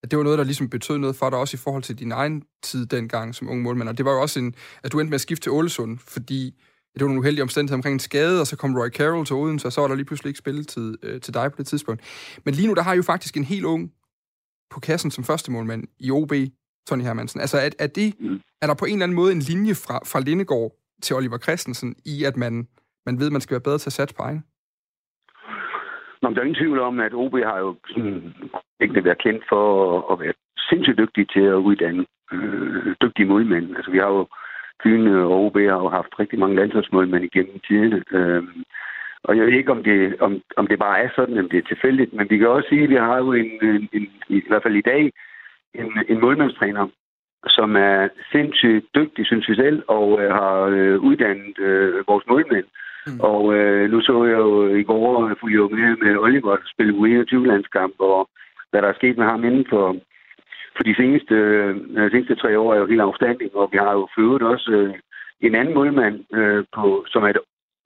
At 0.03 0.11
det 0.11 0.17
var 0.17 0.25
noget, 0.25 0.39
der 0.39 0.45
ligesom 0.45 0.69
betød 0.71 0.99
noget 0.99 1.17
for 1.17 1.31
dig, 1.31 1.39
også 1.39 1.57
i 1.57 1.59
forhold 1.59 1.83
til 1.83 1.99
din 1.99 2.13
egen 2.13 2.43
tid 2.63 2.87
dengang 2.87 3.35
som 3.35 3.49
ung 3.49 3.63
målmand. 3.63 3.89
Og 3.89 3.99
det 3.99 4.05
var 4.05 4.13
jo 4.13 4.21
også 4.21 4.41
en, 4.41 4.55
at 4.83 4.93
du 4.93 5.01
endte 5.01 5.11
med 5.11 5.15
at 5.15 5.21
skifte 5.21 5.45
til 5.45 5.53
Ålesund, 5.53 5.99
fordi 5.99 6.61
det 6.95 7.01
var 7.01 7.07
nogle 7.07 7.21
uheldige 7.21 7.43
omstændigheder 7.43 7.79
omkring 7.79 7.95
en 7.95 8.09
skade, 8.11 8.41
og 8.41 8.47
så 8.47 8.57
kom 8.57 8.77
Roy 8.77 8.89
Carroll 8.89 9.27
til 9.27 9.37
Odense, 9.37 9.69
og 9.69 9.73
så 9.73 9.81
var 9.81 9.89
der 9.89 9.95
lige 9.95 10.11
pludselig 10.11 10.31
ikke 10.31 10.39
spilletid 10.39 10.99
øh, 11.03 11.21
til 11.21 11.35
dig 11.35 11.47
på 11.51 11.57
det 11.59 11.67
tidspunkt. 11.67 12.01
Men 12.45 12.55
lige 12.55 12.69
nu, 12.69 12.75
der 12.75 12.83
har 12.83 12.95
jo 12.95 13.03
faktisk 13.03 13.37
en 13.37 13.45
helt 13.45 13.65
ung 13.65 13.93
på 14.71 14.81
kassen 14.81 15.11
som 15.11 15.25
første 15.25 15.53
målmand 15.53 15.83
i 16.01 16.11
OB, 16.11 16.33
Tony 16.89 17.03
Hermansen. 17.03 17.41
Altså, 17.41 17.57
er, 17.59 17.71
er, 17.79 17.87
det, 17.87 18.09
mm. 18.21 18.41
er 18.63 18.67
der 18.67 18.75
på 18.81 18.85
en 18.85 18.93
eller 18.93 19.07
anden 19.07 19.21
måde 19.21 19.33
en 19.33 19.47
linje 19.51 19.75
fra, 19.85 19.97
fra 20.11 20.21
Lindegård 20.21 20.71
til 21.03 21.17
Oliver 21.17 21.39
Christensen 21.39 21.97
i, 22.15 22.25
at 22.25 22.37
man, 22.37 22.69
man 23.07 23.19
ved, 23.19 23.27
at 23.27 23.33
man 23.33 23.41
skal 23.41 23.55
være 23.55 23.69
bedre 23.69 23.79
til 23.79 23.93
at 23.93 23.99
satse 23.99 24.15
på 24.17 24.23
egen? 24.23 24.43
Nå, 26.23 26.31
der 26.31 26.41
er 26.41 26.49
ingen 26.49 26.63
tvivl 26.63 26.79
om, 26.79 27.01
at 27.01 27.15
OB 27.15 27.35
har 27.51 27.59
jo 27.59 27.77
sådan, 27.87 28.35
ikke 28.81 29.05
været 29.05 29.23
kendt 29.27 29.43
for 29.49 29.65
at 30.13 30.21
være 30.21 30.33
sindssygt 30.69 30.99
dygtige 30.99 31.29
til 31.35 31.45
at 31.55 31.65
uddanne 31.69 32.05
øh, 32.33 32.95
dygtige 33.03 33.27
målmænd. 33.27 33.77
Altså, 33.77 33.91
vi 33.91 33.99
har 33.99 34.11
jo 34.17 34.27
Fyn 34.83 35.07
og 35.07 35.31
OB 35.45 35.57
har 35.57 35.81
jo 35.85 35.89
haft 35.89 36.21
rigtig 36.21 36.39
mange 36.39 36.57
landsholdsmålmænd 36.57 37.25
igennem 37.25 37.59
tiden. 37.69 38.05
Øh, 38.13 38.43
og 39.25 39.37
jeg 39.37 39.47
ved 39.47 39.53
ikke, 39.53 39.73
om 39.73 39.83
det, 39.85 40.21
om, 40.21 40.41
om 40.57 40.67
det 40.67 40.79
bare 40.79 41.01
er 41.01 41.09
sådan, 41.17 41.39
om 41.39 41.49
det 41.49 41.59
er 41.59 41.69
tilfældigt, 41.69 42.13
men 42.13 42.31
vi 42.31 42.39
kan 42.39 42.49
også 42.49 42.69
sige, 42.69 42.85
at 42.85 42.91
vi 42.91 42.95
har 42.95 43.17
jo 43.17 43.33
en, 43.33 43.51
en, 43.63 43.89
en 43.93 44.09
i 44.29 44.43
hvert 44.49 44.63
fald 44.63 44.77
i 44.77 44.89
dag 44.93 45.13
en, 45.75 45.89
en 46.09 46.21
målmandstræner, 46.21 46.89
som 47.47 47.77
er 47.77 48.09
sindssygt 48.33 48.87
dygtig, 48.95 49.27
synes 49.27 49.49
vi 49.49 49.55
selv, 49.55 49.83
og 49.89 50.23
øh, 50.23 50.31
har 50.35 50.57
øh, 50.63 51.01
uddannet 51.01 51.59
øh, 51.59 52.05
vores 52.09 52.25
målmænd. 52.29 52.67
Mm. 53.07 53.21
Og 53.21 53.55
øh, 53.55 53.91
nu 53.91 54.01
så 54.01 54.25
jeg 54.25 54.39
jo 54.39 54.75
i 54.75 54.83
går 54.83 55.35
fulgte 55.41 55.75
med 55.77 55.97
med 55.97 56.17
Oliver 56.17 56.57
spille 56.73 56.93
U21-landskamp, 57.01 57.95
og 57.99 58.29
hvad 58.71 58.83
der 58.83 58.89
er 58.89 59.01
sket 59.01 59.19
med 59.19 59.27
ham 59.27 59.45
inden 59.45 59.67
for, 59.71 59.97
for 60.77 60.83
de 60.83 60.95
seneste, 60.95 61.35
øh, 61.35 62.11
seneste 62.11 62.35
tre 62.35 62.59
år 62.59 62.75
er 62.75 62.79
jo 62.79 62.87
helt 62.87 63.01
afstanding, 63.01 63.57
og 63.57 63.69
vi 63.73 63.79
har 63.79 63.93
jo 63.93 64.09
født 64.17 64.43
også 64.43 64.71
øh, 64.71 64.95
en 65.41 65.55
anden 65.55 65.75
målmand, 65.75 66.35
øh, 66.35 66.65
på, 66.75 67.05
som, 67.09 67.23
er 67.23 67.29
et, 67.29 67.39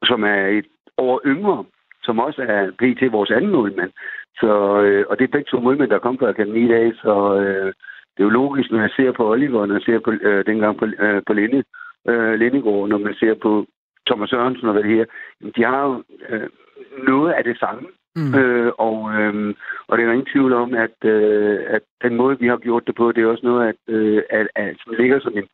som 0.05 0.23
er 0.25 0.47
et 0.47 0.67
år 0.99 1.21
yngre, 1.27 1.65
som 2.03 2.19
også 2.19 2.43
er 2.43 2.95
til 2.99 3.11
vores 3.11 3.31
anden 3.31 3.51
målmand. 3.51 3.93
Så, 4.41 4.81
øh, 4.83 5.05
og 5.09 5.19
det 5.19 5.25
er 5.25 5.33
begge 5.33 5.51
to 5.51 5.61
målmænd, 5.61 5.91
der 5.91 5.99
kom 5.99 6.19
fra 6.19 6.29
Akademi 6.29 6.65
i 6.65 6.69
dag, 6.69 6.93
så 7.03 7.15
øh, 7.41 7.73
det 8.15 8.21
er 8.21 8.25
jo 8.25 8.39
logisk, 8.41 8.71
når 8.71 8.81
jeg 8.81 8.91
ser 8.97 9.13
på 9.13 9.31
Oliver, 9.31 9.67
når 9.67 9.75
jeg 9.75 9.83
ser 9.83 9.99
på 9.99 10.11
øh, 10.11 10.47
dengang 10.47 10.79
på, 10.79 10.87
øh, 10.99 11.23
på 11.27 11.33
Linde, 11.33 11.65
øh, 12.09 12.35
Lindegård, 12.35 12.89
når 12.89 12.99
man 12.99 13.15
ser 13.15 13.35
på 13.35 13.67
Thomas 14.07 14.31
Sørensen 14.31 14.67
og 14.69 14.73
hvad 14.73 14.83
det 14.83 14.97
her, 14.97 15.05
de 15.57 15.65
har 15.65 15.83
jo 15.87 16.03
øh, 16.29 16.49
noget 17.09 17.33
af 17.33 17.45
det 17.45 17.59
samme. 17.59 17.89
Mm. 18.17 18.35
Øh, 18.35 18.73
og, 18.79 19.15
øh, 19.15 19.55
og 19.89 19.99
det 19.99 20.05
er 20.05 20.13
ingen 20.13 20.33
tvivl 20.33 20.53
om, 20.53 20.75
at, 20.75 20.97
øh, 21.05 21.61
at 21.69 21.83
den 22.03 22.15
måde, 22.17 22.39
vi 22.41 22.47
har 22.47 22.57
gjort 22.57 22.87
det 22.87 22.95
på, 22.95 23.13
det 23.13 23.23
er 23.23 23.27
også 23.27 23.47
noget, 23.47 23.69
at, 23.69 23.95
øh, 23.95 24.23
at, 24.31 24.49
at 24.55 24.77
som 24.85 24.95
ligger 24.99 25.21
som 25.21 25.37
en, 25.39 25.49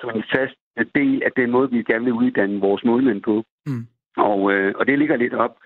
som 0.00 0.10
en 0.14 0.24
fast 0.34 0.56
del 0.94 1.22
af 1.22 1.32
den 1.36 1.50
måde, 1.50 1.70
vi 1.70 1.82
gerne 1.82 2.04
vil 2.04 2.12
uddanne 2.12 2.60
vores 2.60 2.84
målmænd 2.84 3.22
på. 3.22 3.44
Mm. 3.66 3.86
Og, 4.16 4.52
øh, 4.52 4.74
og 4.78 4.86
det 4.86 4.98
ligger 4.98 5.16
lidt 5.16 5.34
op, 5.34 5.56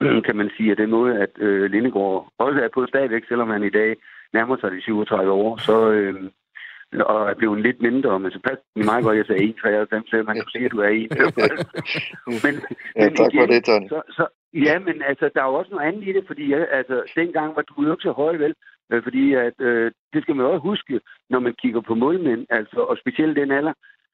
kan 0.26 0.36
man 0.36 0.50
sige, 0.56 0.72
at 0.72 0.78
den 0.78 0.90
måde, 0.90 1.18
at 1.18 1.30
øh, 1.38 1.70
Lindegård 1.70 2.32
også 2.38 2.60
er 2.60 2.68
på 2.74 2.86
stadigvæk, 2.86 3.24
selvom 3.28 3.50
han 3.50 3.64
i 3.64 3.70
dag 3.70 3.96
nærmer 4.32 4.56
sig 4.56 4.70
de 4.70 4.82
37 4.82 5.32
år, 5.32 5.56
så, 5.56 5.90
øh, 5.90 6.14
og 7.00 7.30
er 7.30 7.34
blevet 7.34 7.62
lidt 7.62 7.82
mindre, 7.82 8.20
men 8.20 8.30
så 8.30 8.40
passer 8.44 8.64
det 8.76 8.84
meget 8.84 9.04
godt, 9.04 9.14
at 9.14 9.18
jeg 9.18 9.26
sagde 9.26 9.54
1,93, 10.02 10.10
så 10.10 10.22
man 10.26 10.36
kan 10.36 10.44
se, 10.52 10.58
at 10.58 10.72
du 10.72 10.80
er 10.80 10.88
1. 10.88 10.92
men, 12.44 12.54
ja, 12.96 13.04
men 13.04 13.16
tak 13.16 13.32
igen, 13.32 13.40
for 13.40 13.46
det, 13.52 13.64
Tony. 13.64 13.88
Så, 13.88 14.02
så, 14.16 14.24
ja, 14.66 14.78
men 14.78 15.02
altså, 15.10 15.30
der 15.34 15.40
er 15.42 15.48
jo 15.50 15.54
også 15.54 15.70
noget 15.70 15.86
andet 15.88 16.08
i 16.08 16.12
det, 16.12 16.24
fordi 16.26 16.52
altså, 16.52 17.02
dengang 17.16 17.56
var 17.56 17.62
du 17.62 17.74
jo 17.82 17.92
ikke 17.92 18.08
så 18.08 18.12
høj, 18.12 18.36
vel? 18.36 18.54
Øh, 18.92 19.02
fordi 19.02 19.34
at, 19.34 19.58
øh, 19.60 19.92
det 20.12 20.22
skal 20.22 20.36
man 20.36 20.46
også 20.46 20.62
huske, 20.70 21.00
når 21.30 21.40
man 21.40 21.54
kigger 21.62 21.80
på 21.80 21.94
målmænd, 21.94 22.46
altså, 22.50 22.80
og 22.80 22.96
specielt 22.98 23.36
den 23.36 23.50
alder, 23.50 23.72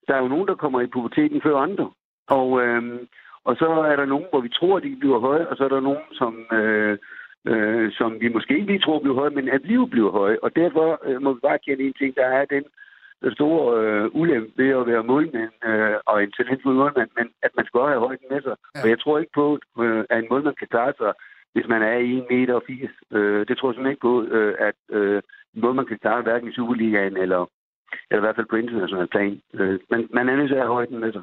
der 0.08 0.14
er 0.14 0.22
jo 0.22 0.28
nogen, 0.28 0.48
der 0.48 0.54
kommer 0.54 0.80
i 0.80 0.86
puberteten 0.86 1.40
før 1.42 1.56
andre. 1.56 1.90
Og, 2.28 2.62
øh, 2.62 2.82
og 3.44 3.56
så 3.56 3.68
er 3.90 3.96
der 3.96 4.04
nogen, 4.04 4.26
hvor 4.30 4.40
vi 4.40 4.48
tror, 4.48 4.76
at 4.76 4.82
de 4.82 4.96
bliver 5.00 5.18
høje, 5.18 5.48
og 5.48 5.56
så 5.56 5.64
er 5.64 5.68
der 5.68 5.80
nogen, 5.80 6.06
som, 6.12 6.46
øh, 6.52 6.98
øh, 7.50 7.92
som 7.98 8.20
vi 8.20 8.28
måske 8.28 8.54
ikke 8.54 8.66
lige 8.66 8.84
tror 8.84 9.00
bliver 9.00 9.18
høje, 9.20 9.30
men 9.30 9.48
at 9.48 9.62
liv 9.64 9.90
bliver 9.90 10.10
høje. 10.10 10.38
Og 10.42 10.50
derfor 10.56 10.88
øh, 11.06 11.22
må 11.22 11.32
vi 11.32 11.40
bare 11.48 11.58
kende 11.66 11.84
en 11.84 11.98
ting, 12.00 12.16
der 12.16 12.26
er 12.38 12.44
den 12.44 12.64
store 13.32 13.64
øh, 13.80 14.04
ulempe 14.20 14.52
ved 14.56 14.70
at 14.80 14.86
være 14.86 15.02
målmand 15.02 15.54
øh, 15.68 15.96
og 16.06 16.22
en 16.22 16.32
talentfuld 16.32 16.76
målmand, 16.76 17.10
men 17.18 17.28
at 17.42 17.50
man 17.56 17.66
skal 17.66 17.80
have 17.80 18.04
højden 18.06 18.26
med 18.30 18.42
sig. 18.42 18.56
Ja. 18.74 18.80
Og 18.82 18.88
jeg 18.88 18.98
tror 19.00 19.18
ikke 19.18 19.32
på, 19.34 19.58
øh, 19.80 20.04
at 20.10 20.18
en 20.18 20.28
målmand 20.30 20.56
kan 20.56 20.68
klare 20.74 20.92
sig, 20.98 21.12
hvis 21.54 21.68
man 21.68 21.82
er 21.82 21.96
1 21.96 22.26
meter 22.30 22.54
og 22.54 22.62
80. 22.66 22.90
Øh, 23.12 23.46
det 23.48 23.58
tror 23.58 23.68
jeg 23.68 23.74
simpelthen 23.74 23.94
ikke 23.94 24.08
på, 24.10 24.14
øh, 24.36 24.54
at 24.58 24.78
øh, 24.90 25.22
en 25.54 25.60
målmand 25.60 25.86
kan 25.86 25.98
klare 25.98 26.22
hverken 26.22 26.48
i 26.48 26.52
Superligaen 26.52 27.16
eller, 27.16 27.40
eller 28.10 28.22
i 28.22 28.26
hvert 28.26 28.36
fald 28.36 28.50
på 28.50 28.56
international 28.56 29.08
plan. 29.14 29.40
Øh, 29.54 29.78
men 29.90 30.08
man 30.10 30.28
er 30.28 30.36
nødt 30.36 30.48
til 30.48 30.54
at 30.54 30.62
have 30.62 30.76
højden 30.78 30.98
med 30.98 31.12
sig. 31.12 31.22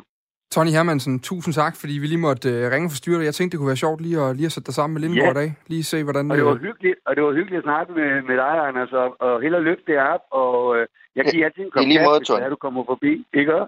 Tony 0.56 0.72
Hermansen, 0.78 1.20
tusind 1.20 1.54
tak, 1.54 1.74
fordi 1.82 1.94
vi 1.94 2.08
lige 2.08 2.24
måtte 2.28 2.50
uh, 2.50 2.72
ringe 2.74 2.89
for 2.89 2.98
styret. 3.02 3.26
Jeg 3.26 3.34
tænkte, 3.34 3.52
det 3.52 3.60
kunne 3.60 3.72
være 3.74 3.84
sjovt 3.86 4.02
lige 4.02 4.20
at, 4.26 4.36
lige 4.36 4.46
at 4.46 4.52
sætte 4.52 4.68
dig 4.68 4.76
sammen 4.80 4.94
med 4.94 5.02
Lindegård 5.02 5.36
ja. 5.36 5.39
i 5.39 5.41
dag. 5.41 5.50
Lige 5.68 5.84
se, 5.84 6.04
hvordan... 6.04 6.32
Og 6.32 6.38
det 6.38 6.46
var 6.46 6.58
øh, 6.60 6.68
hyggeligt, 6.68 6.96
og 7.08 7.15
det 7.15 7.24
var 7.24 7.34
hyggeligt 7.39 7.60
at 7.62 7.65
snakke 7.70 7.94
med, 8.00 8.10
med 8.30 8.36
dig, 8.44 8.56
Anders, 8.68 8.91
og, 9.02 9.08
og 9.26 9.41
held 9.41 9.56
og 9.60 9.63
lykke 9.70 9.84
deroppe. 9.88 10.26
Og 10.41 10.54
uh, 10.70 10.86
jeg 11.15 11.24
giver 11.32 11.46
altid 11.46 11.63
en 11.63 11.72
Tony. 11.72 12.41
hvis 12.41 12.50
du 12.56 12.60
kommer 12.65 12.84
forbi. 12.91 13.12
Ikke 13.39 13.52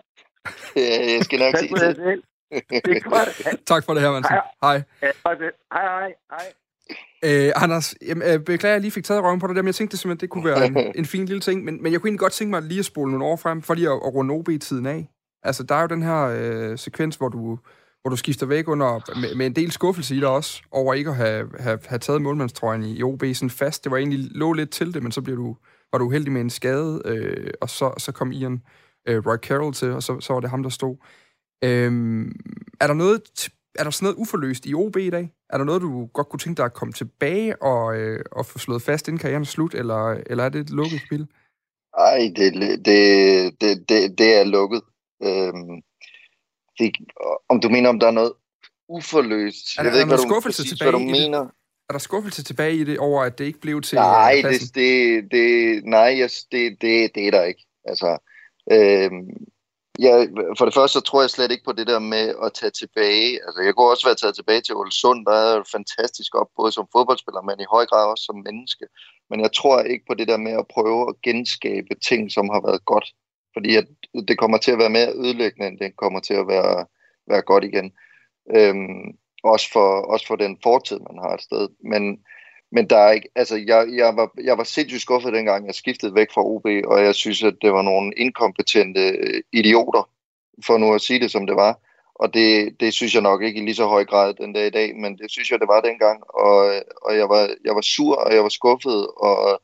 Ja, 0.75 0.97
jeg 1.15 1.23
skal 1.27 1.39
nok 1.43 1.53
sige 1.57 1.73
det. 1.75 2.21
det 2.85 2.91
er 2.97 3.09
godt. 3.13 3.29
tak 3.71 3.81
for 3.85 3.93
det, 3.93 4.01
Hermansen. 4.05 4.35
Hej. 4.63 4.77
Hej. 5.25 5.33
Hej, 5.75 5.85
hej. 5.95 6.09
hej. 6.35 6.47
Øh, 7.27 7.63
Anders, 7.63 7.95
jeg 8.09 8.45
beklager, 8.45 8.73
at 8.73 8.77
jeg 8.77 8.81
lige 8.81 8.97
fik 8.97 9.03
taget 9.03 9.23
røven 9.23 9.39
på 9.39 9.47
det 9.47 9.55
der, 9.55 9.61
men 9.61 9.67
jeg 9.67 9.75
tænkte 9.75 9.91
det 9.91 9.99
simpelthen, 9.99 10.21
det 10.25 10.29
kunne 10.29 10.45
være 10.51 10.65
en, 10.67 10.77
en 11.01 11.05
fin 11.13 11.25
lille 11.25 11.41
ting. 11.47 11.57
Men, 11.65 11.83
men 11.83 11.91
jeg 11.91 11.99
kunne 11.99 12.09
egentlig 12.09 12.25
godt 12.27 12.33
tænke 12.39 12.51
mig 12.51 12.61
lige 12.61 12.79
at 12.79 12.89
spole 12.91 13.11
nogle 13.11 13.25
år 13.25 13.35
frem, 13.35 13.61
for 13.61 13.73
lige 13.73 13.89
at, 13.93 13.99
at 14.07 14.13
runde 14.15 14.33
OB-tiden 14.33 14.85
af. 14.85 15.01
Altså, 15.47 15.63
der 15.63 15.75
er 15.75 15.81
jo 15.81 15.87
den 15.87 16.03
her 16.03 16.21
øh, 16.23 16.77
sekvens, 16.77 17.15
hvor 17.15 17.29
du, 17.29 17.59
hvor 18.01 18.09
du 18.09 18.15
skifter 18.15 18.45
væk 18.45 18.67
under, 18.67 19.19
med, 19.21 19.35
med 19.35 19.45
en 19.45 19.55
del 19.55 19.71
skuffelse 19.71 20.15
i 20.15 20.19
dig 20.19 20.27
også, 20.27 20.61
over 20.71 20.93
ikke 20.93 21.09
at 21.09 21.15
have, 21.15 21.49
have, 21.59 21.79
have 21.85 21.99
taget 21.99 22.21
målmandstrøjen 22.21 22.83
i, 22.83 22.97
i 22.97 23.03
OB 23.03 23.23
sådan 23.33 23.49
fast. 23.49 23.83
Det 23.83 23.91
var 23.91 23.97
egentlig 23.97 24.19
lå 24.31 24.53
lidt 24.53 24.69
til 24.69 24.93
det, 24.93 25.03
men 25.03 25.11
så 25.11 25.21
blev 25.21 25.37
du, 25.37 25.57
var 25.91 25.99
du 25.99 26.05
uheldig 26.05 26.31
med 26.31 26.41
en 26.41 26.49
skade, 26.49 27.01
øh, 27.05 27.51
og 27.61 27.69
så, 27.69 27.93
så 27.97 28.11
kom 28.11 28.31
Ian 28.31 28.61
øh, 29.07 29.25
Roy 29.25 29.37
Carroll 29.37 29.73
til, 29.73 29.91
og 29.91 30.03
så, 30.03 30.19
så 30.19 30.33
var 30.33 30.39
det 30.39 30.49
ham, 30.49 30.63
der 30.63 30.69
stod. 30.69 30.95
Øh, 31.63 31.91
er 32.81 32.87
der 32.87 32.93
noget 32.93 33.21
er 33.79 33.83
der 33.83 33.91
sådan 33.91 34.05
noget 34.05 34.17
uforløst 34.17 34.65
i 34.65 34.73
OB 34.73 34.97
i 34.97 35.09
dag? 35.09 35.31
Er 35.49 35.57
der 35.57 35.65
noget, 35.65 35.81
du 35.81 36.05
godt 36.05 36.29
kunne 36.29 36.39
tænke 36.39 36.57
dig 36.57 36.65
at 36.65 36.73
komme 36.73 36.93
tilbage 36.93 37.61
og, 37.61 37.97
øh, 37.97 38.25
og 38.31 38.45
få 38.45 38.59
slået 38.59 38.81
fast, 38.81 39.07
inden 39.07 39.19
karrieren 39.19 39.41
er 39.41 39.45
slut, 39.45 39.73
eller, 39.73 40.21
eller 40.29 40.43
er 40.43 40.49
det 40.49 40.61
et 40.61 40.69
lukket 40.69 41.01
spil? 41.05 41.27
Nej, 41.97 42.33
det, 42.35 42.53
det, 42.85 43.61
det, 43.61 43.89
det, 43.89 44.17
det 44.17 44.39
er 44.39 44.43
lukket. 44.43 44.81
Øhm, 45.23 45.81
det, 46.79 46.91
om 47.49 47.61
du 47.61 47.69
mener, 47.69 47.89
om 47.89 47.99
der 47.99 48.07
er 48.07 48.11
noget 48.11 48.33
uforløst. 48.89 49.77
Er 49.77 49.83
der, 49.83 49.89
jeg 49.89 49.93
ved 49.93 49.99
ikke, 49.99 50.07
hvad 50.07 50.17
du, 50.17 50.39
præcis, 50.41 50.69
tilbage 50.69 50.91
hvad 50.91 50.99
du 50.99 51.05
mener. 51.05 51.39
Det? 51.39 51.51
Er 51.89 51.93
der 51.93 51.99
skuffelse 51.99 52.43
tilbage 52.43 52.75
i 52.75 52.83
det 52.83 52.99
over, 52.99 53.23
at 53.23 53.37
det 53.37 53.45
ikke 53.45 53.59
blev 53.59 53.81
til 53.81 53.95
Nej, 53.95 54.41
det, 54.43 54.75
det, 54.75 55.31
det, 55.31 55.83
nej 55.85 56.19
yes, 56.21 56.43
det, 56.51 56.81
det, 56.81 57.15
det 57.15 57.27
er 57.27 57.31
der 57.31 57.43
ikke. 57.43 57.65
Altså, 57.85 58.17
øhm, 58.71 59.29
jeg, 59.99 60.29
for 60.57 60.65
det 60.65 60.73
første, 60.73 60.93
så 60.93 61.01
tror 61.01 61.21
jeg 61.21 61.29
slet 61.29 61.51
ikke 61.51 61.63
på 61.65 61.71
det 61.71 61.87
der 61.87 61.99
med 61.99 62.35
at 62.45 62.53
tage 62.53 62.71
tilbage. 62.71 63.29
Altså, 63.45 63.61
jeg 63.61 63.73
kunne 63.73 63.91
også 63.91 64.07
være 64.07 64.15
taget 64.15 64.35
tilbage 64.35 64.61
til 64.61 64.75
Olsund, 64.75 65.25
der 65.25 65.31
er 65.31 65.71
fantastisk 65.71 66.35
op, 66.35 66.49
både 66.59 66.71
som 66.71 66.87
fodboldspiller, 66.95 67.41
men 67.41 67.59
i 67.59 67.71
høj 67.75 67.85
grad 67.85 68.05
også 68.11 68.23
som 68.23 68.43
menneske. 68.47 68.85
Men 69.29 69.39
jeg 69.41 69.51
tror 69.53 69.81
ikke 69.81 70.05
på 70.07 70.13
det 70.13 70.27
der 70.27 70.37
med 70.37 70.51
at 70.51 70.69
prøve 70.75 71.09
at 71.09 71.15
genskabe 71.27 71.93
ting, 72.09 72.31
som 72.31 72.49
har 72.53 72.61
været 72.67 72.85
godt 72.85 73.07
fordi 73.57 73.75
at 73.75 73.87
det 74.27 74.37
kommer 74.37 74.57
til 74.57 74.71
at 74.71 74.77
være 74.77 74.89
mere 74.89 75.13
ødelæggende, 75.15 75.67
end 75.67 75.79
det 75.79 75.97
kommer 75.97 76.19
til 76.19 76.33
at 76.33 76.47
være, 76.47 76.85
være 77.27 77.41
godt 77.41 77.63
igen. 77.63 77.91
Øhm, 78.55 79.17
også, 79.43 79.71
for, 79.73 79.87
også 80.13 80.27
for 80.27 80.35
den 80.35 80.57
fortid, 80.63 80.99
man 80.99 81.17
har 81.23 81.33
et 81.33 81.41
sted. 81.41 81.67
Men, 81.91 82.03
men 82.71 82.89
der 82.89 82.97
er 82.97 83.11
ikke, 83.11 83.29
altså, 83.35 83.55
jeg, 83.55 83.87
jeg, 84.01 84.15
var, 84.17 84.31
jeg 84.43 84.57
var 84.57 84.63
sindssygt 84.63 85.01
skuffet 85.01 85.33
dengang, 85.33 85.65
jeg 85.65 85.75
skiftede 85.75 86.15
væk 86.15 86.27
fra 86.33 86.45
OB, 86.45 86.65
og 86.91 87.03
jeg 87.03 87.15
synes, 87.15 87.43
at 87.43 87.55
det 87.61 87.73
var 87.73 87.81
nogle 87.81 88.13
inkompetente 88.17 89.03
øh, 89.09 89.41
idioter, 89.53 90.09
for 90.65 90.77
nu 90.77 90.93
at 90.93 91.01
sige 91.01 91.19
det, 91.19 91.31
som 91.31 91.47
det 91.47 91.55
var. 91.55 91.79
Og 92.15 92.33
det, 92.33 92.79
det 92.79 92.93
synes 92.93 93.13
jeg 93.13 93.21
nok 93.21 93.43
ikke 93.43 93.61
i 93.61 93.65
lige 93.65 93.75
så 93.75 93.87
høj 93.87 94.05
grad 94.05 94.33
den 94.33 94.53
dag 94.53 94.67
i 94.67 94.75
dag, 94.79 94.95
men 94.95 95.17
det 95.17 95.31
synes 95.31 95.51
jeg, 95.51 95.59
det 95.59 95.67
var 95.67 95.81
dengang. 95.81 96.23
Og, 96.29 96.55
og 97.05 97.17
jeg, 97.17 97.29
var, 97.29 97.49
jeg 97.65 97.75
var 97.75 97.81
sur, 97.81 98.15
og 98.15 98.33
jeg 98.33 98.43
var 98.43 98.49
skuffet, 98.49 99.07
og, 99.17 99.61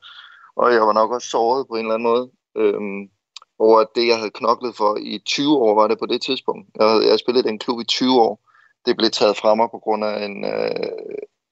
og 0.56 0.72
jeg 0.72 0.80
var 0.80 0.92
nok 0.92 1.10
også 1.10 1.28
såret 1.28 1.66
på 1.68 1.74
en 1.74 1.80
eller 1.80 1.94
anden 1.94 2.10
måde. 2.12 2.30
Øhm, 2.56 3.08
over 3.58 3.84
det, 3.94 4.06
jeg 4.06 4.16
havde 4.16 4.30
knoklet 4.30 4.76
for 4.76 4.98
i 5.00 5.18
20 5.18 5.56
år, 5.56 5.74
var 5.74 5.88
det 5.88 5.98
på 5.98 6.06
det 6.06 6.22
tidspunkt. 6.22 6.68
Jeg 6.76 6.86
havde, 6.86 7.00
jeg 7.00 7.08
havde 7.08 7.18
spillet 7.18 7.44
den 7.44 7.58
klub 7.58 7.80
i 7.80 7.84
20 7.84 8.20
år. 8.20 8.40
Det 8.86 8.96
blev 8.96 9.10
taget 9.10 9.36
fra 9.36 9.54
mig 9.54 9.68
på 9.70 9.78
grund 9.78 10.04
af 10.04 10.24
en, 10.24 10.44
øh, 10.44 10.90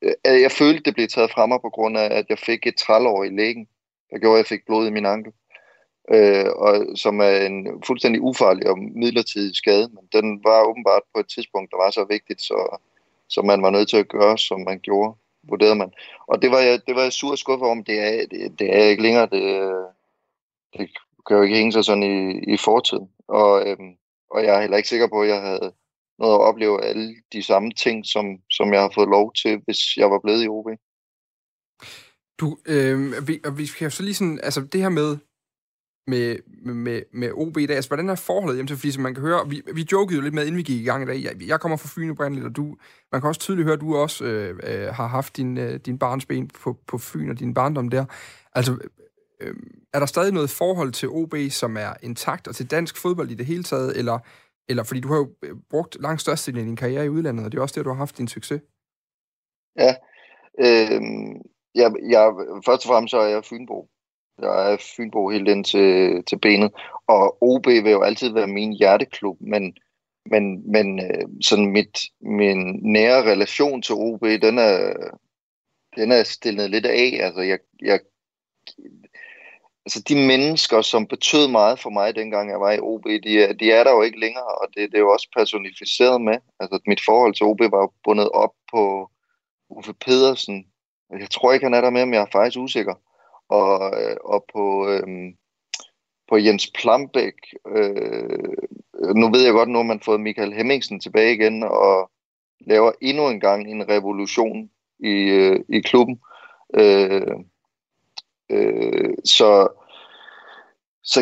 øh, 0.03 0.41
jeg 0.43 0.53
følte, 0.53 0.83
det 0.83 0.95
blev 0.95 1.09
taget 1.09 1.31
fra 1.31 1.47
mig 1.47 1.59
på 1.61 1.71
grund 1.71 1.99
af, 1.99 2.09
at 2.19 2.27
jeg 2.29 2.38
fik 2.38 2.67
et 2.67 2.77
trælår 2.77 3.25
i 3.25 3.29
lægen, 3.29 3.69
der 4.11 4.19
gjorde, 4.19 4.35
at 4.35 4.38
jeg 4.38 4.47
fik 4.47 4.67
blod 4.67 4.87
i 4.87 4.91
min 4.91 5.07
ankel. 5.07 5.33
Øh, 6.11 6.49
og 6.57 6.87
som 6.97 7.21
er 7.21 7.37
en 7.47 7.83
fuldstændig 7.87 8.21
ufarlig 8.23 8.67
og 8.71 8.79
midlertidig 8.79 9.57
skade, 9.57 9.88
men 9.95 10.05
den 10.12 10.45
var 10.45 10.62
åbenbart 10.62 11.03
på 11.15 11.21
et 11.21 11.29
tidspunkt, 11.35 11.71
der 11.71 11.77
var 11.77 11.91
så 11.91 12.05
vigtigt, 12.05 12.41
så, 12.41 12.79
så 13.29 13.43
man 13.43 13.62
var 13.62 13.71
nødt 13.71 13.88
til 13.88 13.97
at 13.97 14.09
gøre, 14.09 14.38
som 14.38 14.61
man 14.61 14.79
gjorde, 14.81 15.15
vurderede 15.43 15.75
man. 15.75 15.93
Og 16.27 16.43
det 16.43 16.51
var 16.51 16.59
jeg, 16.59 16.81
det 16.87 16.95
var 16.95 17.03
jeg 17.03 17.12
sur 17.12 17.37
skuffet 17.37 17.69
om, 17.69 17.85
det 17.85 17.99
er, 17.99 18.27
det, 18.27 18.59
det 18.59 18.77
er 18.77 18.85
ikke 18.85 19.03
længere, 19.03 19.27
det, 19.27 19.43
øh, 19.43 19.87
det 20.73 20.91
kan 21.27 21.37
jo 21.37 21.43
ikke 21.43 21.57
hænge 21.57 21.73
sig 21.73 21.85
sådan 21.85 22.03
i, 22.03 22.39
i 22.55 22.57
fortiden. 22.57 23.09
Og, 23.29 23.69
øhm, 23.69 23.93
og 24.31 24.45
jeg 24.45 24.57
er 24.57 24.61
heller 24.61 24.77
ikke 24.77 24.89
sikker 24.89 25.09
på, 25.09 25.23
at 25.23 25.29
jeg 25.29 25.41
havde 25.41 25.73
noget 26.19 26.35
at 26.35 26.41
opleve 26.41 26.85
alle 26.85 27.15
de 27.33 27.43
samme 27.43 27.71
ting, 27.73 28.07
som, 28.07 28.25
som 28.51 28.73
jeg 28.73 28.81
har 28.81 28.93
fået 28.95 29.09
lov 29.09 29.33
til, 29.33 29.61
hvis 29.65 29.97
jeg 29.97 30.11
var 30.11 30.21
blevet 30.25 30.45
i 30.45 30.49
OB. 30.49 30.67
Du, 32.41 32.59
øh, 32.67 33.29
vi, 33.29 33.41
vi 33.57 33.67
skal 33.67 33.91
så 33.91 34.03
lige 34.03 34.15
sådan, 34.15 34.41
altså 34.43 34.61
det 34.61 34.81
her 34.81 34.89
med, 34.89 35.19
med, 36.07 36.39
med, 36.75 37.03
med 37.13 37.31
OB 37.33 37.57
i 37.57 37.67
dag, 37.67 37.77
altså 37.77 37.91
hvordan 37.91 38.09
er 38.09 38.15
forholdet 38.15 38.57
hjem 38.57 38.67
til, 38.67 38.77
fordi 38.77 38.93
som 38.93 39.03
man 39.03 39.15
kan 39.15 39.23
høre, 39.23 39.49
vi, 39.49 39.63
vi 39.75 39.87
jokede 39.93 40.17
jo 40.17 40.23
lidt 40.23 40.35
med, 40.35 40.43
inden 40.43 40.57
vi 40.57 40.63
gik 40.63 40.81
i 40.81 40.85
gang 40.85 41.03
i 41.03 41.07
dag, 41.07 41.23
jeg, 41.23 41.49
jeg 41.49 41.61
kommer 41.61 41.77
fra 41.77 41.89
Fyn 41.95 42.11
oprindeligt, 42.11 42.47
og 42.47 42.57
du, 42.57 42.77
man 43.13 43.21
kan 43.21 43.29
også 43.29 43.41
tydeligt 43.41 43.67
høre, 43.67 43.75
at 43.75 43.81
du 43.81 43.97
også 43.97 44.25
øh, 44.25 44.59
øh, 44.63 44.95
har 44.95 45.07
haft 45.07 45.37
din, 45.37 45.59
øh, 45.59 45.81
din 45.81 45.99
barnsben 45.99 46.49
på, 46.49 46.79
på 46.87 46.99
Fyn 46.99 47.31
og 47.31 47.39
din 47.39 47.55
barndom 47.55 47.89
der. 47.89 48.05
Altså, 48.53 48.79
øh, 49.41 49.55
er 49.95 49.99
der 49.99 50.07
stadig 50.07 50.33
noget 50.33 50.51
forhold 50.51 50.93
til 50.93 51.09
OB, 51.09 51.35
som 51.51 51.77
er 51.77 51.95
intakt, 52.03 52.49
og 52.49 52.55
til 52.55 52.71
dansk 52.71 52.97
fodbold 53.03 53.31
i 53.31 53.35
det 53.35 53.47
hele 53.47 53.63
taget, 53.63 53.97
eller 53.99 54.19
eller 54.69 54.85
fordi 54.85 55.01
du 55.01 55.09
har 55.09 55.17
jo 55.17 55.29
øh, 55.43 55.57
brugt 55.71 55.97
langt 56.01 56.21
størstedelen 56.21 56.61
af 56.61 56.67
din 56.67 56.77
karriere 56.77 57.05
i 57.05 57.09
udlandet, 57.09 57.45
og 57.45 57.53
det 57.53 57.59
er 57.59 57.63
også 57.63 57.75
der, 57.77 57.83
du 57.83 57.91
har 57.91 57.97
haft 57.97 58.19
din 58.19 58.29
succes. 58.29 58.61
Ja. 59.79 59.95
Øh, 60.59 61.01
jeg, 61.75 61.93
jeg, 62.11 62.33
først 62.67 62.85
og 62.85 62.89
fremmest 62.91 63.11
så 63.11 63.19
er 63.19 63.29
jeg 63.29 63.45
Fynbo. 63.45 63.89
Jeg 64.39 64.73
er 64.73 64.77
Fynbo 64.97 65.29
helt 65.29 65.49
ind 65.49 65.65
til, 65.65 66.23
til 66.25 66.39
benet. 66.39 66.73
Og 67.07 67.43
OB 67.43 67.67
vil 67.67 67.91
jo 67.91 68.03
altid 68.03 68.33
være 68.33 68.47
min 68.47 68.73
hjerteklub, 68.73 69.37
men, 69.41 69.77
men, 70.31 70.73
men 70.73 71.01
øh, 71.01 71.29
sådan 71.41 71.71
mit, 71.73 71.99
min 72.21 72.81
nære 72.83 73.23
relation 73.33 73.83
til 73.83 73.95
OB, 73.95 74.23
den 74.23 74.59
er, 74.59 74.95
den 75.97 76.13
er 76.13 76.23
stillet 76.23 76.71
lidt 76.71 76.87
af. 76.87 77.19
Altså, 77.21 77.41
jeg, 77.41 77.59
jeg, 77.83 78.01
altså 79.87 80.03
de 80.09 80.14
mennesker, 80.27 80.83
som 80.83 81.07
betød 81.07 81.49
meget 81.49 81.81
for 81.81 81.90
mig, 81.90 82.16
dengang 82.16 82.51
jeg 82.51 82.61
var 82.61 82.73
i 82.73 82.81
OB, 82.81 83.05
de 83.05 83.42
er, 83.42 83.53
de 83.53 83.73
er 83.73 83.85
der 83.85 83.92
jo 83.92 84.03
ikke 84.03 84.21
længere, 84.21 84.45
og 84.45 84.68
det, 84.75 84.90
det 84.90 84.95
er 84.95 85.07
jo 85.07 85.12
også 85.12 85.29
personificeret 85.37 86.21
med. 86.21 86.38
Altså 86.61 86.79
mit 86.87 87.01
forhold 87.05 87.35
til 87.35 87.47
OB 87.47 87.61
var 87.61 87.79
jo 87.79 87.92
bundet 88.05 88.29
op 88.29 88.53
på 88.73 89.11
Uffe 89.71 89.95
Pedersen. 89.95 90.66
Jeg 91.11 91.31
tror 91.31 91.53
ikke, 91.53 91.66
han 91.66 91.75
er 91.75 91.81
der 91.81 91.90
med, 91.90 92.07
men 92.07 92.14
jeg 92.14 92.23
er 92.23 92.33
faktisk 92.33 92.59
usikker. 92.59 92.95
Og, 93.49 94.03
øh, 94.03 94.16
og 94.25 94.45
på, 94.53 94.88
øhm, 94.88 95.37
på 96.29 96.37
Jens 96.37 96.71
Plambæk. 96.75 97.35
Øh, 97.68 98.57
nu 99.16 99.31
ved 99.31 99.45
jeg 99.45 99.53
godt, 99.53 99.68
nu 99.68 99.79
har 99.79 99.83
man 99.83 100.01
fået 100.01 100.21
Michael 100.21 100.53
Hemmingsen 100.53 101.01
tilbage 101.01 101.35
igen, 101.35 101.62
og 101.62 102.11
laver 102.61 102.92
endnu 103.01 103.29
en 103.29 103.40
gang 103.40 103.71
en 103.71 103.88
revolution 103.88 104.71
i, 104.99 105.12
øh, 105.12 105.61
i 105.68 105.81
klubben. 105.81 106.21
Øh, 106.75 107.37
Øh, 108.53 109.15
så, 109.25 109.69
så 111.03 111.21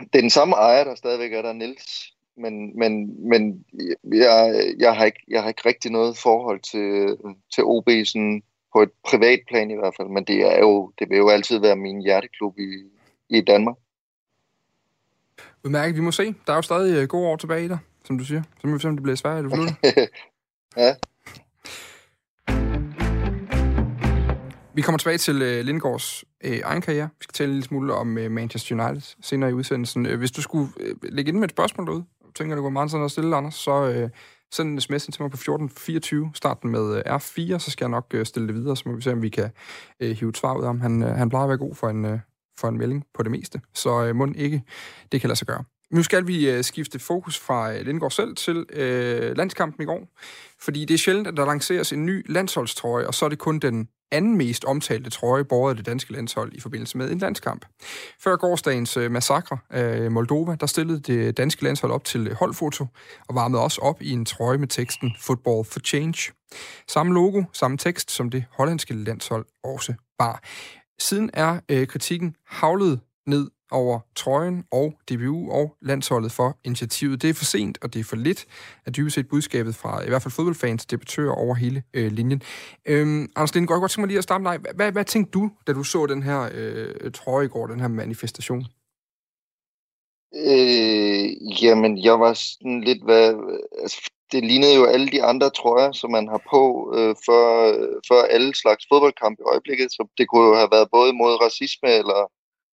det 0.00 0.18
er 0.18 0.20
den 0.20 0.30
samme 0.30 0.54
ejer, 0.54 0.84
der 0.84 0.94
stadigvæk 0.94 1.32
er 1.32 1.42
der, 1.42 1.52
Nils. 1.52 2.12
Men, 2.36 2.78
men, 2.78 3.14
men 3.28 3.64
jeg, 4.12 4.74
jeg, 4.78 4.96
har 4.96 5.04
ikke, 5.04 5.24
jeg 5.28 5.42
har 5.42 5.48
ikke 5.48 5.68
rigtig 5.68 5.90
noget 5.90 6.18
forhold 6.18 6.60
til, 6.60 7.16
til 7.54 7.64
OB 7.64 7.88
sådan 8.04 8.42
på 8.72 8.82
et 8.82 8.90
privat 9.04 9.40
plan 9.48 9.70
i 9.70 9.74
hvert 9.74 9.94
fald, 9.96 10.08
men 10.08 10.24
det, 10.24 10.54
er 10.54 10.58
jo, 10.58 10.92
det 10.98 11.10
vil 11.10 11.18
jo 11.18 11.28
altid 11.28 11.58
være 11.58 11.76
min 11.76 12.02
hjerteklub 12.02 12.58
i, 12.58 12.70
i 13.28 13.40
Danmark. 13.40 13.76
Udmærket, 15.64 15.96
vi 15.96 16.00
må 16.00 16.12
se. 16.12 16.34
Der 16.46 16.52
er 16.52 16.56
jo 16.56 16.62
stadig 16.62 17.02
øh, 17.02 17.08
gode 17.08 17.26
år 17.28 17.36
tilbage 17.36 17.64
i 17.64 17.68
dig, 17.68 17.78
som 18.04 18.18
du 18.18 18.24
siger. 18.24 18.42
Så 18.60 18.66
må 18.66 18.74
vi 18.74 18.80
se, 18.80 18.88
om 18.88 18.96
det 18.96 19.02
bliver 19.02 19.16
svært 19.16 19.44
at 19.44 19.52
ja. 20.76 20.94
Vi 24.78 24.82
kommer 24.82 24.98
tilbage 24.98 25.18
til 25.18 25.42
øh, 25.42 25.64
Lindgaards 25.64 26.24
øh, 26.44 26.60
egen 26.64 26.82
karriere. 26.82 27.08
Vi 27.18 27.22
skal 27.22 27.32
tale 27.32 27.48
en 27.48 27.54
lille 27.54 27.64
smule 27.64 27.94
om 27.94 28.18
øh, 28.18 28.30
Manchester 28.30 28.74
United 28.74 29.16
senere 29.22 29.50
i 29.50 29.52
udsendelsen. 29.52 30.06
Øh, 30.06 30.18
hvis 30.18 30.30
du 30.30 30.42
skulle 30.42 30.68
øh, 30.80 30.94
lægge 31.02 31.28
ind 31.28 31.38
med 31.38 31.44
et 31.44 31.50
spørgsmål 31.50 31.86
derude, 31.86 32.04
jeg 32.24 32.34
tænker, 32.34 32.54
det 32.54 32.62
går 32.62 32.70
meget 32.70 32.90
sådan 32.90 33.04
at 33.04 33.10
stille, 33.10 33.36
Anders, 33.36 33.54
så 33.54 33.88
øh, 33.90 34.10
send 34.52 34.68
en 34.68 34.80
sms 34.80 35.04
til 35.04 35.22
mig 35.22 35.30
på 35.30 35.36
1424, 35.36 36.30
starten 36.34 36.70
med 36.70 36.96
øh, 36.96 37.16
R4, 37.16 37.58
så 37.58 37.70
skal 37.70 37.84
jeg 37.84 37.90
nok 37.90 38.06
øh, 38.14 38.26
stille 38.26 38.48
det 38.48 38.54
videre, 38.54 38.76
så 38.76 38.82
må 38.86 38.94
vi 38.94 39.02
se, 39.02 39.12
om 39.12 39.22
vi 39.22 39.28
kan 39.28 39.50
øh, 40.00 40.16
hive 40.16 40.28
et 40.28 40.36
svar 40.36 40.54
ud 40.54 40.62
af 40.62 40.66
ham. 40.66 40.80
Han, 40.80 41.02
øh, 41.02 41.08
han 41.08 41.28
plejer 41.28 41.44
at 41.44 41.48
være 41.48 41.58
god 41.58 41.74
for 41.74 41.88
en, 41.88 42.04
øh, 42.04 42.18
for 42.60 42.68
en 42.68 42.78
melding 42.78 43.04
på 43.14 43.22
det 43.22 43.30
meste, 43.30 43.60
så 43.74 44.04
øh, 44.04 44.16
må 44.16 44.28
ikke, 44.34 44.62
det 45.12 45.20
kan 45.20 45.28
lade 45.28 45.38
sig 45.38 45.46
gøre. 45.46 45.64
Nu 45.92 46.02
skal 46.02 46.26
vi 46.26 46.50
øh, 46.50 46.64
skifte 46.64 46.98
fokus 46.98 47.38
fra 47.38 47.72
øh, 47.72 47.86
Lindgaard 47.86 48.10
selv 48.10 48.36
til 48.36 48.66
øh, 48.72 49.36
landskampen 49.36 49.82
i 49.82 49.86
går. 49.86 50.08
Fordi 50.60 50.84
det 50.84 50.94
er 50.94 50.98
sjældent, 50.98 51.26
at 51.26 51.36
der 51.36 51.46
lanceres 51.46 51.92
en 51.92 52.06
ny 52.06 52.32
landsholdstrøje, 52.32 53.06
og 53.06 53.14
så 53.14 53.24
er 53.24 53.28
det 53.28 53.38
kun 53.38 53.58
den 53.58 53.88
anden 54.10 54.36
mest 54.36 54.64
omtalte 54.64 55.10
trøje 55.10 55.44
borget 55.44 55.70
af 55.72 55.76
det 55.76 55.86
danske 55.86 56.12
landshold 56.12 56.52
i 56.54 56.60
forbindelse 56.60 56.98
med 56.98 57.10
en 57.10 57.18
landskamp. 57.18 57.64
Før 58.20 58.36
gårdsdagens 58.36 58.96
øh, 58.96 59.10
massakre 59.10 59.58
øh, 59.72 60.04
af 60.04 60.10
Moldova, 60.10 60.56
der 60.60 60.66
stillede 60.66 61.00
det 61.00 61.36
danske 61.36 61.64
landshold 61.64 61.92
op 61.92 62.04
til 62.04 62.34
holdfoto 62.34 62.86
og 63.28 63.34
varmede 63.34 63.62
også 63.62 63.80
op 63.80 64.02
i 64.02 64.10
en 64.10 64.24
trøje 64.24 64.58
med 64.58 64.68
teksten 64.68 65.12
Football 65.20 65.64
for 65.64 65.80
Change. 65.80 66.32
Samme 66.88 67.14
logo, 67.14 67.42
samme 67.52 67.76
tekst 67.76 68.10
som 68.10 68.30
det 68.30 68.44
hollandske 68.50 68.94
landshold 68.94 69.46
også 69.64 69.94
bar. 70.18 70.42
Siden 70.98 71.30
er 71.34 71.60
øh, 71.68 71.86
kritikken 71.86 72.36
havlet 72.46 73.00
ned 73.28 73.50
over 73.70 74.00
trøjen 74.16 74.64
og 74.70 74.94
DBU 75.10 75.52
og 75.52 75.76
landsholdet 75.82 76.32
for 76.32 76.58
initiativet. 76.64 77.22
Det 77.22 77.30
er 77.30 77.34
for 77.34 77.44
sent, 77.44 77.78
og 77.82 77.94
det 77.94 78.00
er 78.00 78.04
for 78.04 78.16
lidt, 78.16 78.46
at 78.86 78.96
dybest 78.96 79.14
set 79.14 79.28
budskabet 79.28 79.74
fra 79.74 80.04
i 80.04 80.08
hvert 80.08 80.22
fald 80.22 80.32
fodboldfans, 80.32 80.86
debattører 80.86 81.32
over 81.32 81.54
hele 81.54 81.82
øh, 81.94 82.12
linjen. 82.12 82.42
Øhm, 82.86 83.28
Anders 83.36 83.54
Lindgaard, 83.54 83.76
jeg 83.76 83.80
godt 83.80 83.90
tænke 83.90 84.00
mig 84.00 84.08
lige 84.08 84.18
at 84.18 84.24
starte 84.24 84.44
dig. 84.44 84.58
Hvad, 84.74 84.92
hvad 84.92 85.04
tænkte 85.04 85.30
du, 85.30 85.50
da 85.66 85.72
du 85.72 85.84
så 85.84 86.06
den 86.06 86.22
her 86.22 86.48
øh, 86.54 87.12
trøje 87.12 87.44
i 87.44 87.48
går, 87.48 87.66
den 87.66 87.80
her 87.80 87.88
manifestation? 87.88 88.64
Øh, 90.34 91.62
jamen, 91.62 92.04
jeg 92.04 92.20
var 92.20 92.32
sådan 92.32 92.80
lidt, 92.80 93.04
hvad, 93.04 93.34
altså, 93.82 94.10
det 94.32 94.44
lignede 94.44 94.74
jo 94.74 94.84
alle 94.84 95.08
de 95.08 95.22
andre 95.22 95.50
trøjer, 95.50 95.92
som 95.92 96.10
man 96.10 96.28
har 96.28 96.42
på 96.50 96.92
øh, 96.96 97.14
for, 97.26 97.44
for 98.08 98.20
alle 98.34 98.54
slags 98.54 98.86
fodboldkampe 98.92 99.42
i 99.42 99.50
øjeblikket, 99.52 99.92
så 99.92 100.08
det 100.18 100.28
kunne 100.28 100.48
jo 100.48 100.54
have 100.54 100.72
været 100.72 100.88
både 100.96 101.12
mod 101.12 101.42
racisme 101.44 101.90
eller 102.00 102.20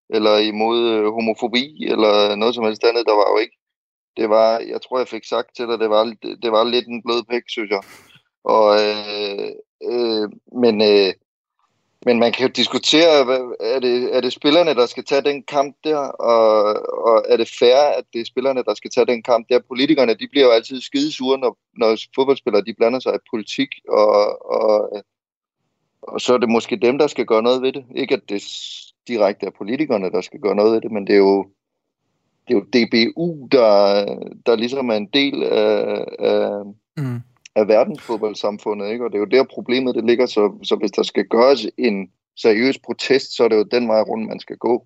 eller 0.09 0.37
imod 0.37 0.89
øh, 0.89 1.13
homofobi, 1.13 1.85
eller 1.87 2.35
noget 2.35 2.55
som 2.55 2.63
helst 2.63 2.83
andet. 2.83 3.05
Der 3.05 3.13
var 3.13 3.31
jo 3.31 3.37
ikke. 3.37 3.57
Det 4.17 4.29
var, 4.29 4.59
jeg 4.59 4.81
tror, 4.81 4.97
jeg 4.97 5.07
fik 5.07 5.25
sagt 5.25 5.55
til 5.55 5.67
dig, 5.67 5.79
det 5.79 5.89
var, 5.89 6.03
det 6.43 6.51
var 6.51 6.63
lidt 6.63 6.87
en 6.87 7.03
blød 7.03 7.23
pæk, 7.29 7.43
synes 7.47 7.71
jeg. 7.71 7.81
Og, 8.43 8.67
øh, 8.81 9.51
øh, 9.91 10.29
men, 10.61 10.81
øh, 10.81 11.13
men 12.05 12.19
man 12.19 12.31
kan 12.31 12.47
jo 12.47 12.51
diskutere, 12.55 13.23
hvad, 13.23 13.55
er, 13.59 13.79
det, 13.79 14.15
er 14.15 14.21
det 14.21 14.33
spillerne, 14.33 14.73
der 14.75 14.85
skal 14.85 15.05
tage 15.05 15.21
den 15.21 15.43
kamp 15.43 15.75
der, 15.83 15.97
og, 15.97 16.53
og 17.07 17.25
er 17.29 17.37
det 17.37 17.49
fair, 17.59 17.77
at 17.97 18.03
det 18.13 18.21
er 18.21 18.25
spillerne, 18.25 18.63
der 18.63 18.73
skal 18.73 18.91
tage 18.91 19.05
den 19.05 19.23
kamp 19.23 19.45
der? 19.49 19.59
Politikerne, 19.67 20.13
de 20.13 20.27
bliver 20.31 20.45
jo 20.45 20.51
altid 20.51 20.81
skidesure, 20.81 21.37
når, 21.37 21.57
når 21.77 21.97
fodboldspillere 22.15 22.63
de 22.65 22.73
blander 22.77 22.99
sig 22.99 23.15
i 23.15 23.27
politik, 23.31 23.69
og, 23.89 24.45
og, 24.51 25.03
og 26.07 26.21
så 26.21 26.33
er 26.33 26.37
det 26.37 26.49
måske 26.49 26.75
dem, 26.75 26.97
der 26.97 27.07
skal 27.07 27.25
gøre 27.25 27.43
noget 27.43 27.61
ved 27.61 27.73
det. 27.73 27.85
Ikke 27.95 28.13
at 28.13 28.21
det 28.29 28.43
direkte 29.07 29.45
af 29.45 29.53
politikerne, 29.53 30.11
der 30.11 30.21
skal 30.21 30.39
gøre 30.39 30.55
noget 30.55 30.75
af 30.75 30.81
det, 30.81 30.91
men 30.91 31.07
det 31.07 31.13
er 31.13 31.17
jo, 31.17 31.45
det 32.47 32.55
er 32.55 32.59
jo 32.59 32.65
DBU, 32.73 33.47
der, 33.51 34.05
der 34.45 34.55
ligesom 34.55 34.89
er 34.89 34.95
en 34.95 35.09
del 35.13 35.43
af, 35.43 36.05
af, 36.19 36.65
mm. 36.97 37.19
af 37.55 37.67
verdensfodboldsamfundet, 37.67 38.91
ikke? 38.91 39.05
og 39.05 39.11
det 39.11 39.17
er 39.17 39.19
jo 39.19 39.25
der 39.25 39.43
problemet 39.43 39.95
det 39.95 40.05
ligger, 40.05 40.25
så, 40.25 40.59
så 40.63 40.75
hvis 40.75 40.91
der 40.91 41.03
skal 41.03 41.25
gøres 41.25 41.67
en 41.77 42.09
seriøs 42.35 42.79
protest, 42.79 43.35
så 43.35 43.43
er 43.43 43.47
det 43.47 43.55
jo 43.55 43.63
den 43.63 43.87
vej 43.87 44.01
rundt, 44.01 44.27
man 44.27 44.39
skal 44.39 44.57
gå. 44.57 44.85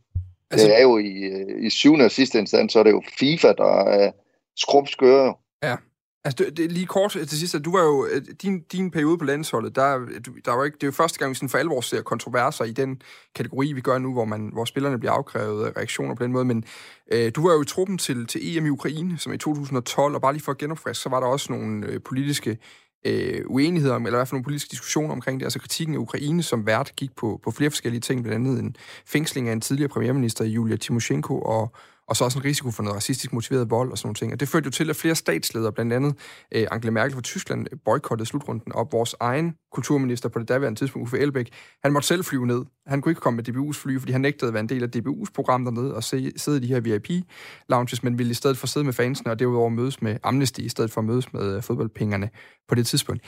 Altså, 0.51 0.67
det 0.67 0.77
er 0.77 0.82
jo 0.82 0.97
i, 0.97 1.32
i 1.65 1.69
syvende 1.69 2.05
og 2.05 2.12
sidste 2.12 2.39
instans, 2.39 2.73
så 2.73 2.79
er 2.79 2.84
det 2.84 2.91
jo 2.91 3.01
FIFA, 3.19 3.53
der 3.53 3.84
er 3.84 4.12
skrubskøre. 4.58 5.34
Ja. 5.63 5.75
Altså, 6.23 6.43
det, 6.43 6.58
det, 6.58 6.71
lige 6.71 6.86
kort 6.86 7.12
til 7.12 7.39
sidst, 7.39 7.55
at 7.55 7.65
du 7.65 7.71
var 7.71 7.84
jo, 7.84 8.08
din, 8.41 8.62
din 8.62 8.91
periode 8.91 9.17
på 9.17 9.25
landsholdet, 9.25 9.75
der, 9.75 9.97
der 10.45 10.55
var 10.55 10.65
ikke, 10.65 10.75
det 10.75 10.84
er 10.84 10.88
jo 10.88 10.91
første 10.91 11.19
gang, 11.19 11.29
vi 11.29 11.36
sådan 11.36 11.49
for 11.49 11.58
alvor 11.58 11.82
ser 11.82 12.01
kontroverser 12.01 12.65
i 12.65 12.71
den 12.71 13.01
kategori, 13.36 13.73
vi 13.73 13.82
gør 13.82 13.97
nu, 13.97 14.13
hvor, 14.13 14.25
man, 14.25 14.49
hvor 14.53 14.65
spillerne 14.65 14.99
bliver 14.99 15.12
afkrævet 15.12 15.77
reaktioner 15.77 16.15
på 16.15 16.23
den 16.23 16.32
måde, 16.32 16.45
men 16.45 16.63
øh, 17.12 17.32
du 17.36 17.47
var 17.47 17.53
jo 17.53 17.62
i 17.62 17.65
truppen 17.65 17.97
til, 17.97 18.27
til 18.27 18.58
EM 18.58 18.65
i 18.65 18.69
Ukraine, 18.69 19.17
som 19.17 19.34
i 19.34 19.38
2012, 19.38 20.15
og 20.15 20.21
bare 20.21 20.34
lige 20.34 20.43
for 20.43 20.51
at 20.51 20.58
genopfriske, 20.58 21.01
så 21.01 21.10
var 21.10 21.19
der 21.19 21.27
også 21.27 21.53
nogle 21.53 21.88
øh, 21.88 22.01
politiske 22.01 22.58
øh, 23.05 23.41
uenigheder, 23.45 23.95
eller 23.95 24.10
i 24.10 24.12
hvert 24.12 24.27
fald 24.27 24.36
nogle 24.36 24.43
politiske 24.43 24.71
diskussioner 24.71 25.13
omkring 25.13 25.39
det, 25.39 25.45
altså 25.45 25.60
kritikken 25.60 25.95
af 25.95 25.99
Ukraine 25.99 26.43
som 26.43 26.65
vært 26.65 26.95
gik 26.95 27.15
på, 27.15 27.39
på 27.43 27.51
flere 27.51 27.69
forskellige 27.69 28.01
ting, 28.01 28.23
blandt 28.23 28.47
andet 28.47 28.63
en 28.63 28.75
fængsling 29.05 29.49
af 29.49 29.53
en 29.53 29.62
tidligere 29.62 29.89
premierminister, 29.89 30.45
Julia 30.45 30.77
Timoshenko, 30.77 31.41
og, 31.41 31.71
og 32.10 32.15
så 32.15 32.24
også 32.24 32.39
en 32.39 32.45
risiko 32.45 32.72
for 32.72 32.84
noget 32.84 32.95
racistisk 32.95 33.34
motiveret 33.34 33.69
vold 33.69 33.91
og 33.91 33.98
sådan 33.98 34.08
nogle 34.08 34.15
ting. 34.15 34.34
Og 34.34 34.39
det 34.39 34.48
førte 34.48 34.65
jo 34.65 34.72
til, 34.72 34.89
at 34.89 34.95
flere 34.95 35.15
statsledere, 35.15 35.72
blandt 35.72 35.93
andet 35.93 36.15
øh, 36.56 36.67
Angela 36.72 36.91
Merkel 36.91 37.13
fra 37.13 37.22
Tyskland, 37.22 37.67
boykottede 37.86 38.30
slutrunden, 38.30 38.72
og 38.76 38.89
vores 38.91 39.15
egen 39.19 39.56
kulturminister 39.72 40.30
på 40.30 40.39
det 40.39 40.48
daværende 40.48 40.80
tidspunkt, 40.80 41.04
Uffe 41.04 41.19
Elbæk, 41.19 41.50
han 41.84 41.93
måtte 41.93 42.08
selv 42.08 42.24
flyve 42.24 42.48
ned. 42.48 42.65
Han 42.88 43.02
kunne 43.02 43.12
ikke 43.12 43.22
komme 43.22 43.38
med 43.38 43.50
DBU's 43.50 43.82
fly, 43.82 44.00
fordi 44.00 44.12
han 44.12 44.22
nægtede 44.22 44.48
at 44.48 44.54
være 44.54 44.62
en 44.62 44.69
del 44.69 44.84
af 44.84 44.88
DBU's 44.95 45.32
program 45.36 45.65
dernede 45.65 45.95
og 45.95 46.04
se, 46.04 46.32
sidde 46.36 46.58
i 46.58 46.62
de 46.62 46.67
her 46.67 46.80
VIP-lounges, 46.80 48.04
men 48.04 48.17
ville 48.17 48.32
i 48.32 48.34
stedet 48.34 48.58
for 48.58 48.67
sidde 48.67 48.86
med 48.86 48.93
fansene 48.93 49.32
og 49.32 49.39
derudover 49.39 49.69
mødes 49.69 50.02
med 50.02 50.17
Amnesty, 50.24 50.60
i 50.60 50.69
stedet 50.69 50.91
for 50.91 51.02
at 51.02 51.06
mødes 51.06 51.34
med 51.34 51.56
øh, 51.56 51.63
fodboldpengerne 51.63 52.30
på 52.67 52.76
det 52.76 52.88
tidspunkt. 52.88 53.24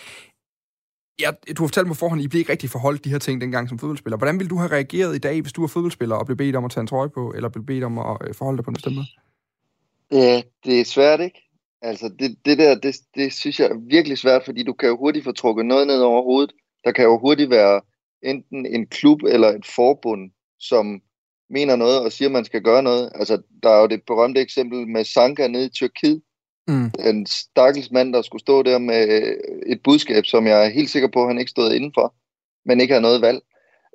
Ja, 1.19 1.31
du 1.57 1.63
har 1.63 1.67
fortalt 1.67 1.87
mig 1.87 1.97
forhånd, 1.97 2.21
at 2.21 2.25
I 2.25 2.27
blev 2.27 2.39
ikke 2.39 2.51
rigtig 2.51 2.69
forholdt 2.69 3.05
de 3.05 3.09
her 3.09 3.17
ting 3.17 3.41
dengang 3.41 3.69
som 3.69 3.79
fodboldspiller. 3.79 4.17
Hvordan 4.17 4.39
ville 4.39 4.49
du 4.49 4.55
have 4.55 4.71
reageret 4.71 5.15
i 5.15 5.19
dag, 5.19 5.41
hvis 5.41 5.53
du 5.53 5.61
var 5.61 5.67
fodboldspiller 5.67 6.15
og 6.15 6.25
blev 6.25 6.37
bedt 6.37 6.55
om 6.55 6.65
at 6.65 6.71
tage 6.71 6.81
en 6.81 6.87
trøje 6.87 7.09
på, 7.09 7.33
eller 7.35 7.49
blev 7.49 7.65
bedt 7.65 7.83
om 7.83 7.99
at 7.99 8.17
øh, 8.27 8.33
forholde 8.33 8.57
dig 8.57 8.63
på 8.65 8.69
en 8.69 8.73
bestemt 8.73 8.95
måde? 8.95 9.07
Ja, 10.11 10.41
det 10.65 10.81
er 10.81 10.85
svært, 10.85 11.19
ikke? 11.19 11.41
Altså, 11.81 12.09
det, 12.19 12.37
det 12.45 12.57
der, 12.57 12.75
det, 12.75 12.95
det 13.15 13.33
synes 13.33 13.59
jeg 13.59 13.67
er 13.67 13.87
virkelig 13.89 14.17
svært, 14.17 14.45
fordi 14.45 14.63
du 14.63 14.73
kan 14.73 14.89
jo 14.89 14.97
hurtigt 14.97 15.25
få 15.25 15.31
trukket 15.31 15.65
noget 15.65 15.87
ned 15.87 15.99
over 15.99 16.23
hovedet. 16.23 16.51
Der 16.83 16.91
kan 16.91 17.05
jo 17.05 17.19
hurtigt 17.19 17.49
være 17.49 17.81
enten 18.23 18.65
en 18.65 18.87
klub 18.87 19.23
eller 19.23 19.47
et 19.47 19.65
forbund, 19.75 20.31
som 20.59 21.01
mener 21.49 21.75
noget 21.75 21.99
og 21.99 22.11
siger, 22.11 22.29
at 22.29 22.33
man 22.33 22.45
skal 22.45 22.61
gøre 22.61 22.83
noget. 22.83 23.11
Altså, 23.15 23.41
der 23.63 23.69
er 23.69 23.81
jo 23.81 23.87
det 23.87 24.01
berømte 24.07 24.41
eksempel 24.41 24.87
med 24.87 25.05
Sanka 25.05 25.47
nede 25.47 25.65
i 25.65 25.69
Tyrkiet, 25.69 26.21
Mm. 26.67 26.91
En 27.05 27.25
stakkels 27.25 27.91
mand, 27.91 28.13
der 28.13 28.21
skulle 28.21 28.41
stå 28.41 28.63
der 28.63 28.77
med 28.77 29.33
et 29.65 29.81
budskab, 29.83 30.25
som 30.25 30.47
jeg 30.47 30.65
er 30.65 30.69
helt 30.69 30.89
sikker 30.89 31.09
på, 31.13 31.21
at 31.21 31.27
han 31.27 31.39
ikke 31.39 31.51
stod 31.51 31.73
indenfor, 31.73 32.13
men 32.65 32.79
ikke 32.79 32.93
har 32.93 33.01
noget 33.01 33.21
valg. 33.21 33.41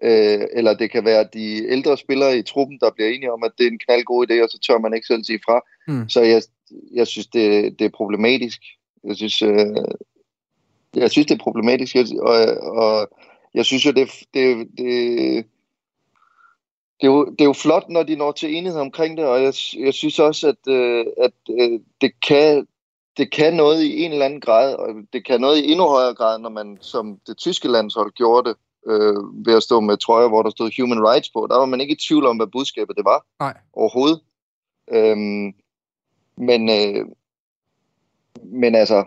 Øh, 0.03 0.47
eller 0.53 0.75
det 0.75 0.91
kan 0.91 1.05
være 1.05 1.29
de 1.35 1.71
ældre 1.71 1.99
spillere 1.99 2.39
i 2.39 2.43
truppen, 2.43 2.79
der 2.81 2.91
bliver 2.91 3.09
enige 3.09 3.33
om, 3.33 3.43
at 3.45 3.53
det 3.59 3.67
er 3.67 3.71
en 3.71 3.79
knaldgod 3.79 4.27
idé, 4.31 4.43
og 4.43 4.49
så 4.49 4.59
tør 4.67 4.79
man 4.79 4.95
ikke 4.95 5.07
selv 5.07 5.25
sige 5.25 5.41
fra. 5.47 5.61
Mm. 5.89 6.09
Så 6.09 6.21
jeg, 6.23 6.43
jeg 6.95 7.07
synes, 7.07 7.27
det, 7.27 7.79
det 7.79 7.85
er 7.85 7.97
problematisk. 7.97 8.61
Jeg 9.05 9.17
synes, 9.17 9.43
øh, 9.43 9.85
jeg 10.95 11.11
synes, 11.11 11.27
det 11.27 11.35
er 11.35 11.45
problematisk, 11.45 11.97
og, 12.21 12.39
og 12.61 13.09
jeg 13.55 13.65
synes 13.65 13.87
jo, 13.87 13.91
det, 13.91 14.11
det, 14.35 14.69
det, 14.79 15.45
det 17.01 17.07
er, 17.07 17.13
jo, 17.13 17.25
det 17.25 17.41
er 17.41 17.45
jo 17.45 17.53
flot, 17.53 17.89
når 17.89 18.03
de 18.03 18.17
når 18.17 18.33
til 18.33 18.55
enighed 18.55 18.81
omkring 18.81 19.17
det, 19.17 19.27
og 19.27 19.43
jeg, 19.43 19.55
jeg 19.79 19.95
synes 19.95 20.19
også, 20.19 20.49
at, 20.49 20.73
øh, 20.73 21.07
at 21.23 21.33
øh, 21.51 21.81
det, 22.01 22.21
kan, 22.29 22.67
det 23.17 23.31
kan 23.31 23.55
noget 23.55 23.83
i 23.83 24.03
en 24.03 24.13
eller 24.13 24.25
anden 24.25 24.41
grad, 24.41 24.75
og 24.75 24.89
det 25.13 25.25
kan 25.25 25.41
noget 25.41 25.59
i 25.59 25.71
endnu 25.71 25.87
højere 25.87 26.15
grad, 26.15 26.39
når 26.39 26.49
man 26.51 26.79
som 26.81 27.21
det 27.27 27.37
tyske 27.37 27.69
landshold 27.69 28.13
gjorde 28.13 28.49
det, 28.49 28.57
øh, 28.87 29.47
ved 29.47 29.55
at 29.55 29.63
stå 29.63 29.81
med 29.81 29.97
trøjer, 29.97 30.29
hvor 30.29 30.43
der 30.43 30.51
stod 30.51 30.81
human 30.81 31.09
rights 31.09 31.31
på. 31.31 31.47
Der 31.51 31.59
var 31.59 31.67
man 31.67 31.81
ikke 31.81 31.95
i 31.95 32.05
tvivl 32.09 32.27
om, 32.27 32.37
hvad 32.37 32.47
budskabet 32.47 32.97
det 32.97 33.05
var 33.05 33.25
Nej. 33.41 33.55
overhovedet. 33.73 34.21
Øhm, 34.93 35.55
men, 36.37 36.71
øh, 36.71 37.07
men 38.45 38.75
altså, 38.75 39.05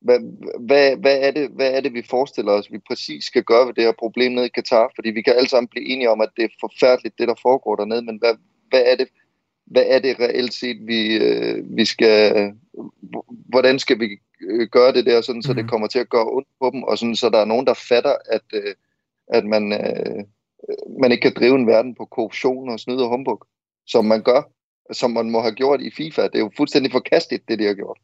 hvad, 0.00 0.18
hvad, 0.60 0.96
hvad, 0.96 1.18
er 1.20 1.30
det, 1.30 1.50
hvad 1.50 1.72
er 1.72 1.80
det, 1.80 1.94
vi 1.94 2.02
forestiller 2.10 2.52
os, 2.52 2.72
vi 2.72 2.78
præcis 2.78 3.24
skal 3.24 3.44
gøre 3.44 3.66
ved 3.66 3.74
det 3.74 3.84
her 3.84 3.92
problem 3.98 4.32
nede 4.32 4.46
i 4.46 4.54
Katar? 4.54 4.92
Fordi 4.94 5.10
vi 5.10 5.22
kan 5.22 5.34
alle 5.36 5.48
sammen 5.48 5.68
blive 5.68 5.88
enige 5.88 6.10
om, 6.10 6.20
at 6.20 6.30
det 6.36 6.44
er 6.44 6.48
forfærdeligt, 6.60 7.18
det 7.18 7.28
der 7.28 7.34
foregår 7.42 7.76
dernede, 7.76 8.02
men 8.02 8.18
hvad, 8.18 8.34
hvad 8.68 8.82
er 8.86 8.96
det, 8.96 9.08
hvad 9.66 9.84
er 9.86 9.98
det 9.98 10.20
reelt 10.20 10.54
set, 10.54 10.86
vi, 10.86 11.16
øh, 11.16 11.76
vi 11.76 11.84
skal, 11.84 12.52
hvordan 13.28 13.78
skal 13.78 14.00
vi 14.00 14.08
øh, 14.50 14.68
gøre 14.68 14.92
det 14.92 15.06
der, 15.06 15.20
sådan, 15.20 15.42
så 15.42 15.52
det 15.52 15.64
mhm. 15.64 15.68
kommer 15.68 15.86
til 15.86 15.98
at 15.98 16.08
gøre 16.08 16.30
ondt 16.30 16.48
på 16.60 16.70
dem, 16.70 16.82
og 16.82 16.98
sådan, 16.98 17.16
så 17.16 17.30
der 17.30 17.38
er 17.38 17.44
nogen, 17.44 17.66
der 17.66 17.74
fatter, 17.74 18.14
at, 18.30 18.44
øh, 18.52 18.74
at 19.28 19.44
man, 19.44 19.62
man 21.00 21.12
ikke 21.12 21.22
kan 21.22 21.34
drive 21.36 21.54
en 21.54 21.66
verden 21.66 21.94
på 21.94 22.04
korruption 22.04 22.68
og 22.68 22.80
snyd 22.80 22.96
og 22.96 23.08
humbug, 23.08 23.44
som 23.86 24.04
man 24.04 24.22
gør, 24.22 24.42
som 24.92 25.10
man 25.10 25.30
må 25.30 25.40
have 25.40 25.54
gjort 25.54 25.80
i 25.80 25.90
FIFA. 25.90 26.22
Det 26.22 26.34
er 26.34 26.38
jo 26.38 26.50
fuldstændig 26.56 26.92
forkastet, 26.92 27.48
det 27.48 27.58
de 27.58 27.64
har 27.64 27.74
gjort. 27.74 27.98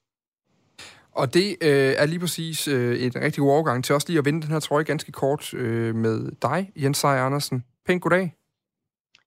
Og 1.15 1.35
det 1.35 1.57
øh, 1.61 1.95
er 1.99 2.07
lige 2.07 2.19
præcis 2.19 2.69
øh, 2.69 3.03
en 3.03 3.13
rigtig 3.15 3.41
god 3.41 3.51
overgang 3.51 3.85
til 3.85 3.95
også 3.95 4.09
lige 4.09 4.19
at 4.19 4.25
vinde 4.25 4.43
den 4.43 4.51
her 4.51 4.61
trøje 4.61 4.85
ganske 4.85 5.13
kort 5.13 5.55
øh, 5.55 5.95
med 5.95 6.31
dig, 6.43 6.73
Jens 6.77 6.99
Seier 6.99 7.23
Andersen. 7.23 7.65
Pænt 7.87 8.03
goddag. 8.03 8.35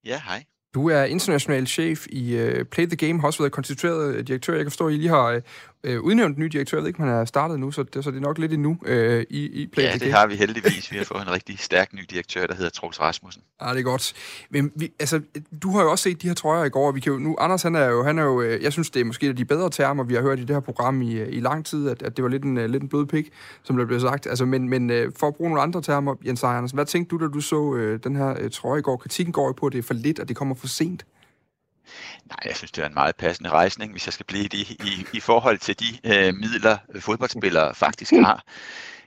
Ja, 0.05 0.21
hej. 0.25 0.43
Du 0.73 0.89
er 0.89 1.03
international 1.03 1.67
chef 1.67 2.07
i 2.09 2.41
uh, 2.41 2.65
Play 2.65 2.85
the 2.85 2.95
Game, 2.95 3.19
har 3.19 3.27
også 3.27 3.43
været 3.43 3.51
konstitueret 3.51 4.27
direktør. 4.27 4.53
Jeg 4.53 4.63
kan 4.63 4.71
forstå, 4.71 4.87
at 4.87 4.93
I 4.93 4.97
lige 4.97 5.09
har 5.09 5.41
uh, 5.87 6.03
udnævnt 6.03 6.37
en 6.37 6.43
ny 6.43 6.47
direktør. 6.47 6.77
Jeg 6.77 6.83
ved 6.83 6.87
ikke, 6.87 7.01
man 7.01 7.11
er 7.11 7.25
startet 7.25 7.59
nu, 7.59 7.71
så 7.71 7.83
det, 7.83 8.03
så 8.03 8.11
det 8.11 8.17
er 8.17 8.21
nok 8.21 8.37
lidt 8.37 8.53
endnu 8.53 8.77
uh, 8.81 8.91
i, 8.91 9.23
i 9.29 9.67
Play 9.73 9.83
ja, 9.83 9.93
det 9.93 10.13
har 10.13 10.27
vi 10.27 10.35
heldigvis. 10.35 10.91
Vi 10.91 10.97
har 10.97 11.05
fået 11.05 11.21
en 11.21 11.31
rigtig 11.31 11.59
stærk 11.59 11.93
ny 11.93 12.01
direktør, 12.09 12.47
der 12.47 12.55
hedder 12.55 12.69
Troels 12.69 13.01
Rasmussen. 13.01 13.43
Ja, 13.61 13.69
det 13.73 13.79
er 13.79 13.83
godt. 13.83 14.13
Men 14.49 14.71
vi, 14.75 14.91
altså, 14.99 15.21
du 15.61 15.71
har 15.71 15.81
jo 15.81 15.91
også 15.91 16.03
set 16.03 16.21
de 16.21 16.27
her 16.27 16.33
trøjer 16.33 16.63
i 16.63 16.69
går, 16.69 16.87
og 16.87 16.95
vi 16.95 16.99
kan 16.99 17.11
jo, 17.13 17.19
nu, 17.19 17.35
Anders 17.39 17.63
han 17.63 17.75
er 17.75 17.85
jo, 17.85 18.03
han 18.03 18.19
er 18.19 18.23
jo, 18.23 18.41
jeg 18.41 18.73
synes, 18.73 18.89
det 18.89 18.99
er 18.99 19.05
måske 19.05 19.33
de 19.33 19.45
bedre 19.45 19.69
termer, 19.69 20.03
vi 20.03 20.13
har 20.13 20.21
hørt 20.21 20.39
i 20.39 20.41
det 20.41 20.55
her 20.55 20.59
program 20.59 21.01
i, 21.01 21.21
i 21.21 21.39
lang 21.39 21.65
tid, 21.65 21.89
at, 21.89 22.01
at 22.01 22.17
det 22.17 22.23
var 22.23 22.29
lidt 22.29 22.43
en, 22.43 22.71
lidt 22.71 22.83
en 22.83 22.89
blød 22.89 23.05
pik, 23.05 23.29
som 23.63 23.77
der 23.77 23.85
blev 23.85 23.99
sagt. 23.99 24.27
Altså, 24.27 24.45
men, 24.45 24.69
men 24.69 24.91
for 25.15 25.27
at 25.27 25.35
bruge 25.35 25.49
nogle 25.49 25.61
andre 25.61 25.81
termer, 25.81 26.15
Jens 26.25 26.43
Andersen, 26.43 26.77
hvad 26.77 26.85
tænkte 26.85 27.17
du, 27.17 27.25
da 27.25 27.31
du 27.31 27.41
så 27.41 27.55
uh, 27.55 27.99
den 28.03 28.15
her 28.15 28.43
uh, 28.43 28.49
trøje 28.51 28.79
i 28.79 28.81
går? 28.81 28.97
Kritikken 28.97 29.33
går 29.33 29.47
jo 29.47 29.51
på, 29.51 29.65
at 29.65 29.73
det 29.73 29.79
er 29.79 29.83
for 29.83 29.93
lidt, 29.93 30.19
og 30.19 30.27
det 30.27 30.35
kommer 30.35 30.55
for 30.55 30.67
sent. 30.67 31.05
Nej, 32.29 32.39
jeg 32.45 32.55
synes, 32.55 32.71
det 32.71 32.81
er 32.81 32.87
en 32.87 32.93
meget 32.93 33.15
passende 33.15 33.49
rejsning, 33.49 33.91
hvis 33.91 34.07
jeg 34.07 34.13
skal 34.13 34.25
blive 34.25 34.43
det 34.43 34.69
i, 34.69 35.05
i, 35.13 35.19
forhold 35.19 35.57
til 35.57 35.79
de 35.79 35.85
øh, 36.03 36.35
midler, 36.35 36.77
fodboldspillere 36.99 37.75
faktisk 37.75 38.11
har. 38.11 38.43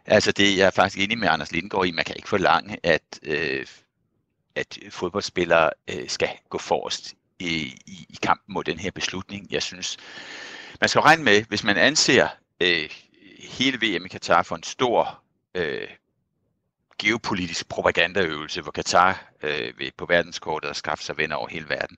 Altså 0.06 0.32
det 0.32 0.56
jeg 0.56 0.66
er 0.66 0.70
faktisk 0.70 1.04
enig 1.04 1.18
med 1.18 1.28
Anders 1.28 1.52
Lindgaard 1.52 1.86
i, 1.86 1.90
man 1.90 2.04
kan 2.04 2.16
ikke 2.16 2.28
forlange, 2.28 2.78
at, 2.82 3.02
øh, 3.22 3.66
at 4.54 4.78
fodboldspillere 4.90 5.70
øh, 5.90 6.08
skal 6.08 6.28
gå 6.48 6.58
forrest 6.58 7.14
i, 7.38 7.52
i, 7.86 8.06
i 8.08 8.18
kampen 8.22 8.54
mod 8.54 8.64
den 8.64 8.78
her 8.78 8.90
beslutning. 8.90 9.46
Jeg 9.50 9.62
synes, 9.62 9.96
man 10.80 10.88
skal 10.88 11.00
regne 11.00 11.24
med, 11.24 11.44
hvis 11.48 11.64
man 11.64 11.76
anser 11.76 12.28
øh, 12.60 12.90
hele 13.38 13.78
VM 13.78 14.04
i 14.04 14.08
Katar 14.08 14.42
for 14.42 14.56
en 14.56 14.62
stor 14.62 15.22
øh, 15.54 15.88
geopolitisk 16.98 17.68
propagandaøvelse, 17.68 18.62
hvor 18.62 18.72
Katar 18.72 19.32
øh, 19.42 19.78
vil 19.78 19.92
på 19.96 20.06
verdenskortet 20.06 20.70
og 20.70 20.76
skaffe 20.76 21.04
sig 21.04 21.16
venner 21.16 21.36
over 21.36 21.48
hele 21.48 21.68
verden, 21.68 21.96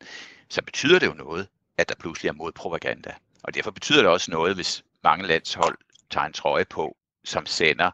så 0.53 0.63
betyder 0.63 0.99
det 0.99 1.07
jo 1.07 1.15
noget, 1.15 1.49
at 1.79 1.89
der 1.89 1.95
pludselig 1.95 2.29
er 2.29 2.33
modpropaganda. 2.33 3.15
Og 3.43 3.55
derfor 3.55 3.71
betyder 3.71 4.03
det 4.03 4.11
også 4.11 4.31
noget, 4.31 4.55
hvis 4.55 4.85
mange 5.05 5.27
landshold 5.27 5.79
tager 6.11 6.27
en 6.27 6.33
trøje 6.33 6.65
på, 6.65 6.97
som 7.25 7.47
sender 7.47 7.91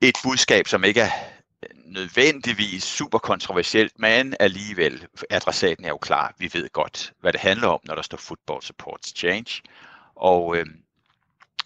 et 0.00 0.14
budskab, 0.24 0.68
som 0.68 0.84
ikke 0.84 1.00
er 1.00 1.10
nødvendigvis 1.84 2.84
super 2.84 3.18
kontroversielt, 3.18 3.98
men 3.98 4.34
alligevel, 4.40 5.06
adressaten 5.30 5.84
er 5.84 5.88
jo 5.88 5.96
klar. 5.96 6.34
Vi 6.38 6.50
ved 6.52 6.68
godt, 6.72 7.12
hvad 7.20 7.32
det 7.32 7.40
handler 7.40 7.68
om, 7.68 7.80
når 7.84 7.94
der 7.94 8.02
står 8.02 8.18
Football 8.18 8.62
Supports 8.62 9.18
Change. 9.18 9.62
Og 10.14 10.56
øhm, 10.56 10.82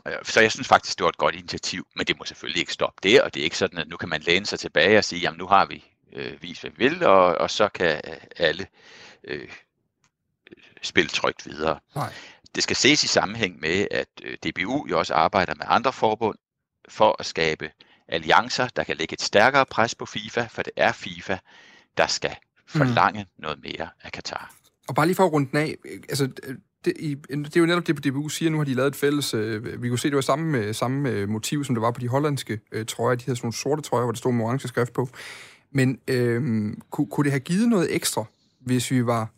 øh, 0.07 0.15
så 0.23 0.41
jeg 0.41 0.53
synes 0.53 0.69
faktisk, 0.69 0.99
det 0.99 1.05
var 1.05 1.11
et 1.11 1.17
godt 1.17 1.35
initiativ, 1.35 1.87
men 1.97 2.07
det 2.07 2.19
må 2.19 2.25
selvfølgelig 2.25 2.61
ikke 2.61 2.73
stoppe 2.73 3.09
der, 3.09 3.23
og 3.23 3.35
det 3.35 3.41
er 3.41 3.45
ikke 3.45 3.59
sådan, 3.59 3.79
at 3.79 3.89
nu 3.89 3.97
kan 3.97 4.09
man 4.09 4.21
læne 4.21 4.47
sig 4.47 4.59
tilbage 4.59 4.99
og 4.99 5.05
sige, 5.05 5.21
jamen 5.21 5.39
nu 5.39 5.47
har 5.47 5.67
vi 5.67 5.85
øh, 6.13 6.43
vist, 6.43 6.61
hvad 6.61 6.71
vi 6.71 6.89
vil, 6.89 7.07
og, 7.07 7.25
og 7.25 7.51
så 7.51 7.69
kan 7.69 8.01
øh, 8.05 8.17
alle 8.37 8.67
øh, 9.29 9.49
spille 10.83 11.09
trygt 11.09 11.47
videre. 11.47 11.79
Nej. 11.95 12.13
Det 12.55 12.63
skal 12.63 12.77
ses 12.77 13.05
i 13.05 13.07
sammenhæng 13.07 13.61
med, 13.61 13.87
at 13.91 14.09
øh, 14.23 14.37
DBU 14.37 14.87
jo 14.91 14.99
også 14.99 15.15
arbejder 15.15 15.55
med 15.55 15.67
andre 15.69 15.93
forbund 15.93 16.39
for 16.89 17.17
at 17.19 17.27
skabe 17.27 17.71
alliancer, 18.09 18.69
der 18.69 18.85
kan 18.85 18.97
lægge 18.97 19.13
et 19.13 19.23
stærkere 19.23 19.67
pres 19.67 19.95
på 19.95 20.07
FIFA, 20.07 20.47
for 20.51 20.63
det 20.63 20.73
er 20.77 20.93
FIFA, 20.93 21.39
der 21.97 22.07
skal 22.07 22.37
mm. 22.75 22.79
forlange 22.79 23.23
mm. 23.23 23.43
noget 23.43 23.59
mere 23.63 23.89
af 24.03 24.13
Katar. 24.13 24.55
Og 24.89 24.95
bare 24.95 25.07
lige 25.07 25.17
for 25.17 25.27
at 25.27 25.33
runde 25.33 25.51
den 25.51 25.59
af, 25.59 25.77
altså 26.09 26.29
det, 26.85 26.93
i, 26.99 27.15
det 27.15 27.57
er 27.57 27.61
jo 27.61 27.67
netop 27.67 27.87
det, 27.87 28.05
DBU 28.05 28.29
siger, 28.29 28.51
nu 28.51 28.59
har 28.59 28.65
de 28.65 28.75
lavet 28.75 28.89
et 28.89 28.97
fælles, 28.97 29.35
øh, 29.35 29.83
vi 29.83 29.89
kunne 29.89 29.99
se, 29.99 30.09
det 30.09 30.15
var 30.15 30.21
samme, 30.21 30.75
samme 30.75 31.11
øh, 31.11 31.29
motiv, 31.29 31.65
som 31.65 31.75
det 31.75 31.83
var 31.83 31.91
på 31.91 32.01
de 32.01 32.09
hollandske 32.09 32.61
øh, 32.73 32.87
trøjer, 32.87 33.17
de 33.17 33.25
havde 33.25 33.37
sådan 33.37 33.47
nogle 33.47 33.57
sorte 33.57 33.83
trøjer, 33.83 34.05
hvor 34.05 34.13
der 34.13 34.19
stod 34.19 34.33
med 34.33 34.45
orange 34.45 34.69
skrift 34.69 34.93
på. 34.93 35.09
Men 35.71 35.99
øh, 36.09 36.73
kunne, 36.91 37.07
kunne 37.07 37.25
det 37.25 37.33
have 37.33 37.41
givet 37.41 37.69
noget 37.69 37.95
ekstra, 37.95 38.25
hvis 38.65 38.91
vi 38.91 39.07
var 39.07 39.29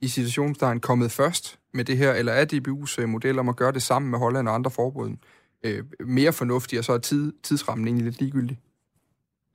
i 0.00 0.08
situationstegn 0.08 0.80
kommet 0.80 1.12
først 1.12 1.58
med 1.72 1.84
det 1.84 1.96
her, 1.96 2.12
eller 2.12 2.32
er 2.32 2.44
DBU's 2.44 3.00
øh, 3.00 3.08
model 3.08 3.38
om 3.38 3.48
at 3.48 3.56
gøre 3.56 3.72
det 3.72 3.82
sammen 3.82 4.10
med 4.10 4.18
Holland 4.18 4.48
og 4.48 4.54
andre 4.54 4.70
forbund 4.70 5.18
øh, 5.62 5.84
mere 6.00 6.32
fornuftigt, 6.32 6.78
og 6.78 6.84
så 6.84 6.92
er 6.92 6.98
tid, 6.98 7.32
tidsrammen 7.42 7.86
egentlig 7.86 8.04
lidt 8.04 8.20
ligegyldig? 8.20 8.58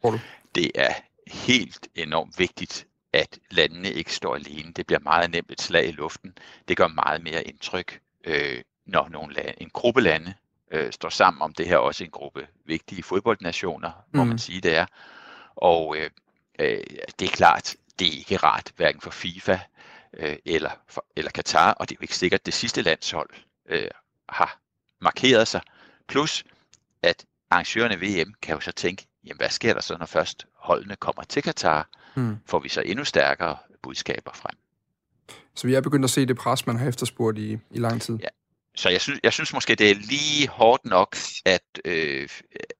Tror 0.02 0.12
du? 0.12 0.20
Det 0.56 0.72
er 0.76 0.94
helt 1.28 1.88
enormt 1.96 2.40
vigtigt, 2.40 2.88
at 3.14 3.40
landene 3.52 3.92
ikke 3.92 4.14
står 4.14 4.36
alene. 4.36 4.72
Det 4.72 4.88
bliver 4.88 5.00
meget 5.00 5.32
nemt 5.32 5.52
et 5.52 5.62
slag 5.62 5.88
i 5.88 5.92
luften. 5.92 6.38
Det 6.68 6.78
gør 6.78 6.88
meget 6.88 7.24
mere 7.24 7.44
indtryk, 7.44 8.00
øh, 8.24 8.62
når 8.86 9.10
nogle 9.10 9.34
lande, 9.34 9.54
en 9.62 9.70
gruppe 9.74 10.02
lande 10.02 10.34
øh, 10.72 10.92
står 10.92 11.10
sammen 11.10 11.42
om 11.42 11.54
det 11.54 11.68
her, 11.68 11.78
også 11.78 12.04
en 12.04 12.10
gruppe 12.10 12.48
vigtige 12.66 13.04
fodboldnationer, 13.04 13.92
mm. 14.12 14.18
må 14.18 14.24
man 14.24 14.38
sige 14.38 14.62
det 14.62 14.78
er. 14.78 14.86
Og 15.56 15.98
øh, 15.98 16.10
øh, 16.60 16.84
det 17.20 17.26
er 17.26 17.32
klart, 17.32 17.76
det 18.00 18.08
er 18.08 18.18
ikke 18.18 18.38
rart, 18.38 18.72
hverken 18.76 19.02
for 19.02 19.12
FIFA 19.12 19.60
øh, 20.14 20.36
eller, 20.46 20.72
for, 20.88 21.06
eller 21.16 21.32
Katar, 21.32 21.72
og 21.72 21.90
det 21.90 21.96
er 21.96 21.98
jo 22.02 22.04
ikke 22.04 22.16
sikkert, 22.16 22.40
at 22.40 22.46
det 22.46 22.54
sidste 22.54 22.82
landshold 22.82 23.30
øh, 23.70 23.88
har 24.30 24.60
markeret 25.02 25.48
sig. 25.48 25.62
Plus, 26.08 26.44
at 27.02 27.26
arrangørerne 27.50 27.96
VM 27.96 28.34
kan 28.42 28.56
jo 28.56 28.60
så 28.60 28.72
tænke, 28.72 29.08
jamen 29.24 29.38
hvad 29.38 29.50
sker 29.50 29.74
der 29.74 29.82
så, 29.82 29.98
når 29.98 30.06
først 30.06 30.46
holdene 30.56 30.96
kommer 30.96 31.24
til 31.24 31.44
Katar? 31.44 31.90
Mm. 32.16 32.38
Får 32.46 32.60
vi 32.60 32.70
så 32.70 32.82
endnu 32.82 33.04
stærkere 33.04 33.58
budskaber 33.82 34.32
frem? 34.34 34.58
Så 35.56 35.68
vi 35.68 35.74
er 35.74 35.82
begyndt 35.82 36.04
at 36.04 36.10
se 36.10 36.26
det 36.26 36.38
pres, 36.38 36.68
man 36.68 36.78
har 36.78 36.88
efterspurgt 36.88 37.38
i, 37.38 37.58
i 37.72 37.80
lang 37.80 38.02
tid. 38.02 38.16
Ja. 38.16 38.28
Så 38.78 38.90
jeg 38.90 39.02
synes, 39.02 39.20
jeg 39.24 39.34
synes 39.34 39.54
måske, 39.54 39.76
det 39.76 39.92
er 39.92 39.96
lige 39.96 40.48
hårdt 40.48 40.86
nok 40.86 41.18
at, 41.46 41.64
øh, 41.86 42.30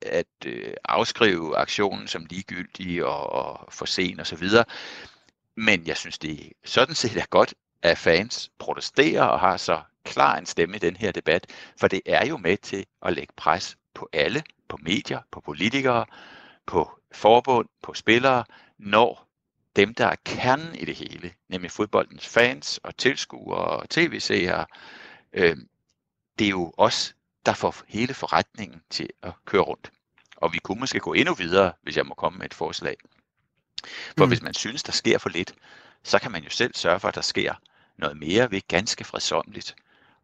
at 0.02 0.26
øh, 0.46 0.74
afskrive 0.86 1.58
aktionen 1.58 2.08
som 2.08 2.26
ligegyldig 2.30 3.06
og, 3.06 3.30
og 3.30 3.74
for 3.74 3.86
sen 3.86 4.20
osv. 4.20 4.44
Men 5.56 5.88
jeg 5.88 5.98
synes, 5.98 6.18
det 6.18 6.54
sådan 6.66 6.96
set 6.96 7.18
er 7.18 7.26
godt, 7.30 7.54
at 7.82 7.98
fans 7.98 8.52
protesterer 8.60 9.24
og 9.24 9.40
har 9.40 9.58
så 9.58 9.82
klar 10.04 10.38
en 10.38 10.46
stemme 10.46 10.76
i 10.76 10.80
den 10.80 10.96
her 10.96 11.12
debat, 11.12 11.48
for 11.80 11.88
det 11.88 12.02
er 12.06 12.26
jo 12.26 12.38
med 12.38 12.58
til 12.58 12.86
at 13.02 13.14
lægge 13.14 13.34
pres 13.38 13.78
på 13.94 14.10
alle, 14.14 14.44
på 14.70 14.78
medier, 14.82 15.20
på 15.32 15.42
politikere, 15.42 16.06
på 16.66 16.92
forbund, 17.12 17.68
på 17.84 17.94
spillere, 17.94 18.44
når 18.80 19.28
dem, 19.76 19.94
der 19.94 20.06
er 20.06 20.16
kernen 20.26 20.76
i 20.76 20.86
det 20.86 20.96
hele, 20.96 21.32
nemlig 21.50 21.72
fodboldens 21.72 22.28
fans 22.28 22.80
og 22.84 22.98
tilskuere 22.98 23.58
og 23.58 23.90
tv-seere, 23.90 24.66
øh, 25.34 25.58
det 26.40 26.46
er 26.46 26.50
jo 26.50 26.74
os, 26.78 27.16
der 27.46 27.54
får 27.54 27.76
hele 27.88 28.14
forretningen 28.14 28.82
til 28.90 29.10
at 29.24 29.32
køre 29.46 29.62
rundt. 29.62 29.92
Og 30.36 30.54
vi 30.54 30.60
kunne 30.60 30.80
måske 30.80 31.00
gå 31.00 31.14
endnu 31.14 31.34
videre, 31.34 31.74
hvis 31.82 31.98
jeg 31.98 32.06
må 32.06 32.14
komme 32.14 32.38
med 32.38 32.46
et 32.46 32.54
forslag. 32.54 32.98
For 34.18 34.26
mm. 34.26 34.30
hvis 34.30 34.42
man 34.42 34.54
synes, 34.54 34.84
der 34.84 34.92
sker 34.92 35.18
for 35.18 35.30
lidt, 35.30 35.54
så 36.04 36.20
kan 36.20 36.32
man 36.32 36.44
jo 36.44 36.50
selv 36.50 36.76
sørge 36.76 37.00
for, 37.00 37.08
at 37.08 37.16
der 37.16 37.22
sker 37.22 37.54
noget 37.98 38.18
mere 38.18 38.52
ved 38.52 38.62
ganske 38.68 39.04
fredsomligt 39.04 39.76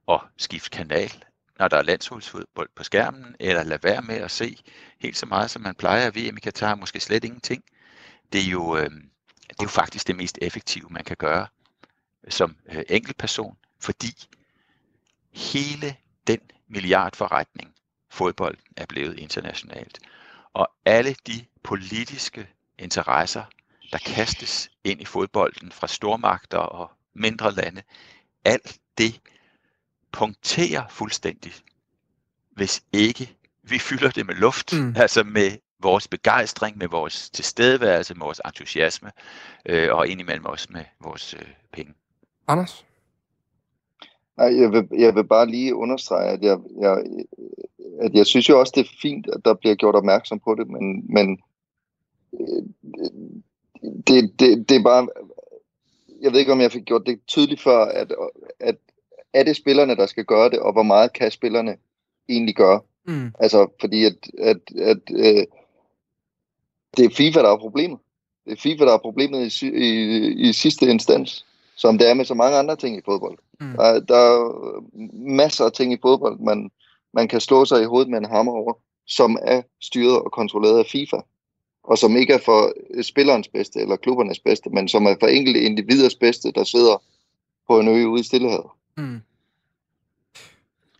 at 0.08 0.19
skifte 0.38 0.69
kanal, 0.69 1.23
når 1.60 1.67
der 1.67 1.78
er 1.78 1.82
landsholdsfodbold 1.82 2.69
på 2.76 2.84
skærmen, 2.84 3.36
eller 3.39 3.63
lade 3.63 3.84
være 3.84 4.02
med 4.02 4.15
at 4.15 4.32
se 4.32 4.58
helt 4.99 5.17
så 5.17 5.26
meget, 5.26 5.52
som 5.52 5.62
man 5.62 5.76
plejer 5.76 6.08
at 6.08 6.15
VM 6.15 6.38
i 6.38 6.39
Katar, 6.39 6.76
måske 6.76 6.99
slet 6.99 7.23
ingenting. 7.23 7.63
Det 8.34 8.41
er 8.41 8.52
jo, 8.52 8.78
øh, 8.78 8.89
det 9.49 9.60
er 9.60 9.63
jo 9.63 9.69
faktisk 9.69 10.08
det 10.08 10.15
mest 10.15 10.39
effektive, 10.41 10.88
man 10.89 11.04
kan 11.04 11.17
gøre 11.17 11.47
som 12.30 12.56
øh, 12.69 12.84
enkeltperson, 12.89 13.58
fordi 13.80 14.28
hele 15.32 15.95
den 16.27 16.39
milliardforretning, 16.67 17.73
fodbold 18.09 18.57
er 18.77 18.86
blevet 18.86 19.19
internationalt, 19.19 19.99
og 20.53 20.71
alle 20.86 21.15
de 21.27 21.45
politiske 21.63 22.47
interesser, 22.79 23.43
der 23.91 23.97
kastes 23.97 24.71
ind 24.83 25.01
i 25.01 25.05
fodbolden 25.05 25.71
fra 25.71 25.88
stormagter 25.88 26.57
og 26.57 26.91
mindre 27.13 27.51
lande, 27.51 27.81
alt 28.45 28.77
det 28.97 29.21
punkterer 30.12 30.88
fuldstændig, 30.88 31.53
hvis 32.51 32.83
ikke 32.93 33.36
vi 33.63 33.79
fylder 33.79 34.12
det 34.12 34.25
med 34.25 34.36
luft, 34.36 34.73
mm. 34.73 34.95
altså 34.97 35.23
med 35.23 35.57
vores 35.79 36.07
begejstring, 36.07 36.77
med 36.77 36.88
vores 36.88 37.29
tilstedeværelse, 37.29 38.13
med 38.13 38.25
vores 38.25 38.41
entusiasme, 38.45 39.12
øh, 39.65 39.95
og 39.95 40.07
indimellem 40.07 40.45
også 40.45 40.67
med 40.69 40.86
vores 40.99 41.33
øh, 41.33 41.47
penge. 41.73 41.93
Anders? 42.47 42.86
Nej, 44.38 44.62
jeg 44.62 44.72
vil, 44.72 44.88
jeg 44.98 45.15
vil 45.15 45.24
bare 45.24 45.50
lige 45.50 45.76
understrege, 45.76 46.30
at 46.30 46.41
jeg, 46.41 46.60
jeg, 46.80 47.04
at 48.00 48.13
jeg 48.13 48.26
synes 48.26 48.50
jo 48.50 48.60
også, 48.60 48.74
det 48.76 48.86
er 48.86 48.98
fint, 49.02 49.28
at 49.28 49.46
der 49.46 49.54
bliver 49.54 49.76
gjort 49.76 49.96
opmærksom 49.96 50.39
på 50.39 50.56
det, 50.56 50.67
men, 50.67 51.13
men 51.13 51.39
øh, 52.34 52.63
det, 54.08 54.39
det, 54.39 54.69
det 54.69 54.78
er 54.78 54.84
bare... 54.84 55.08
Jeg 56.22 56.32
ved 56.32 56.39
ikke, 56.39 56.52
om 56.52 56.62
jeg 56.62 56.72
fik 56.72 56.86
gjort 56.86 57.06
det 57.06 57.19
tydeligt 57.28 57.62
før, 57.62 57.86
at, 57.86 58.15
at 58.60 58.76
er 59.34 59.43
det 59.43 59.56
spillerne, 59.56 59.96
der 59.96 60.06
skal 60.06 60.26
gøre 60.26 60.50
det, 60.50 60.60
og 60.60 60.74
hvor 60.74 60.84
meget 60.84 61.13
kan 61.13 61.32
spillerne 61.32 61.78
egentlig 62.30 62.56
gøre? 62.56 62.82
Mm. 63.08 63.32
Altså, 63.39 63.67
fordi 63.82 64.06
at, 64.06 64.15
at, 64.39 64.58
at 64.76 65.02
øh, 65.12 65.46
det 66.98 67.06
er 67.06 67.15
FIFA, 67.15 67.39
der 67.39 67.50
er 67.50 67.58
problemet. 67.58 68.00
Det 68.46 68.52
er 68.52 68.62
FIFA, 68.62 68.86
der 68.86 68.93
er 68.93 68.98
problemet 68.98 69.62
i, 69.62 69.67
i, 69.67 70.50
i 70.50 70.54
sidste 70.54 70.86
instans, 70.86 71.46
som 71.75 71.97
det 71.97 72.09
er 72.09 72.13
med 72.13 72.25
så 72.25 72.33
mange 72.33 72.57
andre 72.57 72.75
ting 72.75 72.97
i 72.97 73.01
fodbold. 73.05 73.38
Mm. 73.59 73.73
Der, 73.73 73.99
der 73.99 74.15
er 74.15 74.81
masser 75.13 75.65
af 75.65 75.71
ting 75.71 75.93
i 75.93 75.97
fodbold, 76.01 76.39
man, 76.39 76.71
man 77.13 77.27
kan 77.27 77.41
slå 77.41 77.65
sig 77.65 77.81
i 77.81 77.86
hovedet 77.86 78.09
med 78.09 78.17
en 78.17 78.25
hammer 78.25 78.51
over, 78.51 78.73
som 79.07 79.38
er 79.41 79.62
styret 79.81 80.19
og 80.19 80.31
kontrolleret 80.31 80.79
af 80.79 80.86
FIFA, 80.91 81.17
og 81.83 81.97
som 81.97 82.15
ikke 82.15 82.33
er 82.33 82.39
for 82.45 82.73
spillerens 83.01 83.47
bedste 83.47 83.79
eller 83.79 83.95
klubbernes 83.95 84.39
bedste, 84.39 84.69
men 84.69 84.88
som 84.88 85.05
er 85.05 85.15
for 85.19 85.27
enkelte 85.27 85.62
individers 85.62 86.15
bedste, 86.15 86.51
der 86.51 86.63
sidder 86.63 87.03
på 87.67 87.79
en 87.79 87.88
ø 87.88 88.05
ude 88.05 88.21
i 88.21 88.23
stillehavet. 88.23 88.69
Mm. 88.97 89.21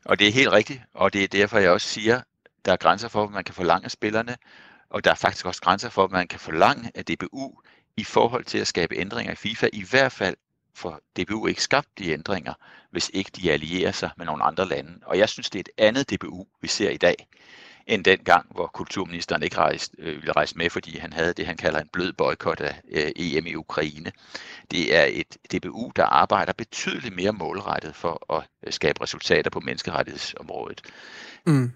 Og 0.06 0.20
det 0.20 0.28
er 0.28 0.32
helt 0.32 0.52
rigtigt, 0.52 0.82
og 0.94 1.14
det 1.14 1.24
er 1.24 1.28
derfor, 1.28 1.58
jeg 1.58 1.72
også 1.72 1.88
siger, 1.88 2.22
der 2.66 2.72
er 2.72 2.78
grænser 2.78 3.08
for, 3.08 3.26
hvad 3.26 3.34
man 3.34 3.44
kan 3.44 3.56
forlange 3.56 3.86
af 3.86 3.92
spillerne, 3.92 4.36
og 4.90 5.04
der 5.04 5.12
er 5.12 5.16
faktisk 5.16 5.46
også 5.46 5.62
grænser 5.62 5.90
for, 5.90 6.08
hvad 6.08 6.20
man 6.20 6.28
kan 6.28 6.40
forlange 6.40 6.92
af 6.96 7.06
DBU 7.06 7.54
i 7.98 8.04
forhold 8.04 8.46
til 8.46 8.58
at 8.58 8.68
skabe 8.68 8.96
ændringer 8.96 9.32
i 9.34 9.36
FIFA, 9.36 9.70
i 9.74 9.84
hvert 9.90 10.12
fald 10.12 10.36
for 10.76 11.02
DBU 11.20 11.48
ikke 11.48 11.64
skabt 11.64 11.88
de 11.98 12.12
ændringer, 12.12 12.54
hvis 12.92 13.12
ikke 13.14 13.32
de 13.36 13.52
allierer 13.52 13.92
sig 13.92 14.10
med 14.18 14.26
nogle 14.26 14.44
andre 14.44 14.68
lande. 14.68 15.00
Og 15.06 15.18
jeg 15.18 15.30
synes, 15.30 15.50
det 15.50 15.60
er 15.60 15.64
et 15.64 15.88
andet 15.88 16.10
DBU, 16.10 16.48
vi 16.62 16.68
ser 16.68 16.90
i 16.90 16.98
dag, 16.98 17.28
end 17.88 18.04
den 18.06 18.20
gang, 18.20 18.46
hvor 18.52 18.68
kulturministeren 18.68 19.44
ikke 19.44 19.58
rejste, 19.58 19.96
øh, 20.00 20.16
ville 20.16 20.32
rejse 20.32 20.58
med, 20.58 20.70
fordi 20.70 20.98
han 20.98 21.14
havde 21.14 21.34
det, 21.34 21.46
han 21.46 21.58
kalder 21.58 21.80
en 21.80 21.88
blød 21.94 22.14
boykot 22.14 22.62
af 22.62 22.82
øh, 22.92 23.12
EM 23.16 23.48
i 23.48 23.56
Ukraine. 23.56 24.12
Det 24.72 24.96
er 24.96 25.04
et 25.04 25.38
DBU, 25.52 25.92
der 25.96 26.06
arbejder 26.06 26.54
betydeligt 26.54 27.16
mere 27.16 27.32
målrettet 27.32 27.96
for 27.96 28.34
at 28.38 28.44
øh, 28.68 28.74
skabe 28.74 29.02
resultater 29.02 29.50
på 29.50 29.60
menneskerettighedsområdet. 29.60 30.82
Mm. 31.46 31.72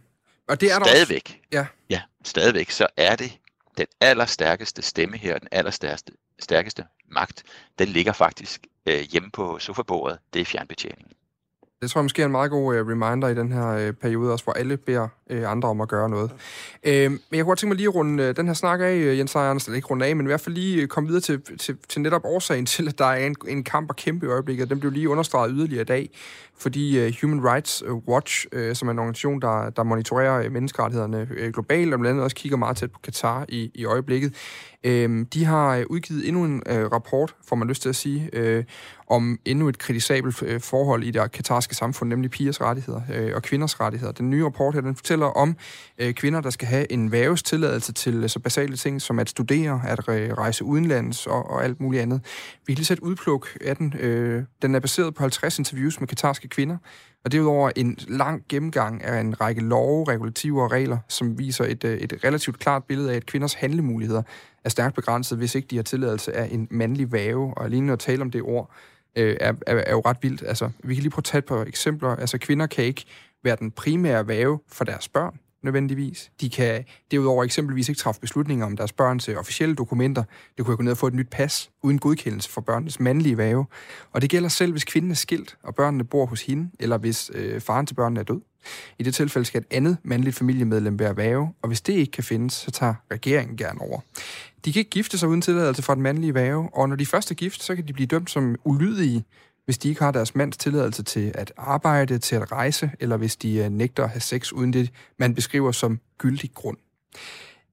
Og 0.48 0.62
det 0.62 0.72
er 0.72 0.80
der 0.80 0.86
stadigvæk, 0.86 1.24
også... 1.26 1.38
ja. 1.52 1.66
ja, 1.90 2.02
stadigvæk, 2.24 2.70
så 2.72 2.88
er 2.98 3.16
det 3.16 3.38
den 3.78 3.88
allerstærkeste 4.02 4.82
stemme 4.82 5.18
her, 5.18 5.40
den 5.40 5.48
allerstærkeste 5.52 6.14
stærkeste 6.40 6.84
magt, 7.12 7.44
den 7.80 7.88
ligger 7.88 8.14
faktisk 8.14 8.68
øh, 8.86 9.00
hjemme 9.00 9.30
på 9.32 9.60
sofabordet, 9.60 10.20
det 10.34 10.42
er 10.42 10.46
fjernbetjeningen. 10.46 11.18
Det 11.82 11.90
tror 11.90 12.02
jeg 12.02 12.06
måske 12.06 12.22
er 12.22 12.26
en 12.26 12.32
meget 12.32 12.52
god 12.52 12.76
øh, 12.76 12.88
reminder 12.88 13.28
i 13.28 13.36
den 13.36 13.52
her 13.52 13.68
øh, 13.68 13.94
periode, 13.94 14.32
også 14.32 14.44
hvor 14.44 14.54
alle 14.54 14.78
beder 14.78 15.08
øh, 15.30 15.52
andre 15.52 15.70
om 15.70 15.82
at 15.82 15.88
gøre 15.88 16.10
noget. 16.10 16.32
Øh, 16.84 17.12
men 17.12 17.20
jeg 17.32 17.40
kunne 17.40 17.46
godt 17.46 17.60
tænke 17.60 17.70
mig 17.70 17.78
lige 17.78 17.88
at 17.88 17.96
runde 17.96 18.24
øh, 18.24 18.36
den 18.36 18.48
her 18.48 18.54
snak 18.54 18.82
af, 18.82 18.94
øh, 18.94 19.18
Jens 19.18 19.36
Ejers, 19.36 19.66
eller 19.66 19.76
ikke 19.76 19.88
runde 19.88 20.06
af, 20.06 20.16
men 20.16 20.26
i 20.26 20.30
hvert 20.30 20.42
fald 20.42 20.56
lige 20.56 20.82
øh, 20.82 20.88
komme 20.88 21.08
videre 21.08 21.22
til, 21.22 21.42
til, 21.58 21.78
til 21.90 22.02
netop 22.02 22.22
årsagen 22.26 22.66
til, 22.76 22.88
at 22.88 22.98
der 22.98 23.06
er 23.06 23.26
en, 23.26 23.36
en 23.48 23.64
kamp 23.64 23.90
og 23.90 23.96
kæmpe 23.96 24.26
i 24.26 24.30
øjeblikket. 24.30 24.70
Den 24.70 24.80
blev 24.80 24.92
lige 24.92 25.10
understreget 25.10 25.52
yderligere 25.56 25.82
i 25.82 25.86
dag, 25.86 26.10
fordi 26.58 27.00
øh, 27.00 27.14
Human 27.22 27.52
Rights 27.52 27.84
øh, 27.86 27.94
Watch, 27.94 28.46
øh, 28.52 28.76
som 28.76 28.88
er 28.88 28.92
en 28.92 29.00
organisation, 29.00 29.42
der, 29.42 29.70
der 29.70 29.84
monitorerer 29.84 30.44
øh, 30.44 30.52
menneskerettighederne 30.52 31.28
øh, 31.38 31.54
globalt, 31.54 31.94
og 31.94 32.00
blandt 32.00 32.12
andet 32.12 32.24
også 32.24 32.36
kigger 32.36 32.58
meget 32.58 32.78
tæt 32.78 32.92
på 32.92 33.00
Katar 33.04 33.46
i, 33.50 33.72
i 33.74 33.86
øjeblikket, 33.86 34.34
Øh, 34.88 35.26
de 35.34 35.46
har 35.46 35.76
øh, 35.76 35.86
udgivet 35.90 36.28
endnu 36.28 36.46
en 36.46 36.64
øh, 36.66 36.86
rapport, 36.86 37.36
får 37.48 37.56
man 37.56 37.68
lyst 37.68 37.82
til 37.82 37.90
at 37.90 37.96
sige, 37.96 38.30
øh, 38.34 38.64
om 39.08 39.40
endnu 39.46 39.70
et 39.70 39.78
kritisabelt 39.78 40.44
øh, 40.44 40.62
forhold 40.62 41.04
i 41.04 41.12
det 41.12 41.32
katarske 41.32 41.76
samfund, 41.76 42.10
nemlig 42.10 42.32
pigers 42.32 42.62
rettigheder 42.62 43.02
øh, 43.14 43.36
og 43.36 43.44
kvinders 43.44 43.80
rettigheder. 43.80 44.12
Den 44.12 44.30
nye 44.30 44.46
rapport 44.46 44.74
her, 44.74 44.82
den 44.82 44.96
fortæller 44.96 45.26
om 45.26 45.56
øh, 45.98 46.14
kvinder, 46.14 46.42
der 46.42 46.50
skal 46.50 46.68
have 46.68 46.92
en 46.92 47.12
væves 47.12 47.44
tilladelse 47.44 47.94
til 47.94 48.16
øh, 48.16 48.30
så 48.30 48.40
basale 48.40 48.78
ting 48.78 49.02
som 49.02 49.20
at 49.20 49.30
studere, 49.30 49.82
at 49.88 50.08
rejse 50.08 50.64
udenlands 50.64 51.28
og, 51.28 51.50
og 51.50 51.64
alt 51.64 51.82
muligt 51.82 52.04
andet. 52.04 52.22
Vi 52.68 52.74
kan 52.74 52.76
lige 52.76 52.86
sætte 52.86 53.04
udpluk 53.04 53.58
af 53.62 53.76
den. 53.76 53.94
Øh, 54.00 54.44
den 54.62 54.76
er 54.76 54.80
baseret 54.80 55.16
på 55.16 55.24
50 55.24 55.60
interviews 55.60 56.00
med 56.00 56.08
katarske 56.08 56.48
kvinder, 56.48 56.78
og 57.26 57.32
derudover 57.32 57.72
en 57.76 57.98
lang 58.08 58.44
gennemgang 58.50 59.04
af 59.04 59.20
en 59.20 59.42
række 59.42 59.62
love, 59.62 60.06
regulativer 60.08 60.64
og 60.64 60.72
regler, 60.72 60.98
som 61.08 61.40
viser 61.40 61.66
et, 61.66 61.84
øh, 61.84 61.98
et 61.98 62.14
relativt 62.24 62.60
klart 62.60 62.84
billede 62.84 63.12
af, 63.12 63.16
at 63.16 63.26
kvinders 63.26 63.54
handlemuligheder 63.54 64.22
er 64.68 64.70
stærkt 64.70 64.96
begrænset, 64.96 65.38
hvis 65.38 65.56
ikke 65.56 65.68
de 65.68 65.76
har 65.76 65.84
tilladelse 65.84 66.34
af 66.34 66.50
en 66.52 66.68
mandlig 66.72 67.12
væve. 67.12 67.54
Og 67.58 67.66
alene 67.66 67.94
at 67.94 68.00
tale 68.00 68.22
om 68.22 68.32
det 68.32 68.42
ord, 68.42 68.72
øh, 69.16 69.38
er, 69.40 69.54
er, 69.68 69.76
er 69.76 69.92
jo 69.92 70.02
ret 70.06 70.18
vildt. 70.22 70.44
Altså, 70.48 70.70
vi 70.84 70.96
kan 70.96 71.02
lige 71.02 71.12
prøve 71.12 71.20
at 71.20 71.24
tage 71.24 71.40
et 71.40 71.46
par 71.46 71.66
eksempler. 71.66 72.10
Altså, 72.10 72.38
kvinder 72.38 72.68
kan 72.68 72.86
ikke 72.86 73.06
være 73.44 73.56
den 73.60 73.72
primære 73.72 74.28
væve 74.28 74.60
for 74.68 74.86
deres 74.86 75.08
børn, 75.08 75.40
nødvendigvis. 75.64 76.32
De 76.42 76.50
kan 76.50 76.86
derudover 77.12 77.44
eksempelvis 77.44 77.90
ikke 77.90 78.00
træffe 78.00 78.22
beslutninger 78.22 78.66
om 78.66 78.78
deres 78.78 78.94
børns 78.94 79.30
officielle 79.30 79.76
dokumenter. 79.76 80.24
Det 80.58 80.66
kunne 80.66 80.72
jeg 80.72 80.78
gå 80.78 80.84
ned 80.84 80.92
og 80.92 80.98
få 80.98 81.08
et 81.08 81.14
nyt 81.14 81.30
pas 81.30 81.70
uden 81.84 82.00
godkendelse 82.00 82.50
for 82.50 82.62
børnenes 82.62 83.00
mandlige 83.00 83.38
væve. 83.38 83.66
Og 84.12 84.22
det 84.22 84.30
gælder 84.30 84.50
selv, 84.50 84.72
hvis 84.72 84.84
kvinden 84.84 85.12
er 85.12 85.16
skilt, 85.16 85.58
og 85.64 85.76
børnene 85.76 86.04
bor 86.04 86.26
hos 86.26 86.42
hende, 86.42 86.70
eller 86.80 86.98
hvis 86.98 87.32
øh, 87.34 87.62
faren 87.62 87.86
til 87.86 87.94
børnene 87.94 88.20
er 88.20 88.24
død. 88.24 88.42
I 89.00 89.04
det 89.04 89.16
tilfælde 89.16 89.46
skal 89.46 89.62
et 89.62 89.68
andet 89.72 89.98
mandligt 90.04 90.36
familiemedlem 90.36 91.00
være 91.00 91.18
væve, 91.18 91.54
og 91.62 91.68
hvis 91.68 91.82
det 91.82 91.94
ikke 91.94 92.12
kan 92.12 92.24
findes, 92.24 92.54
så 92.54 92.72
tager 92.72 92.94
regeringen 93.12 93.58
gerne 93.58 93.82
over. 93.82 94.00
De 94.68 94.74
kan 94.74 94.80
ikke 94.80 94.90
gifte 94.90 95.18
sig 95.18 95.30
uden 95.30 95.42
tilladelse 95.42 95.82
fra 95.82 95.96
den 95.96 96.04
mandlige 96.04 96.34
væve, 96.34 96.70
og 96.74 96.90
når 96.90 96.96
de 96.96 97.06
først 97.06 97.32
er 97.32 97.36
gift, 97.36 97.64
så 97.64 97.76
kan 97.76 97.88
de 97.88 97.94
blive 97.94 98.08
dømt 98.08 98.30
som 98.30 98.56
ulydige, 98.66 99.26
hvis 99.66 99.78
de 99.78 99.90
ikke 99.90 100.02
har 100.02 100.12
deres 100.12 100.36
mands 100.36 100.58
tilladelse 100.58 101.04
til 101.04 101.32
at 101.36 101.54
arbejde, 101.58 102.18
til 102.18 102.36
at 102.36 102.52
rejse, 102.52 102.92
eller 103.00 103.18
hvis 103.18 103.36
de 103.36 103.58
øh, 103.58 103.70
nægter 103.70 104.04
at 104.04 104.10
have 104.10 104.22
sex 104.22 104.52
uden 104.52 104.74
det, 104.74 104.92
man 105.20 105.36
beskriver 105.36 105.72
som 105.72 106.00
gyldig 106.18 106.52
grund. 106.54 106.78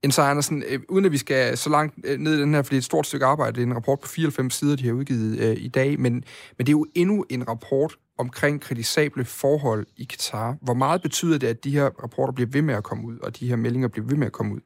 Jens 0.05 0.19
Andersen, 0.19 0.65
øh, 0.69 0.81
uden 0.89 1.05
at 1.05 1.13
vi 1.13 1.19
skal 1.19 1.59
så 1.59 1.71
langt 1.71 1.95
øh, 2.05 2.19
ned 2.19 2.39
i 2.39 2.41
den 2.41 2.55
her, 2.55 2.63
fordi 2.63 2.75
det 2.75 2.79
er 2.79 2.81
et 2.81 2.85
stort 2.85 3.07
stykke 3.07 3.27
arbejde, 3.27 3.55
det 3.55 3.63
er 3.63 3.67
en 3.67 3.75
rapport 3.75 4.01
på 4.01 4.09
94 4.09 4.55
sider, 4.55 4.77
de 4.77 4.87
har 4.87 4.93
udgivet 4.93 5.39
øh, 5.39 5.57
i 5.57 5.69
dag, 5.69 6.01
men, 6.01 6.13
men 6.13 6.67
det 6.67 6.69
er 6.69 6.73
jo 6.73 6.87
endnu 6.95 7.25
en 7.31 7.49
rapport 7.49 7.97
omkring 8.19 8.61
kritisable 8.61 9.25
forhold 9.25 9.87
i 9.97 10.05
Katar. 10.05 10.57
Hvor 10.63 10.75
meget 10.75 11.03
betyder 11.03 11.39
det, 11.39 11.47
at 11.47 11.65
de 11.65 11.71
her 11.71 11.85
rapporter 12.03 12.33
bliver 12.33 12.49
ved 12.51 12.63
med 12.63 12.75
at 12.75 12.85
komme 12.85 13.07
ud, 13.07 13.19
og 13.19 13.41
de 13.41 13.49
her 13.49 13.57
meldinger 13.57 13.89
bliver 13.89 14.07
ved 14.07 14.17
med 14.17 14.27
at 14.27 14.33
komme 14.33 14.55
ud? 14.55 14.61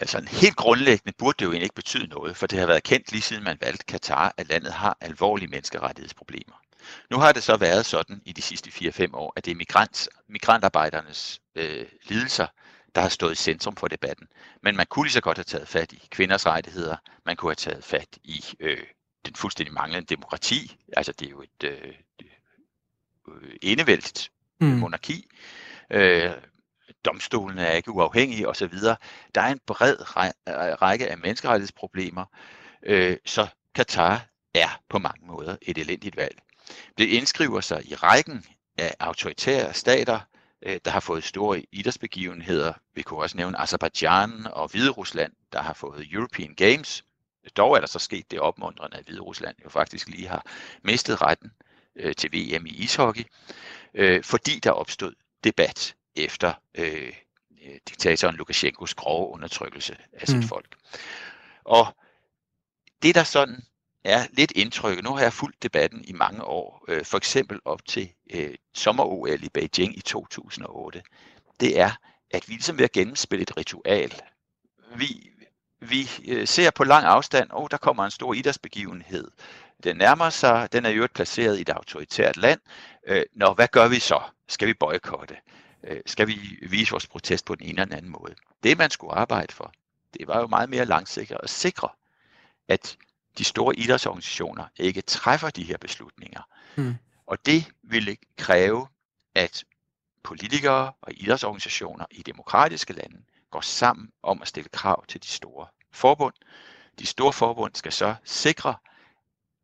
Altså 0.00 0.22
helt 0.28 0.56
grundlæggende 0.56 1.12
burde 1.18 1.36
det 1.38 1.44
jo 1.44 1.50
egentlig 1.50 1.64
ikke 1.64 1.74
betyde 1.74 2.06
noget, 2.06 2.36
for 2.36 2.46
det 2.46 2.58
har 2.58 2.66
været 2.66 2.82
kendt 2.82 3.12
lige 3.12 3.22
siden 3.22 3.44
man 3.44 3.58
valgte 3.60 3.84
Katar, 3.84 4.34
at 4.36 4.48
landet 4.48 4.72
har 4.72 4.96
alvorlige 5.00 5.48
menneskerettighedsproblemer. 5.48 6.62
Nu 7.10 7.18
har 7.18 7.32
det 7.32 7.42
så 7.42 7.56
været 7.56 7.86
sådan 7.86 8.22
i 8.24 8.32
de 8.32 8.42
sidste 8.42 8.70
4-5 8.70 9.14
år, 9.14 9.32
at 9.36 9.44
det 9.44 9.50
er 9.50 9.54
migrant, 9.56 10.08
migrantarbejdernes 10.28 11.40
øh, 11.54 11.86
lidelser, 12.08 12.46
der 12.94 13.00
har 13.00 13.08
stået 13.08 13.32
i 13.32 13.36
centrum 13.42 13.76
for 13.76 13.88
debatten. 13.88 14.26
Men 14.62 14.76
man 14.76 14.86
kunne 14.86 15.04
lige 15.04 15.12
så 15.12 15.20
godt 15.20 15.38
have 15.38 15.44
taget 15.44 15.68
fat 15.68 15.92
i 15.92 16.08
kvinders 16.10 16.46
rettigheder, 16.46 16.96
man 17.26 17.36
kunne 17.36 17.50
have 17.50 17.54
taget 17.54 17.84
fat 17.84 18.18
i 18.24 18.44
øh, 18.60 18.86
den 19.26 19.34
fuldstændig 19.34 19.74
manglende 19.74 20.06
demokrati, 20.06 20.76
altså 20.96 21.12
det 21.12 21.26
er 21.26 21.30
jo 21.30 21.42
et 21.42 21.64
øh, 21.64 21.94
øh, 23.28 23.56
enevældigt 23.62 24.30
mm. 24.60 24.66
monarki, 24.66 25.26
øh, 25.90 26.30
domstolene 27.04 27.66
er 27.66 27.72
ikke 27.72 27.90
uafhængige 27.90 28.48
osv. 28.48 28.74
Der 29.34 29.40
er 29.40 29.52
en 29.52 29.60
bred 29.66 29.96
øh, 30.00 30.24
række 30.82 31.10
af 31.10 31.18
menneskerettighedsproblemer, 31.18 32.24
øh, 32.82 33.16
så 33.24 33.46
Katar 33.74 34.26
er 34.54 34.80
på 34.88 34.98
mange 34.98 35.26
måder 35.26 35.56
et 35.62 35.78
elendigt 35.78 36.16
valg. 36.16 36.38
Det 36.98 37.08
indskriver 37.08 37.60
sig 37.60 37.90
i 37.90 37.94
rækken 37.94 38.44
af 38.78 38.94
autoritære 39.00 39.74
stater, 39.74 40.20
øh, 40.62 40.80
der 40.84 40.90
har 40.90 41.00
fået 41.00 41.24
store 41.24 41.62
idrætsbegivenheder. 41.72 42.72
Vi 42.94 43.02
kunne 43.02 43.20
også 43.20 43.36
nævne 43.36 43.60
Azerbaijan 43.60 44.46
og 44.52 44.68
Hvide 44.68 44.90
Rusland, 44.90 45.32
der 45.52 45.62
har 45.62 45.74
fået 45.74 46.08
European 46.12 46.54
Games. 46.54 47.04
Dog 47.56 47.76
er 47.76 47.80
der 47.80 47.86
så 47.86 47.98
sket 47.98 48.30
det 48.30 48.40
opmuntrende, 48.40 48.96
at 48.96 49.04
Hvide 49.04 49.20
Rusland 49.20 49.56
jo 49.64 49.68
faktisk 49.68 50.08
lige 50.08 50.28
har 50.28 50.46
mistet 50.82 51.22
retten 51.22 51.50
øh, 51.96 52.14
til 52.14 52.30
VM 52.32 52.66
i 52.66 52.70
ishockey, 52.70 53.24
øh, 53.94 54.24
fordi 54.24 54.58
der 54.58 54.70
opstod 54.70 55.14
debat 55.44 55.94
efter 56.18 56.52
øh, 56.74 57.12
diktatoren 57.88 58.36
Lukashenkos 58.36 58.94
grove 58.94 59.28
undertrykkelse 59.28 59.96
af 60.12 60.28
sit 60.28 60.36
mm. 60.36 60.42
folk. 60.42 60.76
Og 61.64 61.86
det 63.02 63.14
der 63.14 63.24
sådan 63.24 63.62
er 64.04 64.26
lidt 64.32 64.52
indtryk, 64.56 65.02
nu 65.02 65.14
har 65.14 65.22
jeg 65.22 65.32
fulgt 65.32 65.62
debatten 65.62 66.04
i 66.04 66.12
mange 66.12 66.44
år, 66.44 66.84
øh, 66.88 67.04
for 67.04 67.16
eksempel 67.16 67.60
op 67.64 67.84
til 67.86 68.12
øh, 68.34 68.54
sommer-OL 68.74 69.44
i 69.44 69.48
Beijing 69.48 69.98
i 69.98 70.00
2008, 70.00 71.02
det 71.60 71.80
er, 71.80 71.90
at 72.30 72.48
vi 72.48 72.52
ligesom 72.52 72.78
ved 72.78 72.84
at 72.84 72.92
gennemspille 72.92 73.42
et 73.42 73.56
ritual. 73.56 74.12
Vi, 74.96 75.30
vi 75.80 76.10
øh, 76.28 76.46
ser 76.46 76.70
på 76.70 76.84
lang 76.84 77.06
afstand, 77.06 77.50
og 77.50 77.62
oh, 77.62 77.68
der 77.70 77.76
kommer 77.76 78.04
en 78.04 78.10
stor 78.10 78.34
idrætsbegivenhed. 78.34 79.30
Den 79.84 79.96
nærmer 79.96 80.30
sig, 80.30 80.68
den 80.72 80.84
er 80.84 80.90
jo 80.90 81.08
placeret 81.14 81.58
i 81.58 81.60
et 81.60 81.68
autoritært 81.68 82.36
land. 82.36 82.60
Øh, 83.06 83.22
Nå, 83.32 83.54
hvad 83.54 83.68
gør 83.68 83.88
vi 83.88 83.98
så? 83.98 84.20
Skal 84.48 84.68
vi 84.68 84.74
boykotte? 84.74 85.36
Øh, 85.84 86.00
skal 86.06 86.26
vi 86.26 86.58
vise 86.62 86.90
vores 86.90 87.06
protest 87.06 87.44
på 87.44 87.54
den 87.54 87.62
ene 87.62 87.70
eller 87.70 87.84
den 87.84 87.94
anden 87.94 88.12
måde? 88.12 88.34
Det, 88.62 88.78
man 88.78 88.90
skulle 88.90 89.14
arbejde 89.14 89.54
for, 89.54 89.72
det 90.14 90.28
var 90.28 90.40
jo 90.40 90.46
meget 90.46 90.70
mere 90.70 90.84
langsigtet 90.84 91.38
at 91.42 91.50
sikre, 91.50 91.88
at 92.68 92.96
de 93.38 93.44
store 93.44 93.76
idrætsorganisationer 93.76 94.64
ikke 94.76 95.00
træffer 95.00 95.50
de 95.50 95.64
her 95.64 95.78
beslutninger. 95.78 96.42
Mm. 96.76 96.94
Og 97.26 97.46
det 97.46 97.64
ville 97.82 98.16
kræve, 98.36 98.88
at 99.34 99.64
politikere 100.22 100.92
og 101.02 101.12
idrætsorganisationer 101.12 102.06
i 102.10 102.22
demokratiske 102.22 102.92
lande 102.92 103.22
går 103.50 103.60
sammen 103.60 104.12
om 104.22 104.42
at 104.42 104.48
stille 104.48 104.68
krav 104.72 105.06
til 105.06 105.22
de 105.22 105.28
store 105.28 105.66
forbund. 105.92 106.34
De 106.98 107.06
store 107.06 107.32
forbund 107.32 107.74
skal 107.74 107.92
så 107.92 108.14
sikre, 108.24 108.74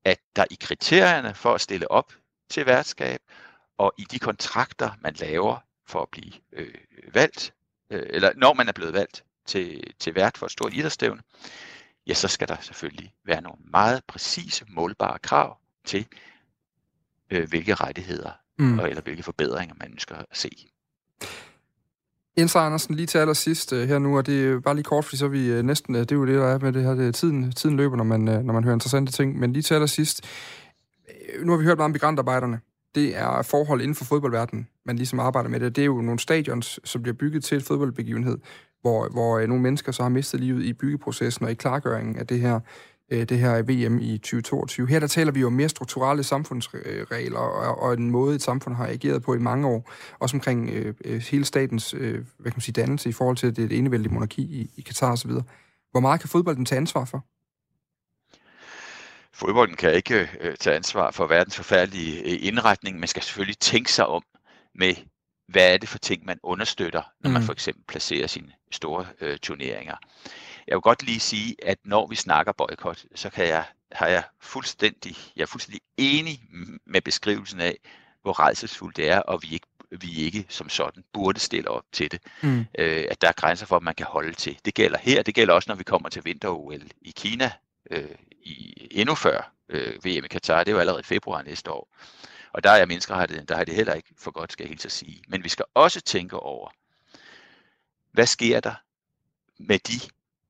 at 0.05 0.19
der 0.37 0.45
i 0.51 0.57
kriterierne 0.61 1.35
for 1.35 1.55
at 1.55 1.61
stille 1.61 1.91
op 1.91 2.13
til 2.49 2.67
værtskab 2.67 3.21
og 3.79 3.93
i 3.99 4.05
de 4.05 4.19
kontrakter, 4.19 4.91
man 5.01 5.15
laver 5.15 5.59
for 5.87 6.03
at 6.03 6.09
blive 6.09 6.33
øh, 6.53 6.75
valgt, 7.15 7.53
øh, 7.91 8.03
eller 8.11 8.33
når 8.37 8.55
man 8.55 8.69
er 8.69 8.73
blevet 8.73 8.95
valgt 8.95 9.25
til, 9.47 9.83
til 9.99 10.15
vært 10.15 10.39
for 10.39 10.47
et 10.47 10.53
stort 10.53 10.75
idrætsstævne, 10.75 11.23
ja, 12.07 12.15
så 12.15 12.29
skal 12.29 12.49
der 12.49 12.57
selvfølgelig 12.61 13.15
være 13.25 13.43
nogle 13.43 13.59
meget 13.71 14.05
præcise, 14.09 14.65
målbare 14.69 15.19
krav 15.19 15.59
til, 15.85 16.07
øh, 17.31 17.49
hvilke 17.49 17.75
rettigheder 17.75 18.31
mm. 18.59 18.79
eller 18.81 19.03
hvilke 19.03 19.23
forbedringer 19.23 19.75
man 19.81 19.93
ønsker 19.93 20.15
at 20.15 20.27
se. 20.33 20.51
Jens 22.39 22.57
Andersen, 22.57 22.95
lige 22.95 23.07
til 23.07 23.19
allersidst 23.19 23.73
uh, 23.73 23.79
her 23.79 23.99
nu, 23.99 24.17
og 24.17 24.27
det 24.27 24.47
er 24.47 24.61
bare 24.61 24.75
lige 24.75 24.85
kort, 24.85 25.05
fordi 25.05 25.17
så 25.17 25.25
er 25.25 25.29
vi 25.29 25.59
uh, 25.59 25.65
næsten, 25.65 25.95
uh, 25.95 26.01
det 26.01 26.13
er 26.13 26.17
jo 26.17 26.27
det, 26.27 26.35
der 26.35 26.47
er 26.47 26.59
med 26.59 26.73
det 26.73 26.83
her, 26.83 26.95
det 26.95 27.09
er 27.09 27.13
tiden, 27.13 27.53
tiden 27.53 27.77
løber, 27.77 27.97
når 27.97 28.05
man, 28.05 28.21
når 28.21 28.53
man 28.53 28.65
hører 28.65 28.75
interessante 28.75 29.13
ting, 29.13 29.39
men 29.39 29.53
lige 29.53 29.63
til 29.63 29.75
allersidst, 29.75 30.25
nu 31.43 31.53
har 31.53 31.59
vi 31.59 31.65
hørt 31.65 31.79
meget 31.79 31.85
om 31.85 31.91
migrantarbejderne, 31.91 32.61
det 32.95 33.17
er 33.17 33.43
forhold 33.43 33.81
inden 33.81 33.95
for 33.95 34.05
fodboldverdenen, 34.05 34.69
man 34.87 34.97
ligesom 34.97 35.21
arbejder 35.21 35.49
med 35.49 35.61
det. 35.61 35.77
Det 35.77 35.83
er 35.83 35.87
jo 35.87 36.01
nogle 36.01 36.19
stadions, 36.19 36.81
som 36.85 37.03
bliver 37.03 37.17
bygget 37.17 37.45
til 37.45 37.57
et 37.57 37.65
fodboldbegivenhed 37.65 38.39
hvor, 38.85 39.09
hvor 39.09 39.39
øh, 39.39 39.49
nogle 39.49 39.63
mennesker 39.63 39.93
så 39.93 40.03
har 40.03 40.11
mistet 40.11 40.41
livet 40.41 40.65
i 40.65 40.73
byggeprocessen 40.73 41.45
og 41.45 41.51
i 41.51 41.55
klargøringen 41.55 42.17
af 42.19 42.27
det 42.27 42.41
her, 42.41 42.61
øh, 43.13 43.29
det 43.29 43.39
her 43.39 43.63
VM 43.63 43.99
i 43.99 44.19
2022. 44.19 44.89
Her 44.89 45.01
der 45.01 45.07
taler 45.07 45.33
vi 45.33 45.41
jo 45.41 45.47
om 45.47 45.53
mere 45.53 45.69
strukturelle 45.69 46.23
samfundsregler 46.23 47.39
og, 47.39 47.83
og 47.83 47.93
en 47.95 48.11
måde, 48.11 48.35
et 48.35 48.43
samfund 48.43 48.75
har 48.75 48.87
ageret 48.87 49.23
på 49.23 49.35
i 49.35 49.39
mange 49.39 49.69
år, 49.69 49.91
også 50.19 50.37
omkring 50.37 50.71
øh, 50.71 50.95
øh 51.05 51.23
hele 51.31 51.45
statens 51.45 51.95
øh, 51.95 52.13
hvad 52.13 52.53
kan 52.53 52.57
man 52.57 52.61
sige, 52.61 52.73
dannelse 52.73 53.09
i 53.09 53.13
forhold 53.13 53.37
til 53.37 53.57
det 53.57 53.79
enevældige 53.79 54.13
monarki 54.13 54.43
i, 54.43 54.71
i 54.77 54.81
Katar 54.81 55.13
osv. 55.13 55.31
Hvor 55.91 56.01
meget 56.01 56.21
kan 56.21 56.29
fodbolden 56.29 56.65
tage 56.65 56.77
ansvar 56.77 57.05
for? 57.05 57.25
Fodbolden 59.33 59.77
kan 59.77 59.95
ikke 59.95 60.29
øh, 60.41 60.57
tage 60.57 60.77
ansvar 60.77 61.11
for 61.11 61.27
verdens 61.27 61.57
forfærdelige 61.57 62.21
øh, 62.21 62.39
indretning, 62.49 62.99
men 62.99 63.09
skal 63.09 63.23
selvfølgelig 63.23 63.59
tænke 63.59 63.93
sig 63.93 64.07
om 64.07 64.23
med 64.75 64.95
hvad 65.49 65.75
er 65.75 65.77
det 65.77 65.89
for 65.89 65.99
ting, 65.99 66.25
man 66.25 66.41
understøtter, 66.43 67.03
når 67.21 67.31
man 67.31 67.43
mm. 67.43 67.47
for 67.47 67.53
eksempel 67.53 67.85
placerer 67.89 68.27
sine 68.27 68.53
store 68.71 69.07
øh, 69.21 69.39
turneringer. 69.39 69.97
Jeg 70.69 70.77
vil 70.77 70.81
godt 70.81 71.03
lige 71.03 71.21
sige, 71.21 71.57
at 71.63 71.79
når 71.85 72.07
vi 72.07 72.17
snakker 72.17 72.53
boykot, 72.53 73.05
så 73.15 73.31
kan 73.31 73.49
jeg, 73.49 73.65
har 73.93 74.07
jeg 74.07 74.23
fuldstændig, 74.41 75.17
jeg 75.37 75.43
er 75.43 75.47
fuldstændig 75.47 75.81
enig 75.97 76.43
med 76.87 77.01
beskrivelsen 77.01 77.61
af, 77.61 77.79
hvor 78.23 78.41
redselsfuldt 78.41 78.97
det 78.97 79.11
er, 79.11 79.19
og 79.19 79.43
vi 79.43 79.49
ikke 79.53 79.67
vi 80.01 80.13
ikke 80.15 80.47
som 80.49 80.69
sådan 80.69 81.05
burde 81.13 81.41
stille 81.41 81.71
op 81.71 81.85
til 81.93 82.11
det. 82.11 82.21
Mm. 82.43 82.67
Øh, 82.79 83.05
at 83.11 83.21
der 83.21 83.29
er 83.29 83.33
grænser 83.33 83.67
for, 83.67 83.77
at 83.77 83.83
man 83.83 83.95
kan 83.95 84.07
holde 84.07 84.33
til. 84.33 84.59
Det 84.65 84.75
gælder 84.75 84.99
her, 84.99 85.23
det 85.23 85.35
gælder 85.35 85.55
også, 85.55 85.71
når 85.71 85.77
vi 85.77 85.85
kommer 85.85 86.09
til 86.09 86.25
vinter-OL 86.25 86.83
i 87.03 87.13
Kina, 87.17 87.53
øh, 87.91 88.09
i, 88.43 88.89
endnu 88.91 89.15
før 89.15 89.53
øh, 89.69 90.05
VM 90.05 90.25
i 90.25 90.29
Katar, 90.29 90.65
det 90.65 90.69
er 90.71 90.75
jo 90.75 90.81
allerede 90.81 91.01
i 91.01 91.05
februar 91.05 91.43
næste 91.43 91.71
år. 91.71 91.89
Og 92.55 92.65
der 92.65 92.71
er 92.71 92.87
menneskerettigheden, 92.87 93.49
der 93.49 93.57
har 93.57 93.65
det 93.65 93.75
heller 93.75 93.95
ikke 93.95 94.15
for 94.19 94.31
godt, 94.31 94.53
skal 94.53 94.65
jeg 94.65 94.69
helt 94.69 94.83
så 94.83 94.89
sige. 94.89 95.23
Men 95.29 95.45
vi 95.45 95.49
skal 95.49 95.65
også 95.75 96.01
tænke 96.01 96.37
over, 96.37 96.71
hvad 98.13 98.27
sker 98.27 98.61
der 98.61 98.75
med 99.59 99.79
de 99.79 100.01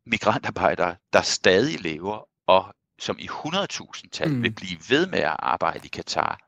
migrantarbejdere, 0.05 0.97
der 1.13 1.23
stadig 1.23 1.81
lever, 1.81 2.29
og 2.47 2.75
som 2.99 3.19
i 3.19 3.29
100.000 3.29 4.09
tal 4.13 4.31
mm. 4.31 4.43
vil 4.43 4.51
blive 4.51 4.79
ved 4.89 5.07
med 5.07 5.19
at 5.19 5.37
arbejde 5.39 5.87
i 5.87 5.89
Katar, 5.89 6.41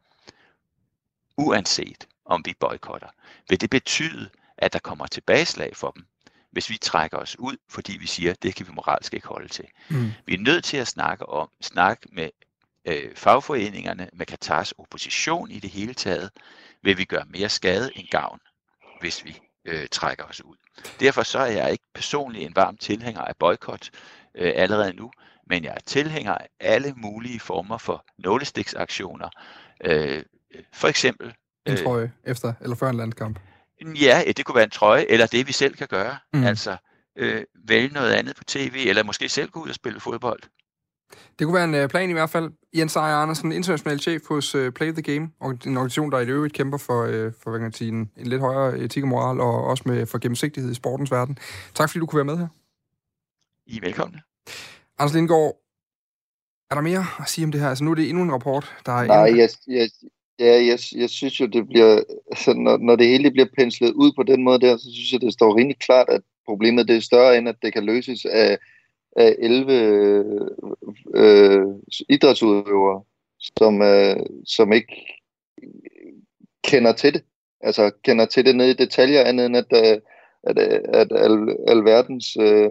uanset 1.36 2.06
om 2.24 2.42
vi 2.44 2.54
boykotter. 2.60 3.08
Vil 3.48 3.60
det 3.60 3.70
betyde, 3.70 4.30
at 4.58 4.72
der 4.72 4.78
kommer 4.78 5.06
tilbageslag 5.06 5.76
for 5.76 5.90
dem, 5.90 6.06
hvis 6.50 6.70
vi 6.70 6.78
trækker 6.78 7.18
os 7.18 7.38
ud, 7.38 7.56
fordi 7.68 7.96
vi 7.96 8.06
siger, 8.06 8.30
at 8.30 8.42
det 8.42 8.54
kan 8.54 8.66
vi 8.66 8.72
moralsk 8.72 9.14
ikke 9.14 9.28
holde 9.28 9.48
til. 9.48 9.64
Mm. 9.90 10.12
Vi 10.26 10.34
er 10.34 10.38
nødt 10.38 10.64
til 10.64 10.76
at 10.76 10.88
snakke 10.88 11.26
om, 11.26 11.50
snakke 11.60 12.08
med 12.12 12.30
øh, 12.86 13.16
fagforeningerne, 13.16 14.10
med 14.12 14.26
Katars 14.26 14.72
opposition 14.72 15.50
i 15.50 15.58
det 15.58 15.70
hele 15.70 15.94
taget, 15.94 16.30
vil 16.82 16.98
vi 16.98 17.04
gøre 17.04 17.24
mere 17.28 17.48
skade 17.48 17.90
end 17.94 18.08
gavn, 18.08 18.40
hvis 19.00 19.24
vi 19.24 19.38
øh, 19.64 19.86
trækker 19.90 20.24
os 20.24 20.44
ud. 20.44 20.56
Derfor 21.00 21.22
så 21.22 21.38
er 21.38 21.50
jeg 21.50 21.72
ikke 21.72 21.84
personligt 21.94 22.46
en 22.46 22.56
varm 22.56 22.76
tilhænger 22.76 23.20
af 23.20 23.36
boykot 23.38 23.90
øh, 24.34 24.52
allerede 24.56 24.92
nu, 24.92 25.10
men 25.46 25.64
jeg 25.64 25.72
er 25.74 25.80
tilhænger 25.86 26.34
af 26.34 26.48
alle 26.60 26.94
mulige 26.96 27.40
former 27.40 27.78
for 27.78 28.04
nålestiksaktioner. 28.18 29.28
Øh, 29.84 30.22
for 30.72 30.88
eksempel... 30.88 31.34
En 31.66 31.72
øh, 31.72 31.78
trøje 31.78 32.12
efter 32.24 32.52
eller 32.60 32.76
før 32.76 32.90
en 32.90 32.96
landskamp? 32.96 33.38
Ja, 34.00 34.22
det 34.36 34.44
kunne 34.44 34.54
være 34.54 34.64
en 34.64 34.70
trøje, 34.70 35.06
eller 35.08 35.26
det 35.26 35.46
vi 35.46 35.52
selv 35.52 35.74
kan 35.74 35.86
gøre. 35.88 36.18
Mm. 36.32 36.44
Altså 36.44 36.76
øh, 37.16 37.44
vælge 37.68 37.88
noget 37.88 38.12
andet 38.12 38.36
på 38.36 38.44
tv, 38.44 38.84
eller 38.88 39.02
måske 39.02 39.28
selv 39.28 39.50
gå 39.50 39.60
ud 39.60 39.68
og 39.68 39.74
spille 39.74 40.00
fodbold. 40.00 40.42
Det 41.38 41.44
kunne 41.44 41.54
være 41.54 41.64
en 41.64 41.74
øh, 41.74 41.88
plan 41.88 42.10
i 42.10 42.12
hvert 42.12 42.30
fald. 42.30 42.50
Jens 42.76 42.96
Ejer 42.96 43.16
Andersen, 43.16 43.52
international 43.52 43.98
chef 43.98 44.22
hos 44.28 44.54
uh, 44.54 44.72
Play 44.72 44.92
the 44.92 45.02
Game, 45.02 45.30
og 45.40 45.50
en 45.50 45.76
organisation, 45.76 46.12
der 46.12 46.20
i 46.20 46.26
øvrigt 46.26 46.54
kæmper 46.54 46.78
for, 46.78 47.02
uh, 47.02 47.32
for 47.42 47.50
hvad 47.50 47.60
kan 47.60 47.72
sige, 47.72 47.88
en, 47.88 48.10
en 48.16 48.26
lidt 48.26 48.40
højere 48.40 48.78
etik 48.78 49.02
og 49.02 49.08
moral, 49.08 49.40
og 49.40 49.64
også 49.64 49.82
med 49.86 50.06
for 50.06 50.18
gennemsigtighed 50.18 50.70
i 50.70 50.74
sportens 50.74 51.10
verden. 51.10 51.38
Tak 51.74 51.90
fordi 51.90 51.98
du 51.98 52.06
kunne 52.06 52.16
være 52.16 52.36
med 52.36 52.38
her. 52.38 52.48
I 53.66 53.76
er 53.76 53.80
velkomne. 53.80 54.20
Anders 54.98 55.14
Lindgaard, 55.14 55.56
er 56.70 56.74
der 56.74 56.82
mere 56.82 57.04
at 57.20 57.28
sige 57.28 57.44
om 57.44 57.52
det 57.52 57.60
her? 57.60 57.68
Altså 57.68 57.84
nu 57.84 57.90
er 57.90 57.94
det 57.94 58.08
endnu 58.08 58.22
en 58.22 58.32
rapport, 58.32 58.76
der 58.86 58.92
er... 58.92 59.06
Nej, 59.06 59.38
jeg, 59.38 59.48
jeg, 59.66 59.88
ja, 60.38 60.64
jeg, 60.70 60.78
jeg 60.96 61.10
synes 61.10 61.40
jo, 61.40 61.46
det 61.46 61.66
bliver... 61.68 62.02
Altså, 62.30 62.54
når, 62.54 62.76
når 62.76 62.96
det 62.96 63.06
hele 63.06 63.30
bliver 63.30 63.48
penslet 63.58 63.92
ud 63.92 64.12
på 64.16 64.22
den 64.22 64.44
måde 64.44 64.60
der, 64.60 64.76
så 64.76 64.90
synes 64.94 65.12
jeg, 65.12 65.20
det 65.20 65.32
står 65.32 65.56
rimelig 65.56 65.78
klart, 65.78 66.08
at 66.08 66.20
problemet 66.46 66.88
det 66.88 66.96
er 66.96 67.00
større, 67.00 67.38
end 67.38 67.48
at 67.48 67.56
det 67.62 67.72
kan 67.72 67.84
løses 67.84 68.24
af 68.24 68.58
af 69.16 69.36
11 69.38 69.72
øh, 69.72 70.24
øh, 71.14 71.66
idrætsudøvere, 72.08 73.02
som, 73.58 73.82
øh, 73.82 74.16
som 74.46 74.72
ikke 74.72 75.16
kender 76.64 76.92
til 76.92 77.14
det. 77.14 77.22
Altså 77.60 77.90
kender 78.04 78.26
til 78.26 78.44
det 78.44 78.56
ned 78.56 78.66
i 78.66 78.82
detaljer, 78.84 79.24
andet 79.24 79.46
end 79.46 79.56
at, 79.56 79.72
øh, 79.72 80.00
at, 80.42 80.58
øh, 80.58 80.80
at 80.92 81.08
al, 81.12 81.56
alverdens 81.68 82.36
øh, 82.40 82.70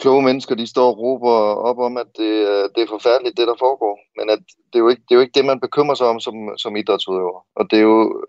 kloge 0.00 0.22
mennesker, 0.22 0.54
de 0.54 0.66
står 0.66 0.88
og 0.90 0.98
råber 0.98 1.36
op 1.68 1.78
om, 1.78 1.96
at 1.96 2.06
det, 2.16 2.32
øh, 2.50 2.64
det 2.74 2.82
er 2.82 2.88
forfærdeligt, 2.88 3.36
det 3.36 3.46
der 3.48 3.54
foregår. 3.58 3.98
Men 4.18 4.30
at 4.30 4.38
det, 4.72 4.78
er 4.78 4.84
jo 4.84 4.88
ikke, 4.88 5.02
det 5.02 5.14
er 5.14 5.18
jo 5.18 5.20
ikke 5.20 5.38
det, 5.38 5.44
man 5.44 5.60
bekymrer 5.60 5.94
sig 5.94 6.06
om 6.06 6.20
som, 6.20 6.34
som 6.58 6.76
idrætsudøver. 6.76 7.46
Og 7.54 7.70
det 7.70 7.78
er 7.78 7.82
jo, 7.82 8.24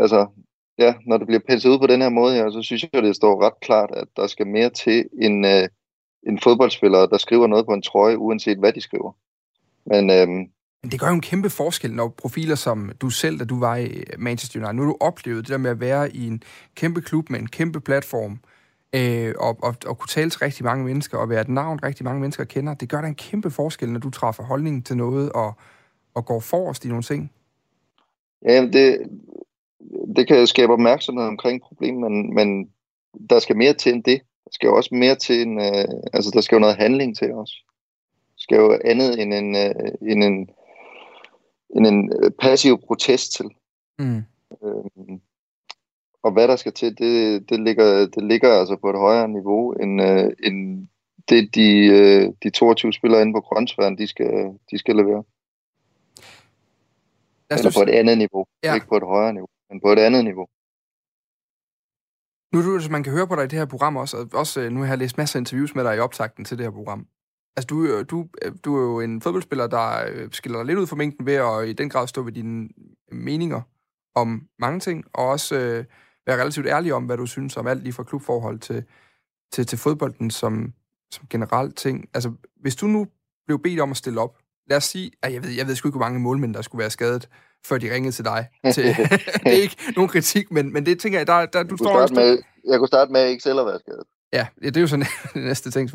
altså, 0.00 0.26
ja, 0.78 0.94
når 1.06 1.16
det 1.16 1.26
bliver 1.26 1.42
penslet 1.48 1.72
ud 1.72 1.78
på 1.78 1.86
den 1.86 2.02
her 2.02 2.08
måde 2.08 2.34
her, 2.34 2.50
så 2.50 2.62
synes 2.62 2.84
jeg, 2.92 3.02
det 3.02 3.16
står 3.16 3.42
ret 3.42 3.60
klart, 3.60 3.90
at 3.96 4.08
der 4.16 4.26
skal 4.26 4.46
mere 4.46 4.70
til 4.70 5.08
en, 5.22 5.44
uh, 5.44 5.66
en 6.26 6.40
fodboldspiller, 6.40 7.06
der 7.06 7.18
skriver 7.18 7.46
noget 7.46 7.66
på 7.66 7.72
en 7.72 7.82
trøje, 7.82 8.18
uanset 8.18 8.58
hvad 8.58 8.72
de 8.72 8.80
skriver. 8.80 9.12
Men, 9.86 10.10
øhm, 10.10 10.50
men 10.82 10.90
det 10.90 11.00
gør 11.00 11.06
jo 11.06 11.14
en 11.14 11.20
kæmpe 11.20 11.50
forskel, 11.50 11.94
når 11.94 12.08
profiler 12.08 12.54
som 12.54 12.90
du 13.00 13.10
selv, 13.10 13.38
da 13.38 13.44
du 13.44 13.58
var 13.58 13.76
i 13.76 14.04
Manchester 14.18 14.60
United, 14.60 14.74
nu 14.74 14.82
har 14.82 14.88
du 14.88 14.96
oplevet 15.00 15.44
det 15.44 15.52
der 15.52 15.58
med 15.58 15.70
at 15.70 15.80
være 15.80 16.16
i 16.16 16.26
en 16.26 16.42
kæmpe 16.74 17.00
klub 17.00 17.30
med 17.30 17.40
en 17.40 17.46
kæmpe 17.46 17.80
platform, 17.80 18.38
øh, 18.94 19.34
og, 19.38 19.58
og, 19.62 19.74
og 19.86 19.98
kunne 19.98 20.08
tale 20.08 20.30
til 20.30 20.38
rigtig 20.38 20.64
mange 20.64 20.84
mennesker, 20.84 21.18
og 21.18 21.28
være 21.28 21.40
et 21.40 21.48
navn, 21.48 21.82
rigtig 21.82 22.04
mange 22.04 22.20
mennesker 22.20 22.44
kender. 22.44 22.74
Det 22.74 22.88
gør 22.88 23.00
da 23.00 23.06
en 23.06 23.14
kæmpe 23.14 23.50
forskel, 23.50 23.92
når 23.92 24.00
du 24.00 24.10
træffer 24.10 24.42
holdning 24.42 24.86
til 24.86 24.96
noget, 24.96 25.32
og, 25.32 25.54
og 26.14 26.26
går 26.26 26.40
forrest 26.40 26.84
i 26.84 26.88
nogle 26.88 27.02
ting. 27.02 27.32
Ja, 28.44 28.62
det, 28.62 28.98
det 30.16 30.28
kan 30.28 30.46
skabe 30.46 30.72
opmærksomhed 30.72 31.24
omkring 31.24 31.62
problemet, 31.62 32.10
men, 32.10 32.34
men 32.34 32.68
der 33.30 33.38
skal 33.38 33.56
mere 33.56 33.74
til 33.74 33.92
end 33.92 34.04
det. 34.04 34.20
Der 34.44 34.50
skal 34.52 34.66
jo 34.66 34.76
også 34.76 34.94
mere 34.94 35.14
til 35.14 35.42
en, 35.42 35.58
øh, 35.60 35.84
altså 36.12 36.30
der 36.34 36.40
skal 36.40 36.56
jo 36.56 36.60
noget 36.60 36.76
handling 36.76 37.16
til 37.16 37.32
os. 37.32 37.64
Der 38.34 38.38
skal 38.38 38.56
jo 38.56 38.78
andet 38.84 39.22
end 39.22 39.34
en, 39.34 39.56
øh, 39.56 39.92
end 40.02 40.24
en, 40.24 40.50
end 41.76 41.86
en 41.86 42.12
øh, 42.22 42.30
passiv 42.30 42.80
protest 42.86 43.32
til. 43.32 43.50
Mm. 43.98 44.22
Øh, 44.62 45.18
og 46.22 46.32
hvad 46.32 46.48
der 46.48 46.56
skal 46.56 46.72
til, 46.72 46.98
det, 46.98 47.48
det, 47.50 47.60
ligger, 47.60 48.06
det 48.06 48.24
ligger 48.24 48.52
altså 48.52 48.76
på 48.76 48.90
et 48.90 48.96
højere 48.96 49.28
niveau, 49.28 49.72
end, 49.72 50.02
øh, 50.02 50.30
end 50.44 50.88
det 51.28 51.54
de, 51.54 51.86
øh, 51.86 52.32
de 52.42 52.50
22 52.50 52.92
spillere 52.92 53.22
inde 53.22 53.32
på 53.32 53.40
grøntsværen, 53.40 53.98
de 53.98 54.06
skal, 54.06 54.58
de 54.70 54.78
skal 54.78 54.96
levere. 54.96 55.24
Eller 57.50 57.72
på 57.76 57.82
et 57.82 57.88
andet 57.88 58.18
niveau. 58.18 58.46
Ja. 58.64 58.74
Ikke 58.74 58.86
på 58.86 58.96
et 58.96 59.02
højere 59.02 59.32
niveau, 59.32 59.48
men 59.70 59.80
på 59.80 59.92
et 59.92 59.98
andet 59.98 60.24
niveau. 60.24 60.46
Nu 62.52 62.58
er 62.58 62.62
du, 62.62 62.74
altså, 62.74 62.90
man 62.90 63.02
kan 63.02 63.12
høre 63.12 63.26
på 63.26 63.36
dig 63.36 63.44
i 63.44 63.48
det 63.48 63.58
her 63.58 63.66
program 63.66 63.96
også, 63.96 64.16
og 64.16 64.28
også 64.32 64.60
øh, 64.60 64.72
nu 64.72 64.80
har 64.80 64.88
jeg 64.88 64.98
læst 64.98 65.18
masser 65.18 65.36
af 65.36 65.40
interviews 65.40 65.74
med 65.74 65.84
dig 65.84 65.96
i 65.96 65.98
optakten 65.98 66.44
til 66.44 66.58
det 66.58 66.66
her 66.66 66.70
program. 66.70 67.06
Altså, 67.56 67.66
du, 67.66 67.84
øh, 67.84 68.04
du, 68.10 68.28
øh, 68.42 68.52
du 68.64 68.76
er 68.76 68.82
jo 68.82 69.00
en 69.00 69.22
fodboldspiller, 69.22 69.66
der 69.66 70.04
skiller 70.32 70.58
dig 70.58 70.66
lidt 70.66 70.78
ud 70.78 70.86
fra 70.86 70.96
mængden 70.96 71.26
ved 71.26 71.34
at 71.34 71.68
i 71.68 71.72
den 71.72 71.88
grad 71.88 72.06
stå 72.06 72.22
ved 72.22 72.32
dine 72.32 72.68
meninger 73.12 73.60
om 74.14 74.46
mange 74.58 74.80
ting, 74.80 75.04
og 75.12 75.26
også 75.28 75.54
øh, 75.54 75.84
være 76.26 76.40
relativt 76.40 76.66
ærlig 76.66 76.94
om, 76.94 77.04
hvad 77.04 77.16
du 77.16 77.26
synes 77.26 77.56
om 77.56 77.66
alt 77.66 77.82
lige 77.82 77.92
fra 77.92 78.02
klubforhold 78.02 78.58
til, 78.58 78.84
til, 79.52 79.66
til 79.66 79.78
fodbolden 79.78 80.30
som, 80.30 80.72
som 81.10 81.26
generelt 81.30 81.76
ting. 81.76 82.08
Altså, 82.14 82.32
hvis 82.60 82.76
du 82.76 82.86
nu 82.86 83.06
blev 83.46 83.58
bedt 83.62 83.80
om 83.80 83.90
at 83.90 83.96
stille 83.96 84.20
op, 84.20 84.38
lad 84.66 84.76
os 84.76 84.84
sige, 84.84 85.10
at 85.22 85.32
jeg 85.32 85.42
ved, 85.42 85.50
jeg 85.50 85.66
ved 85.66 85.74
sgu 85.74 85.88
ikke, 85.88 85.98
hvor 85.98 86.06
mange 86.06 86.20
målmænd, 86.20 86.54
der 86.54 86.62
skulle 86.62 86.80
være 86.80 86.90
skadet, 86.90 87.28
før 87.66 87.78
de 87.78 87.94
ringede 87.94 88.12
til 88.12 88.24
dig. 88.24 88.48
Til, 88.74 88.84
det 89.44 89.46
er 89.46 89.62
ikke 89.62 89.76
nogen 89.96 90.08
kritik, 90.08 90.50
men, 90.50 90.72
men 90.72 90.86
det 90.86 91.00
tænker 91.00 91.18
jeg, 91.18 91.26
der, 91.26 91.46
der 91.46 91.62
du 91.62 91.76
står... 91.76 92.06
Starte 92.06 92.14
med, 92.14 92.38
jeg 92.68 92.78
kunne 92.78 92.88
starte 92.88 93.12
med 93.12 93.20
at 93.20 93.30
ikke 93.30 93.42
selv 93.42 93.60
at 93.60 93.66
være 93.66 93.78
skadet. 93.78 94.04
Ja, 94.32 94.46
det 94.62 94.76
er 94.76 94.80
jo 94.80 94.86
sådan 94.86 95.06
det 95.34 95.42
næste 95.42 95.70
ting. 95.70 95.90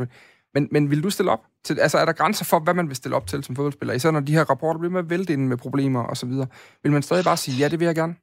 Men, 0.54 0.68
men 0.72 0.90
vil 0.90 1.04
du 1.04 1.10
stille 1.10 1.32
op? 1.32 1.44
Til, 1.64 1.80
altså, 1.80 1.98
er 1.98 2.06
der 2.06 2.14
grænser 2.14 2.46
for, 2.46 2.60
hvad 2.60 2.74
man 2.74 2.88
vil 2.88 2.96
stille 2.96 3.16
op 3.16 3.28
til 3.28 3.44
som 3.44 3.56
fodboldspiller? 3.56 3.94
Især 3.94 4.12
når 4.12 4.20
de 4.20 4.34
her 4.34 4.44
rapporter 4.50 4.80
bliver 4.80 4.92
med 4.92 5.04
vælte 5.04 5.34
ind 5.34 5.48
med 5.48 5.58
problemer 5.58 6.04
og 6.04 6.18
så 6.18 6.26
videre. 6.26 6.48
Vil 6.84 6.92
man 6.92 7.02
stadig 7.02 7.24
bare 7.24 7.38
sige, 7.38 7.58
ja, 7.58 7.70
det 7.70 7.80
vil 7.80 7.86
jeg 7.86 7.96
gerne? 7.96 8.16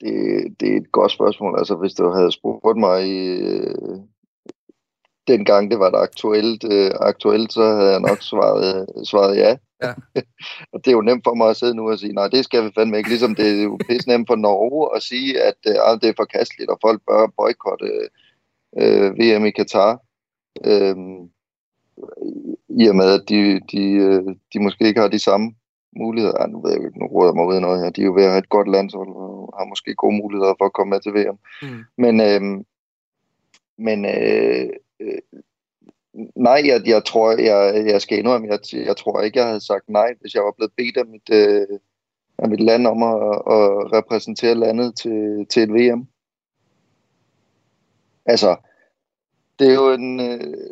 Det, 0.00 0.60
det 0.60 0.72
er 0.72 0.76
et 0.76 0.92
godt 0.92 1.12
spørgsmål. 1.12 1.58
Altså, 1.58 1.74
hvis 1.74 1.94
du 1.94 2.10
havde 2.10 2.32
spurgt 2.32 2.78
mig 2.78 3.08
i, 3.08 3.26
øh, 3.26 3.98
dengang 5.28 5.70
det 5.70 5.78
var 5.78 5.90
det 5.90 5.98
aktuelt, 5.98 6.64
øh, 6.72 6.90
aktuelt, 7.00 7.52
så 7.52 7.62
havde 7.62 7.90
jeg 7.90 8.00
nok 8.00 8.22
svaret, 8.22 8.86
svaret 9.04 9.36
ja. 9.36 9.56
ja. 9.82 9.92
og 10.72 10.84
det 10.84 10.88
er 10.88 10.96
jo 10.96 11.00
nemt 11.00 11.24
for 11.24 11.34
mig 11.34 11.48
at 11.50 11.56
sidde 11.56 11.74
nu 11.74 11.90
og 11.90 11.98
sige, 11.98 12.12
nej, 12.12 12.28
det 12.28 12.44
skal 12.44 12.64
vi 12.64 12.70
fandme 12.74 12.96
ikke. 12.98 13.08
Ligesom 13.08 13.34
det 13.34 13.58
er 13.58 13.62
jo 13.62 13.78
pisse 13.88 14.08
nemt 14.08 14.28
for 14.28 14.36
Norge 14.36 14.96
at 14.96 15.02
sige, 15.02 15.42
at 15.42 15.58
øh, 15.66 16.00
det 16.00 16.08
er 16.08 16.12
forkasteligt, 16.16 16.70
og 16.70 16.78
folk 16.82 17.02
bør 17.08 17.32
boykotte 17.36 17.90
øh, 18.78 19.18
VM 19.18 19.46
i 19.46 19.50
Katar. 19.50 20.00
Øh, 20.64 20.96
I 22.68 22.88
og 22.88 22.96
med, 22.96 23.08
at 23.18 23.28
de, 23.28 23.60
de, 23.72 23.82
øh, 23.92 24.22
de 24.52 24.60
måske 24.60 24.86
ikke 24.88 25.00
har 25.00 25.08
de 25.08 25.18
samme 25.18 25.54
muligheder. 25.96 26.34
Ej, 26.34 26.46
nu 26.46 26.60
ved 26.62 26.70
jeg 26.70 26.84
ikke, 26.84 26.98
nu 26.98 27.06
råder 27.06 27.32
mig 27.32 27.46
ud 27.46 27.60
noget 27.60 27.80
her. 27.80 27.90
De 27.90 28.00
er 28.00 28.06
jo 28.06 28.14
ved 28.14 28.24
at 28.24 28.30
have 28.30 28.38
et 28.38 28.48
godt 28.48 28.70
landshold, 28.70 29.08
og 29.08 29.54
har 29.58 29.64
måske 29.64 29.94
gode 29.94 30.16
muligheder 30.16 30.54
for 30.58 30.64
at 30.64 30.72
komme 30.72 30.90
med 30.90 31.00
til 31.00 31.14
VM. 31.14 31.38
Mm. 31.62 31.84
Men, 31.98 32.20
øh, 32.20 32.64
men 33.78 34.04
øh, 34.04 34.70
øh, 35.00 35.18
nej, 36.36 36.62
jeg, 36.64 36.82
jeg 36.86 37.04
tror, 37.04 37.30
jeg, 37.30 37.86
jeg 37.86 38.02
skal 38.02 38.18
indrømme, 38.18 38.48
jeg, 38.48 38.58
jeg 38.72 38.96
tror 38.96 39.20
ikke, 39.20 39.38
jeg 39.38 39.46
havde 39.46 39.66
sagt 39.66 39.88
nej, 39.88 40.14
hvis 40.20 40.34
jeg 40.34 40.42
var 40.42 40.52
blevet 40.56 40.72
bedt 40.76 40.96
af 40.96 41.06
mit, 41.06 41.30
øh, 41.32 41.78
af 42.38 42.48
mit 42.48 42.60
land 42.60 42.86
om 42.86 43.02
at, 43.02 43.16
at 43.56 43.92
repræsentere 43.92 44.54
landet 44.54 44.96
til, 44.96 45.46
til 45.50 45.62
et 45.62 45.72
VM. 45.72 46.08
Altså, 48.26 48.56
det 49.58 49.68
er 49.68 49.74
jo 49.74 49.92
en... 49.92 50.20
Øh, 50.20 50.70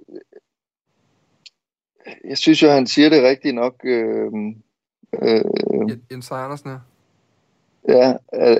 jeg 2.24 2.38
synes 2.38 2.62
jo, 2.62 2.68
han 2.68 2.86
siger 2.86 3.08
det 3.08 3.22
rigtigt 3.22 3.54
nok. 3.54 3.74
Øh, 3.84 4.32
øh, 5.22 5.44
Jens 6.10 6.30
Andersen 6.30 6.70
her. 6.70 6.80
Ja, 7.88 8.16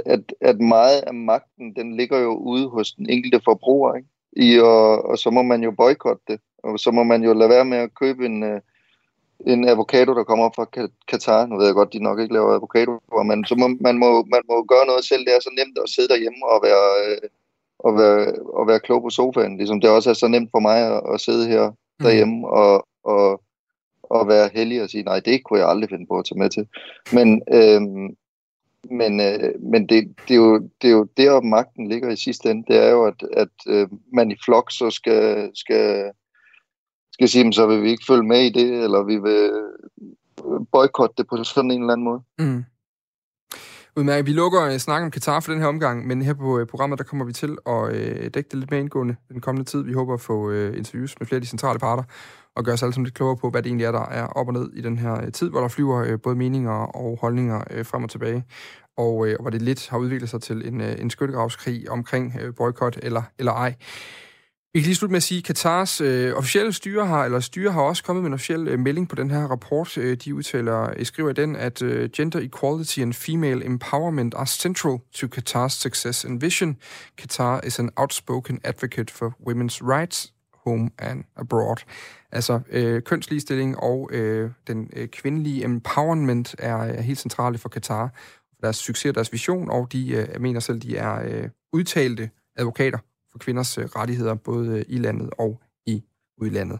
at, 0.06 0.32
at 0.40 0.60
meget 0.60 1.00
af 1.00 1.14
magten, 1.14 1.76
den 1.76 1.96
ligger 1.96 2.18
jo 2.18 2.34
ude 2.34 2.68
hos 2.68 2.92
den 2.92 3.10
enkelte 3.10 3.40
forbruger, 3.44 3.94
ikke? 3.94 4.08
I, 4.36 4.58
og, 4.58 5.04
og 5.04 5.18
så 5.18 5.30
må 5.30 5.42
man 5.42 5.62
jo 5.62 5.70
boykotte 5.70 6.22
det, 6.28 6.40
og 6.62 6.78
så 6.78 6.90
må 6.90 7.02
man 7.02 7.24
jo 7.24 7.32
lade 7.32 7.50
være 7.50 7.64
med 7.64 7.78
at 7.78 7.94
købe 7.94 8.26
en, 8.26 8.42
øh, 8.42 8.60
en 9.46 9.68
avocado, 9.68 10.14
der 10.14 10.24
kommer 10.24 10.50
fra 10.56 10.66
Katar. 11.08 11.46
Nu 11.46 11.56
ved 11.56 11.66
jeg 11.66 11.74
godt, 11.74 11.92
de 11.92 11.98
nok 11.98 12.20
ikke 12.20 12.34
laver 12.34 12.54
avocado, 12.54 13.22
men 13.24 13.44
så 13.44 13.54
må, 13.54 13.68
man, 13.80 13.98
må, 13.98 14.24
man 14.24 14.42
må 14.48 14.64
gøre 14.64 14.86
noget 14.86 15.04
selv. 15.04 15.24
Det 15.24 15.34
er 15.34 15.40
så 15.40 15.50
nemt 15.58 15.78
at 15.82 15.88
sidde 15.88 16.08
derhjemme 16.08 16.46
og 16.46 16.60
være, 16.62 16.86
øh, 17.06 17.28
og 17.78 17.96
være, 17.98 18.32
og 18.58 18.66
være 18.66 18.80
klog 18.80 19.02
på 19.02 19.10
sofaen. 19.10 19.56
Ligesom 19.56 19.80
det 19.80 19.90
også 19.90 20.10
er 20.10 20.14
så 20.14 20.28
nemt 20.28 20.50
for 20.50 20.60
mig 20.60 20.78
at, 20.78 21.02
at 21.14 21.20
sidde 21.20 21.48
her 21.48 21.70
mm. 21.70 22.04
derhjemme 22.04 22.48
og, 22.48 22.86
og, 23.04 23.42
og 24.02 24.28
være 24.28 24.50
heldig 24.54 24.82
og 24.82 24.90
sige, 24.90 25.02
nej, 25.02 25.20
det 25.20 25.44
kunne 25.44 25.60
jeg 25.60 25.68
aldrig 25.68 25.90
finde 25.90 26.06
på 26.06 26.18
at 26.18 26.24
tage 26.24 26.38
med 26.38 26.50
til. 26.50 26.66
Men, 27.12 27.42
øhm, 27.52 28.16
men, 28.90 29.20
øh, 29.20 29.62
men 29.72 29.88
det, 29.88 30.14
det, 30.28 30.34
er 30.34 30.38
jo, 30.38 30.58
det 30.82 30.88
er 30.88 30.92
jo 30.92 31.08
der, 31.16 31.40
magten 31.40 31.88
ligger 31.88 32.10
i 32.10 32.16
sidste 32.16 32.50
ende. 32.50 32.64
Det 32.72 32.84
er 32.84 32.90
jo, 32.90 33.04
at, 33.04 33.22
at 33.32 33.48
øh, 33.68 33.88
man 34.12 34.30
i 34.30 34.36
flok 34.44 34.70
så 34.70 34.90
skal, 34.90 35.50
skal, 35.54 36.10
skal 37.12 37.28
sige, 37.28 37.52
så 37.52 37.66
vil 37.66 37.82
vi 37.82 37.90
ikke 37.90 38.04
følge 38.06 38.22
med 38.22 38.40
i 38.40 38.50
det, 38.50 38.84
eller 38.84 39.02
vi 39.02 39.16
vil 39.16 39.50
øh, 39.50 40.60
boykotte 40.72 41.14
det 41.18 41.26
på 41.28 41.44
sådan 41.44 41.70
en 41.70 41.80
eller 41.80 41.92
anden 41.92 42.04
måde. 42.04 42.20
Mm. 42.38 42.64
Udmærket. 43.96 44.26
Vi 44.26 44.32
lukker 44.32 44.62
øh, 44.62 44.78
snakken 44.78 45.04
om 45.06 45.10
Katar 45.10 45.40
for 45.40 45.52
den 45.52 45.60
her 45.60 45.68
omgang, 45.68 46.06
men 46.06 46.22
her 46.22 46.34
på 46.34 46.58
øh, 46.58 46.66
programmet, 46.66 46.98
der 46.98 47.04
kommer 47.04 47.24
vi 47.24 47.32
til 47.32 47.56
at 47.66 47.94
dække 48.34 48.48
det 48.50 48.54
lidt 48.54 48.70
mere 48.70 48.80
indgående 48.80 49.16
den 49.28 49.40
kommende 49.40 49.70
tid. 49.70 49.82
Vi 49.82 49.92
håber 49.92 50.14
at 50.14 50.20
få 50.20 50.50
interviews 50.52 51.18
med 51.18 51.26
flere 51.26 51.36
af 51.36 51.42
de 51.42 51.48
centrale 51.48 51.78
parter, 51.78 52.02
og 52.56 52.64
gøre 52.64 52.72
os 52.72 52.82
alle 52.82 52.92
sammen 52.92 53.04
lidt 53.04 53.14
klogere 53.14 53.36
på, 53.36 53.50
hvad 53.50 53.62
det 53.62 53.68
egentlig 53.68 53.84
er, 53.84 53.92
der 53.92 54.06
er 54.08 54.26
op 54.26 54.46
og 54.48 54.52
ned 54.52 54.72
i 54.72 54.80
den 54.80 54.98
her 54.98 55.24
øh, 55.24 55.32
tid, 55.32 55.50
hvor 55.50 55.60
der 55.60 55.68
flyver 55.68 56.04
øh, 56.04 56.20
både 56.20 56.36
meninger 56.36 56.70
og 56.70 57.18
holdninger 57.20 57.64
øh, 57.70 57.86
frem 57.86 58.04
og 58.04 58.10
tilbage, 58.10 58.44
og 58.96 59.16
og 59.16 59.36
hvor 59.40 59.50
det 59.50 59.62
lidt 59.62 59.88
har 59.88 59.98
udviklet 59.98 60.30
sig 60.30 60.42
til 60.42 60.68
en, 60.68 60.80
en 60.80 61.10
skyttegravskrig 61.10 61.90
omkring 61.90 62.34
boykot 62.56 62.98
eller, 63.02 63.22
eller 63.38 63.52
ej. 63.52 63.74
Vi 64.76 64.80
kan 64.80 64.86
lige 64.86 64.94
slutte 64.94 65.12
med 65.12 65.16
at 65.16 65.22
sige, 65.22 65.38
at 65.38 65.44
Katars 65.44 66.00
øh, 66.00 66.36
officielle 66.36 66.72
styre 66.72 67.06
har, 67.06 67.24
eller 67.24 67.40
styre 67.40 67.72
har 67.72 67.82
også 67.82 68.04
kommet 68.04 68.22
med 68.22 68.30
en 68.30 68.34
officiel 68.34 68.68
øh, 68.68 68.78
melding 68.78 69.08
på 69.08 69.16
den 69.16 69.30
her 69.30 69.46
rapport. 69.46 69.98
Øh, 69.98 70.16
de 70.16 70.34
udtaler, 70.34 70.90
øh, 70.96 71.06
skriver 71.06 71.30
i 71.30 71.32
den, 71.32 71.56
at 71.56 71.82
øh, 71.82 72.10
gender 72.10 72.40
equality 72.40 73.00
and 73.00 73.12
female 73.12 73.64
empowerment 73.64 74.34
are 74.34 74.46
central 74.46 74.98
to 75.14 75.26
Qatar's 75.26 75.68
success 75.68 76.24
and 76.24 76.40
vision. 76.40 76.76
Qatar 77.20 77.66
is 77.66 77.78
an 77.78 77.90
outspoken 77.96 78.60
advocate 78.64 79.12
for 79.12 79.34
women's 79.48 79.80
rights, 79.82 80.32
home 80.66 80.90
and 80.98 81.24
abroad. 81.36 81.76
Altså 82.32 82.60
øh, 82.70 83.02
kønsligestilling 83.02 83.78
og 83.78 84.10
øh, 84.12 84.50
den 84.66 84.90
øh, 84.96 85.08
kvindelige 85.08 85.64
empowerment 85.64 86.54
er, 86.58 86.76
er 86.76 87.00
helt 87.00 87.18
centrale 87.18 87.58
for 87.58 87.68
Qatar. 87.68 88.12
Deres 88.62 88.76
succes 88.76 89.08
og 89.08 89.14
deres 89.14 89.32
vision, 89.32 89.70
og 89.70 89.92
de 89.92 90.12
øh, 90.12 90.40
mener 90.40 90.60
selv, 90.60 90.80
de 90.80 90.96
er 90.96 91.14
øh, 91.24 91.48
udtalte 91.72 92.30
advokater 92.56 92.98
for 93.32 93.38
kvinders 93.38 93.78
øh, 93.78 93.84
rettigheder, 93.84 94.34
både 94.34 94.78
øh, 94.78 94.84
i 94.88 94.98
landet 94.98 95.30
og 95.38 95.60
i 95.86 96.04
udlandet. 96.38 96.78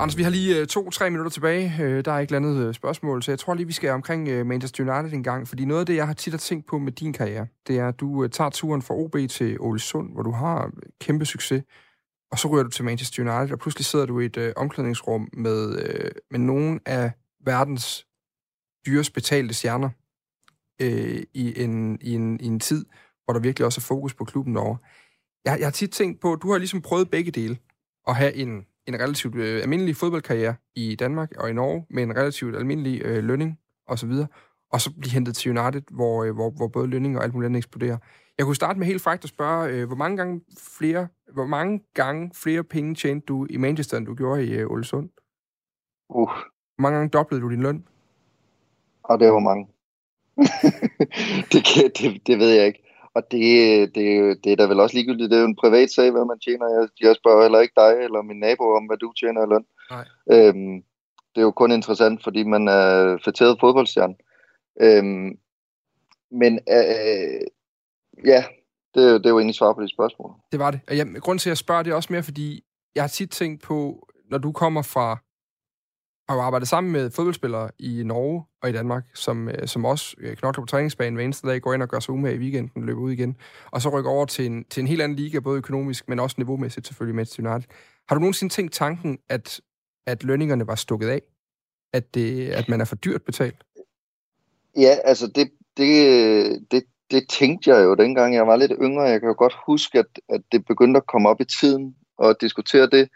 Anders, 0.00 0.16
vi 0.16 0.22
har 0.22 0.30
lige 0.30 0.60
øh, 0.60 0.66
to-tre 0.66 1.10
minutter 1.10 1.30
tilbage. 1.30 1.74
Øh, 1.82 2.04
der 2.04 2.12
er 2.12 2.18
ikke 2.18 2.36
andet 2.36 2.66
øh, 2.66 2.74
spørgsmål, 2.74 3.22
så 3.22 3.30
jeg 3.30 3.38
tror 3.38 3.54
lige, 3.54 3.66
vi 3.66 3.72
skal 3.72 3.90
omkring 3.90 4.28
øh, 4.28 4.46
Manchester 4.46 4.84
United 4.84 5.16
en 5.16 5.22
gang. 5.22 5.48
Fordi 5.48 5.64
noget 5.64 5.80
af 5.80 5.86
det, 5.86 5.96
jeg 5.96 6.06
har 6.06 6.14
tit 6.14 6.40
tænkt 6.40 6.66
på 6.66 6.78
med 6.78 6.92
din 6.92 7.12
karriere, 7.12 7.46
det 7.66 7.78
er, 7.78 7.88
at 7.88 8.00
du 8.00 8.28
tager 8.28 8.50
turen 8.50 8.82
fra 8.82 8.94
OB 8.94 9.16
til 9.30 9.56
Ålesund, 9.60 10.12
hvor 10.12 10.22
du 10.22 10.30
har 10.30 10.70
kæmpe 11.00 11.24
succes. 11.24 11.62
Og 12.32 12.38
så 12.38 12.48
ryger 12.48 12.62
du 12.62 12.70
til 12.70 12.84
Manchester 12.84 13.22
United, 13.22 13.52
og 13.52 13.58
pludselig 13.58 13.84
sidder 13.84 14.06
du 14.06 14.20
i 14.20 14.24
et 14.24 14.52
omklædningsrum 14.56 15.28
med, 15.32 15.78
med 16.30 16.38
nogle 16.38 16.80
af 16.86 17.12
verdens 17.44 18.06
dyrest 18.86 19.14
betalte 19.14 19.54
stjerner 19.54 19.90
øh, 20.82 21.22
i, 21.34 21.62
en, 21.62 21.98
i, 22.00 22.14
en, 22.14 22.40
i 22.40 22.46
en 22.46 22.60
tid, 22.60 22.84
hvor 23.24 23.32
der 23.32 23.40
virkelig 23.40 23.66
også 23.66 23.78
er 23.78 23.88
fokus 23.94 24.14
på 24.14 24.24
klubben 24.24 24.54
derovre. 24.54 24.78
Jeg, 25.44 25.56
jeg 25.58 25.66
har 25.66 25.72
tit 25.72 25.90
tænkt 25.90 26.20
på, 26.20 26.32
at 26.32 26.38
du 26.42 26.50
har 26.50 26.58
ligesom 26.58 26.82
prøvet 26.82 27.10
begge 27.10 27.30
dele. 27.30 27.58
At 28.08 28.16
have 28.16 28.34
en, 28.34 28.66
en 28.94 29.00
relativt 29.00 29.34
øh, 29.34 29.62
almindelig 29.62 29.96
fodboldkarriere 29.96 30.54
i 30.74 30.94
Danmark 30.94 31.32
og 31.38 31.50
i 31.50 31.52
Norge, 31.52 31.86
med 31.90 32.02
en 32.02 32.16
relativt 32.16 32.56
almindelig 32.56 33.02
øh, 33.04 33.24
lønning 33.24 33.58
osv., 33.86 34.10
og, 34.10 34.26
og 34.72 34.80
så 34.80 34.90
blive 35.00 35.12
hentet 35.12 35.36
til 35.36 35.58
United, 35.58 35.82
hvor, 35.90 36.24
øh, 36.24 36.34
hvor, 36.34 36.50
hvor 36.50 36.68
både 36.68 36.86
lønning 36.86 37.16
og 37.18 37.24
alt 37.24 37.34
muligt 37.34 37.46
andet 37.46 37.58
eksploderer. 37.58 37.98
Jeg 38.38 38.46
kunne 38.46 38.56
starte 38.56 38.78
med 38.78 38.86
helt 38.86 39.02
faktisk 39.02 39.32
at 39.32 39.34
spørge, 39.34 39.70
øh, 39.70 39.86
hvor 39.86 39.96
mange 39.96 40.16
gange 40.16 40.40
flere, 40.58 41.08
hvor 41.32 41.46
mange 41.46 41.80
gange 41.94 42.30
flere 42.34 42.64
penge 42.64 42.94
tjente 42.94 43.26
du 43.26 43.46
i 43.50 43.56
Manchester, 43.56 43.96
end 43.96 44.06
du 44.06 44.14
gjorde 44.14 44.46
i 44.46 44.52
øh, 44.52 44.70
Ålesund? 44.70 45.08
Uh. 46.08 46.30
Hvor 46.76 46.82
mange 46.82 46.96
gange 46.96 47.10
doblede 47.10 47.42
du 47.42 47.50
din 47.50 47.62
løn? 47.62 47.86
Og 49.02 49.20
det 49.20 49.32
var 49.32 49.38
mange. 49.38 49.68
det, 51.52 51.64
kan, 51.64 51.90
det, 51.98 52.26
det 52.26 52.38
ved 52.38 52.48
jeg 52.48 52.66
ikke. 52.66 52.89
Og 53.14 53.22
det, 53.30 53.50
det, 53.94 54.04
det 54.44 54.52
er 54.52 54.56
da 54.56 54.64
vel 54.64 54.80
også 54.80 54.96
ligegyldigt. 54.96 55.30
Det 55.30 55.36
er 55.36 55.40
jo 55.40 55.46
en 55.46 55.62
privat 55.64 55.90
sag, 55.90 56.10
hvad 56.10 56.24
man 56.24 56.38
tjener. 56.38 56.66
Jeg, 56.68 56.88
jeg 57.00 57.16
spørger 57.16 57.42
heller 57.42 57.60
ikke 57.60 57.74
dig 57.76 57.92
eller 58.04 58.22
min 58.22 58.40
nabo 58.40 58.64
om, 58.76 58.84
hvad 58.86 58.96
du 58.96 59.12
tjener 59.12 59.42
i 59.42 59.50
løn. 59.52 59.66
Nej. 59.90 60.04
Øhm, 60.32 60.82
det 61.34 61.40
er 61.40 61.42
jo 61.42 61.50
kun 61.50 61.72
interessant, 61.72 62.22
fordi 62.22 62.42
man 62.42 62.68
er 62.68 63.18
fætteret 63.24 63.60
fodboldstjerne. 63.60 64.14
Øhm, 64.80 65.38
men 66.30 66.52
øh, 66.68 67.46
ja, 68.24 68.44
det, 68.94 69.24
det 69.24 69.30
jo 69.30 69.38
egentlig 69.38 69.54
svar 69.54 69.72
på 69.72 69.82
de 69.82 69.88
spørgsmål. 69.88 70.32
Det 70.52 70.60
var 70.60 70.70
det. 70.70 70.80
Og 70.88 70.96
ja, 70.96 71.04
grund 71.18 71.38
til, 71.38 71.48
at 71.48 71.50
jeg 71.50 71.58
spørger, 71.58 71.82
det 71.82 71.90
er 71.90 71.94
også 71.94 72.12
mere, 72.12 72.22
fordi 72.22 72.64
jeg 72.94 73.02
har 73.02 73.08
tit 73.08 73.30
tænkt 73.30 73.62
på, 73.62 74.08
når 74.30 74.38
du 74.38 74.52
kommer 74.52 74.82
fra 74.82 75.18
har 76.30 76.36
jo 76.36 76.42
arbejdet 76.42 76.68
sammen 76.68 76.92
med 76.92 77.10
fodboldspillere 77.10 77.70
i 77.78 78.02
Norge 78.04 78.44
og 78.62 78.70
i 78.70 78.72
Danmark, 78.72 79.04
som, 79.14 79.48
øh, 79.48 79.68
som 79.68 79.84
også 79.84 80.16
øh, 80.18 80.36
knokler 80.36 80.62
på 80.62 80.66
træningsbanen 80.66 81.14
hver 81.14 81.24
eneste 81.24 81.48
dag, 81.48 81.60
går 81.60 81.74
ind 81.74 81.82
og 81.82 81.88
gør 81.88 82.00
sig 82.00 82.14
umage 82.14 82.34
i 82.34 82.38
weekenden, 82.38 82.84
løber 82.86 83.00
ud 83.00 83.12
igen, 83.12 83.36
og 83.70 83.82
så 83.82 83.88
rykker 83.88 84.10
over 84.10 84.24
til 84.24 84.46
en, 84.46 84.64
til 84.64 84.80
en 84.80 84.86
helt 84.86 85.02
anden 85.02 85.16
liga, 85.16 85.38
både 85.38 85.58
økonomisk, 85.58 86.08
men 86.08 86.20
også 86.20 86.34
niveaumæssigt 86.38 86.86
selvfølgelig, 86.86 87.16
Manchester 87.16 87.50
United. 87.50 87.68
Har 88.08 88.14
du 88.14 88.20
nogensinde 88.20 88.52
tænkt 88.52 88.72
tanken, 88.72 89.18
at, 89.28 89.60
at 90.06 90.24
lønningerne 90.24 90.66
var 90.66 90.74
stukket 90.74 91.08
af? 91.08 91.22
At, 91.92 92.14
det, 92.14 92.48
at 92.48 92.68
man 92.68 92.80
er 92.80 92.84
for 92.84 92.96
dyrt 92.96 93.22
betalt? 93.22 93.64
Ja, 94.76 94.96
altså 95.04 95.26
det, 95.26 95.50
det, 95.76 96.66
det, 96.70 96.82
det 97.10 97.28
tænkte 97.28 97.70
jeg 97.70 97.84
jo 97.84 97.94
dengang 97.94 98.34
jeg 98.34 98.46
var 98.46 98.56
lidt 98.56 98.72
yngre. 98.82 99.02
Jeg 99.02 99.20
kan 99.20 99.28
jo 99.28 99.34
godt 99.38 99.54
huske, 99.66 99.98
at, 99.98 100.06
at 100.28 100.40
det 100.52 100.64
begyndte 100.64 100.98
at 100.98 101.06
komme 101.06 101.28
op 101.28 101.40
i 101.40 101.44
tiden 101.44 101.94
og 102.18 102.36
diskutere 102.40 102.86
det 102.86 103.08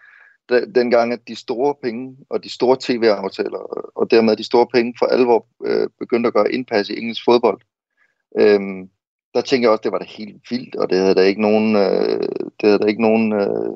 dengang, 0.48 1.12
at 1.12 1.28
de 1.28 1.36
store 1.36 1.74
penge 1.82 2.16
og 2.30 2.44
de 2.44 2.52
store 2.52 2.76
tv-aftaler, 2.80 3.58
og 3.94 4.10
dermed 4.10 4.36
de 4.36 4.44
store 4.44 4.66
penge 4.66 4.94
for 4.98 5.06
alvor 5.06 5.46
øh, 5.64 5.88
begyndte 5.98 6.26
at 6.26 6.34
gøre 6.34 6.52
indpas 6.52 6.88
i 6.88 6.98
engelsk 6.98 7.24
fodbold. 7.24 7.60
Øhm, 8.40 8.88
der 9.34 9.40
tænker 9.40 9.68
jeg 9.68 9.72
også, 9.72 9.80
at 9.80 9.84
det 9.84 9.92
var 9.92 9.98
da 9.98 10.04
helt 10.04 10.42
vildt, 10.50 10.76
og 10.76 10.90
det 10.90 10.98
havde 10.98 11.14
der 11.14 11.22
ikke 11.22 11.42
nogen, 11.42 11.76
øh, 11.76 12.28
det 12.60 12.64
havde 12.68 12.78
der 12.78 12.86
ikke 12.86 13.02
nogen, 13.02 13.32
øh, 13.32 13.74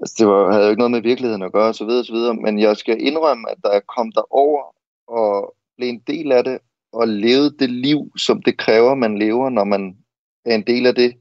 altså 0.00 0.14
det 0.18 0.26
var, 0.26 0.52
havde 0.52 0.64
jo 0.64 0.70
ikke 0.70 0.78
noget 0.78 0.90
med 0.90 1.02
virkeligheden 1.02 1.42
at 1.42 1.52
gøre, 1.52 1.74
så 1.74 1.84
videre, 1.84 2.04
så 2.04 2.12
videre. 2.12 2.34
Men 2.34 2.58
jeg 2.58 2.76
skal 2.76 3.02
indrømme, 3.02 3.50
at 3.50 3.58
da 3.64 3.68
jeg 3.68 3.82
kom 3.96 4.12
derover 4.12 4.62
og 5.08 5.54
blev 5.76 5.88
en 5.88 6.02
del 6.06 6.32
af 6.32 6.44
det, 6.44 6.58
og 6.92 7.08
levede 7.08 7.58
det 7.58 7.70
liv, 7.70 8.12
som 8.16 8.42
det 8.42 8.58
kræver, 8.58 8.94
man 8.94 9.18
lever, 9.18 9.50
når 9.50 9.64
man 9.64 9.96
er 10.44 10.54
en 10.54 10.66
del 10.66 10.86
af 10.86 10.94
det, 10.94 11.14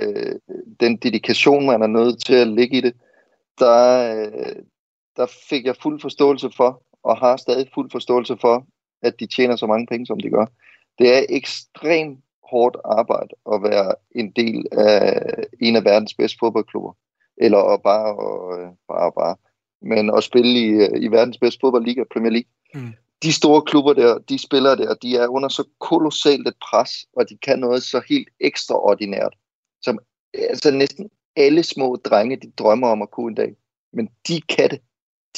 øh, 0.00 0.34
den 0.80 0.96
dedikation, 0.96 1.66
man 1.66 1.82
er 1.82 1.86
nødt 1.86 2.24
til 2.24 2.34
at 2.34 2.48
ligge 2.48 2.76
i 2.76 2.80
det, 2.80 2.94
der, 3.58 4.14
øh, 4.16 4.62
der 5.16 5.26
fik 5.50 5.64
jeg 5.66 5.76
fuld 5.76 6.00
forståelse 6.00 6.50
for, 6.56 6.82
og 7.02 7.16
har 7.18 7.36
stadig 7.36 7.68
fuld 7.74 7.90
forståelse 7.90 8.36
for, 8.40 8.66
at 9.02 9.20
de 9.20 9.26
tjener 9.26 9.56
så 9.56 9.66
mange 9.66 9.86
penge, 9.86 10.06
som 10.06 10.20
de 10.20 10.30
gør. 10.30 10.46
Det 10.98 11.16
er 11.16 11.22
ekstremt 11.28 12.18
hårdt 12.50 12.76
arbejde 12.84 13.34
at 13.52 13.62
være 13.62 13.94
en 14.14 14.30
del 14.30 14.66
af 14.72 15.20
en 15.60 15.76
af 15.76 15.84
verdens 15.84 16.14
bedste 16.14 16.38
fodboldklubber. 16.40 16.92
Eller 17.36 17.58
at 17.58 17.82
bare, 17.82 18.16
og, 18.16 18.76
bare, 18.88 19.12
bare. 19.12 19.36
Men 19.82 20.10
at 20.16 20.24
spille 20.24 20.50
i, 20.50 20.66
i 21.04 21.08
verdens 21.10 21.38
bedste 21.38 21.58
fodboldliga, 21.60 22.04
Premier 22.12 22.30
League. 22.30 22.50
Mm. 22.74 22.92
De 23.22 23.32
store 23.32 23.62
klubber 23.62 23.92
der, 23.92 24.18
de 24.18 24.38
spiller 24.38 24.74
der, 24.74 24.94
de 24.94 25.16
er 25.16 25.28
under 25.28 25.48
så 25.48 25.64
kolossalt 25.80 26.48
et 26.48 26.54
pres, 26.70 26.90
og 27.16 27.28
de 27.28 27.36
kan 27.36 27.58
noget 27.58 27.82
så 27.82 28.02
helt 28.08 28.28
ekstraordinært 28.40 29.34
som 29.82 29.98
altså 30.34 30.70
næsten 30.70 31.10
alle 31.36 31.62
små 31.62 31.96
drenge, 31.96 32.36
de 32.36 32.50
drømmer 32.50 32.88
om 32.88 33.02
at 33.02 33.10
kunne 33.10 33.30
en 33.30 33.34
dag. 33.34 33.56
Men 33.92 34.08
de 34.28 34.40
kan 34.40 34.70
det. 34.70 34.80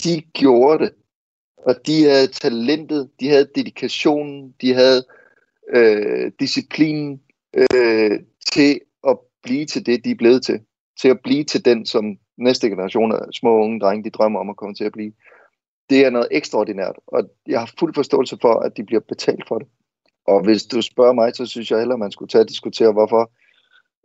De 0.04 0.20
gjorde 0.20 0.84
det. 0.84 0.94
Og 1.56 1.86
de 1.86 2.04
havde 2.04 2.26
talentet, 2.26 3.10
de 3.20 3.28
havde 3.28 3.48
dedikationen, 3.54 4.54
de 4.60 4.74
havde 4.74 5.04
øh, 5.74 6.32
disciplinen 6.40 7.20
øh, 7.74 8.20
til 8.52 8.80
at 9.08 9.18
blive 9.42 9.66
til 9.66 9.86
det, 9.86 10.04
de 10.04 10.10
er 10.10 10.14
blevet 10.14 10.44
til. 10.44 10.60
Til 11.00 11.08
at 11.08 11.20
blive 11.20 11.44
til 11.44 11.64
den, 11.64 11.86
som 11.86 12.18
næste 12.36 12.68
generation 12.68 13.12
af 13.12 13.18
små 13.32 13.64
unge 13.64 13.80
drenge, 13.80 14.04
de 14.04 14.10
drømmer 14.10 14.40
om 14.40 14.50
at 14.50 14.56
komme 14.56 14.74
til 14.74 14.84
at 14.84 14.92
blive. 14.92 15.12
Det 15.90 16.06
er 16.06 16.10
noget 16.10 16.28
ekstraordinært, 16.30 16.96
og 17.06 17.30
jeg 17.46 17.60
har 17.60 17.70
fuld 17.78 17.94
forståelse 17.94 18.38
for, 18.40 18.54
at 18.54 18.76
de 18.76 18.84
bliver 18.84 19.00
betalt 19.00 19.48
for 19.48 19.58
det. 19.58 19.68
Og 20.26 20.44
hvis 20.44 20.62
du 20.62 20.82
spørger 20.82 21.12
mig, 21.12 21.36
så 21.36 21.46
synes 21.46 21.70
jeg 21.70 21.78
heller, 21.78 21.96
man 21.96 22.12
skulle 22.12 22.28
tage 22.28 22.42
og 22.42 22.48
diskutere, 22.48 22.92
hvorfor 22.92 23.30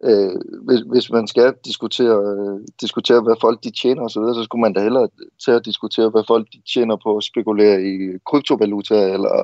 øh, 0.04 0.36
hvis, 0.66 0.80
hvis 0.80 1.12
man 1.12 1.28
skal 1.28 1.54
diskutere, 1.66 2.18
øh, 2.34 2.68
diskutere, 2.82 3.22
hvad 3.22 3.36
folk 3.42 3.64
de 3.64 3.72
tjener 3.72 4.02
osv., 4.02 4.10
så, 4.10 4.20
videre, 4.20 4.36
så 4.36 4.44
skulle 4.44 4.62
man 4.62 4.74
da 4.74 4.82
hellere 4.82 5.10
til 5.46 5.52
at 5.52 5.66
diskutere, 5.66 6.10
hvad 6.10 6.24
folk 6.28 6.48
de 6.54 6.62
tjener 6.74 6.98
på 7.04 7.18
at 7.18 7.24
spekulere 7.24 7.84
i 7.84 8.18
kryptovaluta, 8.26 9.14
eller, 9.14 9.44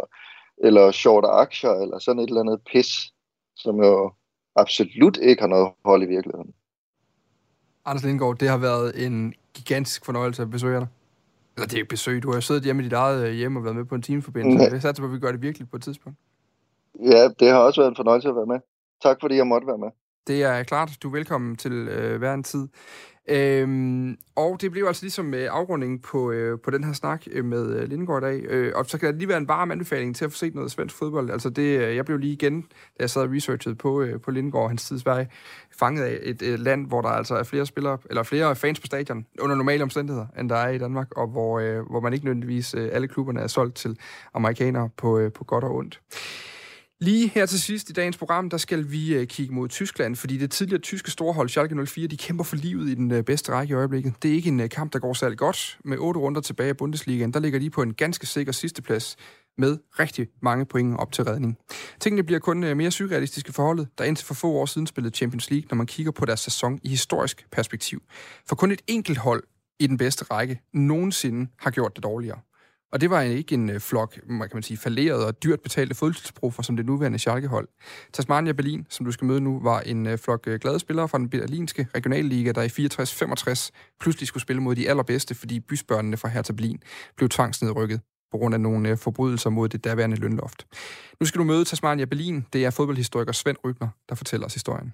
eller 0.57 0.91
short 0.91 1.25
aktier, 1.27 1.71
eller 1.71 1.99
sådan 1.99 2.19
et 2.19 2.27
eller 2.27 2.41
andet 2.41 2.59
pis, 2.71 3.13
som 3.55 3.77
jo 3.77 4.11
absolut 4.55 5.17
ikke 5.17 5.41
har 5.41 5.47
noget 5.47 5.71
hold 5.85 6.03
i 6.03 6.05
virkeligheden. 6.05 6.53
Anders 7.85 8.03
Lindgaard, 8.03 8.37
det 8.37 8.49
har 8.49 8.57
været 8.57 9.05
en 9.05 9.33
gigantisk 9.53 10.05
fornøjelse 10.05 10.41
at 10.41 10.49
besøge 10.49 10.79
dig. 10.79 10.87
Eller 11.55 11.67
det 11.67 11.79
er 11.79 11.85
besøg, 11.89 12.23
du 12.23 12.31
har 12.33 12.39
siddet 12.39 12.63
hjemme 12.63 12.81
i 12.81 12.85
dit 12.85 12.93
eget 12.93 13.27
øh, 13.27 13.33
hjem 13.33 13.55
og 13.55 13.63
været 13.63 13.75
med 13.75 13.85
på 13.85 13.95
en 13.95 14.01
timeforbindelse. 14.01 14.71
Jeg 14.71 14.81
satser 14.81 15.03
på, 15.03 15.07
at 15.07 15.13
vi 15.13 15.19
gør 15.19 15.31
det 15.31 15.41
virkelig 15.41 15.69
på 15.69 15.75
et 15.75 15.83
tidspunkt. 15.83 16.17
Ja, 16.99 17.27
det 17.39 17.49
har 17.49 17.57
også 17.57 17.81
været 17.81 17.89
en 17.89 17.95
fornøjelse 17.95 18.29
at 18.29 18.35
være 18.35 18.45
med. 18.45 18.59
Tak 19.01 19.17
fordi 19.21 19.35
jeg 19.35 19.47
måtte 19.47 19.67
være 19.67 19.77
med. 19.77 19.89
Det 20.27 20.43
er 20.43 20.63
klart. 20.63 20.97
Du 21.03 21.07
er 21.07 21.11
velkommen 21.11 21.55
til 21.55 21.71
øh, 21.71 22.17
hver 22.17 22.33
en 22.33 22.43
tid. 22.43 22.67
Øhm, 23.29 24.17
og 24.35 24.61
det 24.61 24.71
blev 24.71 24.85
altså 24.85 25.03
ligesom 25.03 25.33
øh, 25.33 25.47
afrundingen 25.51 25.99
på, 25.99 26.31
øh, 26.31 26.59
på 26.59 26.71
den 26.71 26.83
her 26.83 26.93
snak 26.93 27.23
øh, 27.31 27.45
med 27.45 27.75
øh, 27.75 27.89
Lindgaard 27.89 28.23
i 28.23 28.25
dag. 28.25 28.41
Øh, 28.49 28.71
og 28.75 28.85
så 28.85 28.97
kan 28.97 29.09
det 29.09 29.17
lige 29.17 29.27
være 29.27 29.37
en 29.37 29.47
varm 29.47 29.71
anbefaling 29.71 30.15
til 30.15 30.25
at 30.25 30.31
få 30.31 30.37
set 30.37 30.55
noget 30.55 30.71
svensk 30.71 30.95
fodbold. 30.95 31.29
Altså 31.29 31.49
det, 31.49 31.79
øh, 31.79 31.95
jeg 31.95 32.05
blev 32.05 32.17
lige 32.17 32.33
igen, 32.33 32.61
da 32.61 32.67
jeg 32.99 33.09
sad 33.09 33.21
og 33.21 33.31
researchede 33.31 33.75
på, 33.75 34.01
øh, 34.01 34.21
på 34.21 34.31
Lindgaard 34.31 34.63
og 34.63 34.69
hans 34.69 34.87
tidsvej, 34.87 35.27
fanget 35.79 36.03
af 36.03 36.19
et 36.21 36.41
øh, 36.41 36.59
land, 36.59 36.87
hvor 36.87 37.01
der 37.01 37.09
altså 37.09 37.35
er 37.35 37.43
flere 37.43 37.65
spillere, 37.65 37.97
eller 38.09 38.23
flere 38.23 38.55
fans 38.55 38.79
på 38.79 38.85
stadion, 38.85 39.25
under 39.39 39.55
normale 39.55 39.83
omstændigheder, 39.83 40.27
end 40.39 40.49
der 40.49 40.55
er 40.55 40.69
i 40.69 40.77
Danmark, 40.77 41.17
og 41.17 41.27
hvor, 41.27 41.59
øh, 41.59 41.89
hvor 41.89 41.99
man 41.99 42.13
ikke 42.13 42.25
nødvendigvis 42.25 42.73
øh, 42.73 42.89
alle 42.91 43.07
klubberne 43.07 43.39
er 43.39 43.47
solgt 43.47 43.75
til 43.75 43.97
amerikanere 44.33 44.89
på, 44.97 45.19
øh, 45.19 45.31
på 45.31 45.43
godt 45.43 45.63
og 45.63 45.75
ondt. 45.75 46.01
Lige 47.03 47.27
her 47.27 47.45
til 47.45 47.61
sidst 47.61 47.89
i 47.89 47.93
dagens 47.93 48.17
program, 48.17 48.49
der 48.49 48.57
skal 48.57 48.91
vi 48.91 49.15
øh, 49.15 49.27
kigge 49.27 49.53
mod 49.53 49.67
Tyskland, 49.69 50.15
fordi 50.15 50.37
det 50.37 50.51
tidligere 50.51 50.81
tyske 50.81 51.11
storhold 51.11 51.49
Schalke 51.49 51.85
04, 51.85 52.07
de 52.07 52.17
kæmper 52.17 52.43
for 52.43 52.55
livet 52.55 52.89
i 52.89 52.95
den 52.95 53.11
øh, 53.11 53.23
bedste 53.23 53.51
række 53.51 53.71
i 53.71 53.75
øjeblikket. 53.75 54.13
Det 54.23 54.31
er 54.31 54.35
ikke 54.35 54.49
en 54.49 54.59
øh, 54.59 54.69
kamp, 54.69 54.93
der 54.93 54.99
går 54.99 55.13
særlig 55.13 55.37
godt. 55.37 55.77
Med 55.85 55.97
otte 55.97 56.19
runder 56.19 56.41
tilbage 56.41 56.69
i 56.69 56.73
Bundesligaen, 56.73 57.33
der 57.33 57.39
ligger 57.39 57.59
de 57.59 57.69
på 57.69 57.81
en 57.81 57.93
ganske 57.93 58.27
sikker 58.27 58.51
sidsteplads 58.51 59.15
med 59.57 59.77
rigtig 59.99 60.27
mange 60.41 60.65
point 60.65 60.99
op 60.99 61.11
til 61.11 61.23
redning. 61.23 61.57
Tingene 61.99 62.23
bliver 62.23 62.39
kun 62.39 62.57
mere 62.77 62.91
surrealistiske 62.91 63.53
forholdet, 63.53 63.87
der 63.97 64.03
indtil 64.03 64.25
for 64.25 64.33
få 64.33 64.51
år 64.51 64.65
siden 64.65 64.87
spillede 64.87 65.15
Champions 65.15 65.49
League, 65.49 65.67
når 65.69 65.75
man 65.75 65.87
kigger 65.87 66.11
på 66.11 66.25
deres 66.25 66.39
sæson 66.39 66.79
i 66.83 66.89
historisk 66.89 67.45
perspektiv. 67.51 68.01
For 68.47 68.55
kun 68.55 68.71
et 68.71 68.81
enkelt 68.87 69.17
hold 69.17 69.43
i 69.79 69.87
den 69.87 69.97
bedste 69.97 70.25
række 70.25 70.59
nogensinde 70.73 71.51
har 71.59 71.71
gjort 71.71 71.95
det 71.95 72.03
dårligere. 72.03 72.39
Og 72.93 73.01
det 73.01 73.09
var 73.09 73.21
ikke 73.21 73.53
en 73.53 73.69
øh, 73.69 73.79
flok, 73.79 74.19
man 74.27 74.49
kan 74.49 74.55
man 74.55 74.63
sige, 74.63 74.77
falderede 74.77 75.27
og 75.27 75.43
dyrt 75.43 75.61
betalte 75.61 75.95
fodboldprofer, 75.95 76.63
som 76.63 76.75
det 76.77 76.85
nuværende 76.85 77.19
Schalke-hold. 77.19 77.67
Tasmania 78.13 78.51
Berlin, 78.51 78.87
som 78.89 79.05
du 79.05 79.11
skal 79.11 79.25
møde 79.25 79.41
nu, 79.41 79.59
var 79.63 79.79
en 79.79 80.07
øh, 80.07 80.17
flok 80.17 80.43
øh, 80.47 80.59
glade 80.59 80.79
spillere 80.79 81.07
fra 81.07 81.17
den 81.17 81.29
berlinske 81.29 81.87
regionalliga, 81.95 82.51
der 82.51 82.61
i 82.61 82.67
64-65 82.67 83.69
pludselig 83.99 84.27
skulle 84.27 84.41
spille 84.41 84.61
mod 84.61 84.75
de 84.75 84.89
allerbedste, 84.89 85.35
fordi 85.35 85.59
bysbørnene 85.59 86.17
fra 86.17 86.29
Hertha 86.29 86.53
Berlin 86.53 86.79
blev 87.17 87.29
tvangsnedrykket 87.29 88.01
på 88.31 88.37
grund 88.37 88.53
af 88.55 88.61
nogle 88.61 88.97
forbrydelser 88.97 89.49
mod 89.49 89.69
det 89.69 89.83
daværende 89.83 90.17
lønloft. 90.17 90.67
Nu 91.19 91.25
skal 91.25 91.39
du 91.39 91.43
møde 91.43 91.65
Tasmania 91.65 92.05
Berlin. 92.05 92.45
Det 92.53 92.65
er 92.65 92.69
fodboldhistoriker 92.69 93.31
Svend 93.31 93.57
Rybner, 93.65 93.87
der 94.09 94.15
fortæller 94.15 94.45
os 94.45 94.53
historien. 94.53 94.93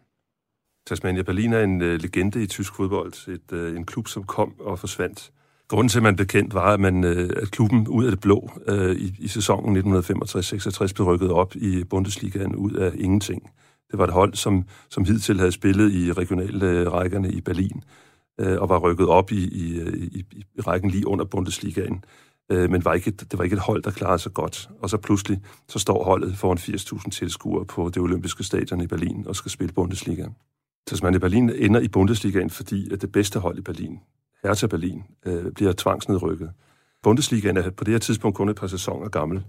Tasmania 0.87 1.21
Berlin 1.21 1.53
er 1.53 1.63
en 1.63 1.79
legende 1.97 2.43
i 2.43 2.47
tysk 2.47 2.75
fodbold. 2.75 3.27
Et, 3.27 3.75
en 3.77 3.85
klub, 3.85 4.07
som 4.07 4.23
kom 4.23 4.59
og 4.59 4.79
forsvandt 4.79 5.31
Grunden 5.69 5.89
til, 5.89 5.99
at 5.99 6.03
man 6.03 6.15
blev 6.15 6.27
kendt, 6.27 6.53
var, 6.53 6.73
at, 6.73 6.79
man, 6.79 7.03
øh, 7.03 7.29
at 7.41 7.51
klubben 7.51 7.87
ud 7.87 8.05
af 8.05 8.11
det 8.11 8.19
blå 8.19 8.49
øh, 8.67 8.95
i, 8.95 9.15
i 9.19 9.27
sæsonen 9.27 9.77
1965-66 9.77 10.93
blev 10.93 11.07
rykket 11.07 11.31
op 11.31 11.55
i 11.55 11.83
Bundesligaen 11.83 12.55
ud 12.55 12.71
af 12.71 12.91
ingenting. 12.95 13.51
Det 13.91 13.99
var 13.99 14.03
et 14.03 14.13
hold, 14.13 14.33
som, 14.33 14.65
som 14.89 15.05
hidtil 15.05 15.39
havde 15.39 15.51
spillet 15.51 15.91
i 15.93 16.11
regionale 16.11 16.69
øh, 16.69 16.91
rækkerne 16.91 17.31
i 17.31 17.41
Berlin, 17.41 17.83
øh, 18.39 18.61
og 18.61 18.69
var 18.69 18.79
rykket 18.79 19.07
op 19.07 19.31
i, 19.31 19.47
i, 19.47 19.81
i, 20.01 20.25
i 20.55 20.61
rækken 20.61 20.89
lige 20.89 21.07
under 21.07 21.25
Bundesligaen. 21.25 22.03
øh, 22.51 22.69
men 22.71 22.85
var 22.85 22.93
ikke, 22.93 23.11
det 23.11 23.37
var 23.37 23.43
ikke 23.43 23.53
et 23.53 23.61
hold, 23.61 23.83
der 23.83 23.91
klarede 23.91 24.19
sig 24.19 24.33
godt. 24.33 24.69
Og 24.81 24.89
så 24.89 24.97
pludselig, 24.97 25.39
så 25.67 25.79
står 25.79 26.03
holdet 26.03 26.37
foran 26.37 26.57
80.000 26.57 27.09
tilskuere 27.09 27.65
på 27.65 27.89
det 27.89 27.97
olympiske 27.97 28.43
stadion 28.43 28.81
i 28.81 28.87
Berlin 28.87 29.27
og 29.27 29.35
skal 29.35 29.51
spille 29.51 29.73
Bundesliga. 29.73 30.27
Så 30.89 30.99
man 31.03 31.15
i 31.15 31.19
Berlin 31.19 31.49
ender 31.49 31.79
i 31.79 31.87
Bundesligaen, 31.87 32.49
fordi 32.49 32.93
at 32.93 33.01
det 33.01 33.11
bedste 33.11 33.39
hold 33.39 33.57
i 33.57 33.61
Berlin, 33.61 33.99
Hertha 34.43 34.67
Berlin, 34.67 35.03
øh, 35.25 35.51
bliver 35.51 35.73
tvangsnedrykket. 35.77 36.51
Bundesligaen 37.03 37.57
er 37.57 37.69
på 37.69 37.83
det 37.83 37.91
her 37.91 37.99
tidspunkt 37.99 38.37
kun 38.37 38.49
et 38.49 38.55
par 38.55 38.67
sæsoner 38.67 39.09
gammel. 39.09 39.43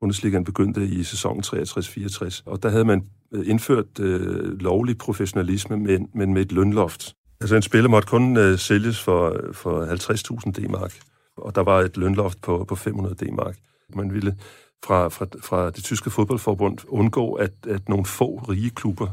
Bundesligaen 0.00 0.44
begyndte 0.44 0.86
i 0.86 1.02
sæsonen 1.02 1.42
63-64, 1.46 2.42
og 2.46 2.62
der 2.62 2.68
havde 2.68 2.84
man 2.84 3.08
øh, 3.32 3.48
indført 3.48 4.00
øh, 4.00 4.60
lovlig 4.60 4.98
professionalisme, 4.98 5.76
men, 5.76 6.08
men 6.14 6.34
med 6.34 6.42
et 6.42 6.52
lønloft. 6.52 7.14
Altså 7.40 7.56
en 7.56 7.62
spiller 7.62 7.90
måtte 7.90 8.08
kun 8.08 8.36
øh, 8.36 8.58
sælges 8.58 9.02
for, 9.02 9.40
for 9.52 9.84
50.000 9.84 10.50
D-mark, 10.52 10.94
og 11.36 11.54
der 11.54 11.60
var 11.60 11.80
et 11.80 11.96
lønloft 11.96 12.40
på, 12.40 12.64
på 12.68 12.74
500 12.74 13.14
D-mark. 13.14 13.56
Man 13.94 14.14
ville 14.14 14.36
fra, 14.84 15.08
fra, 15.08 15.26
fra 15.42 15.70
det 15.70 15.84
tyske 15.84 16.10
fodboldforbund 16.10 16.78
undgå, 16.88 17.32
at, 17.32 17.52
at 17.68 17.88
nogle 17.88 18.04
få 18.04 18.36
rige 18.48 18.70
klubber 18.70 19.08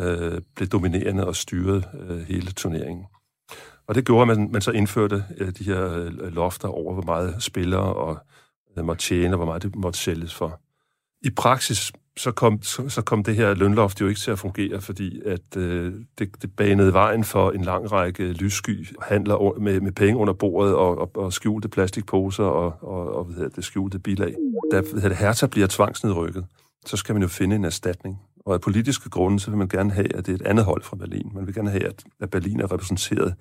øh, 0.00 0.40
blev 0.56 0.68
dominerende 0.68 1.26
og 1.26 1.36
styrede 1.36 1.82
øh, 2.08 2.18
hele 2.18 2.52
turneringen. 2.52 3.04
Og 3.88 3.94
det 3.94 4.06
gjorde, 4.06 4.32
at 4.32 4.38
man, 4.38 4.52
man 4.52 4.62
så 4.62 4.70
indførte 4.70 5.24
øh, 5.38 5.52
de 5.58 5.64
her 5.64 5.94
øh, 5.94 6.34
lofter 6.34 6.68
over, 6.68 6.94
hvor 6.94 7.02
meget 7.02 7.42
spillere 7.42 7.94
og 7.94 8.18
øh, 8.78 8.84
måtte 8.84 9.02
tjene, 9.02 9.34
og 9.34 9.36
hvor 9.36 9.46
meget 9.46 9.62
det 9.62 9.76
måtte 9.76 9.98
sælges 9.98 10.34
for. 10.34 10.60
I 11.22 11.30
praksis 11.30 11.92
så 12.16 12.32
kom, 12.32 12.62
så, 12.62 12.88
så 12.88 13.02
kom 13.02 13.24
det 13.24 13.36
her 13.36 13.54
lønloft 13.54 14.00
jo 14.00 14.08
ikke 14.08 14.20
til 14.20 14.30
at 14.30 14.38
fungere, 14.38 14.80
fordi 14.80 15.20
at 15.24 15.56
øh, 15.56 15.94
det, 16.18 16.42
det 16.42 16.56
banede 16.56 16.92
vejen 16.92 17.24
for 17.24 17.50
en 17.50 17.62
lang 17.62 17.92
række 17.92 18.32
lyssky 18.32 18.86
handler 19.02 19.58
med, 19.58 19.80
med 19.80 19.92
penge 19.92 20.16
under 20.16 20.32
bordet 20.32 20.74
og, 20.74 20.98
og, 20.98 21.10
og 21.14 21.32
skjulte 21.32 21.68
plastikposer 21.68 22.44
og, 22.44 22.76
og, 22.80 23.14
og 23.14 23.24
hvad 23.24 23.34
hedder 23.34 23.48
det, 23.48 23.64
skjulte 23.64 23.98
bilag. 23.98 24.34
Da 24.72 24.80
hvad 24.80 24.92
hedder 24.92 25.08
det, 25.08 25.18
Hertha 25.18 25.46
bliver 25.46 25.66
tvangsnedrykket, 25.66 26.46
så 26.86 26.96
skal 26.96 27.14
man 27.14 27.22
jo 27.22 27.28
finde 27.28 27.56
en 27.56 27.64
erstatning. 27.64 28.18
Og 28.46 28.54
af 28.54 28.60
politiske 28.60 29.10
grunde, 29.10 29.40
så 29.40 29.50
vil 29.50 29.58
man 29.58 29.68
gerne 29.68 29.90
have, 29.90 30.16
at 30.16 30.26
det 30.26 30.32
er 30.32 30.36
et 30.36 30.46
andet 30.46 30.64
hold 30.64 30.82
fra 30.82 30.96
Berlin. 30.96 31.30
Man 31.34 31.46
vil 31.46 31.54
gerne 31.54 31.70
have, 31.70 31.84
at, 31.84 32.04
at 32.20 32.30
Berlin 32.30 32.60
er 32.60 32.72
repræsenteret 32.72 33.34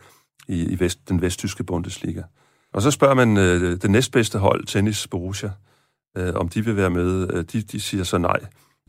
i, 0.48 0.64
i 0.64 0.80
vest, 0.80 1.10
den 1.10 1.22
vesttyske 1.22 1.64
Bundesliga. 1.64 2.24
Og 2.74 2.82
så 2.82 2.92
spørger 2.92 3.14
man 3.14 3.38
øh, 3.38 3.82
det 3.82 3.92
næstbedste 3.92 4.40
hold, 4.40 4.66
Tennis 4.66 5.08
Borussia, 5.08 5.52
øh, 6.18 6.34
om 6.36 6.50
de 6.50 6.66
vil 6.66 6.76
være 6.76 6.90
med. 6.90 7.34
Øh, 7.34 7.44
de, 7.44 7.62
de 7.62 7.80
siger 7.80 8.04
så 8.04 8.18
nej. 8.18 8.40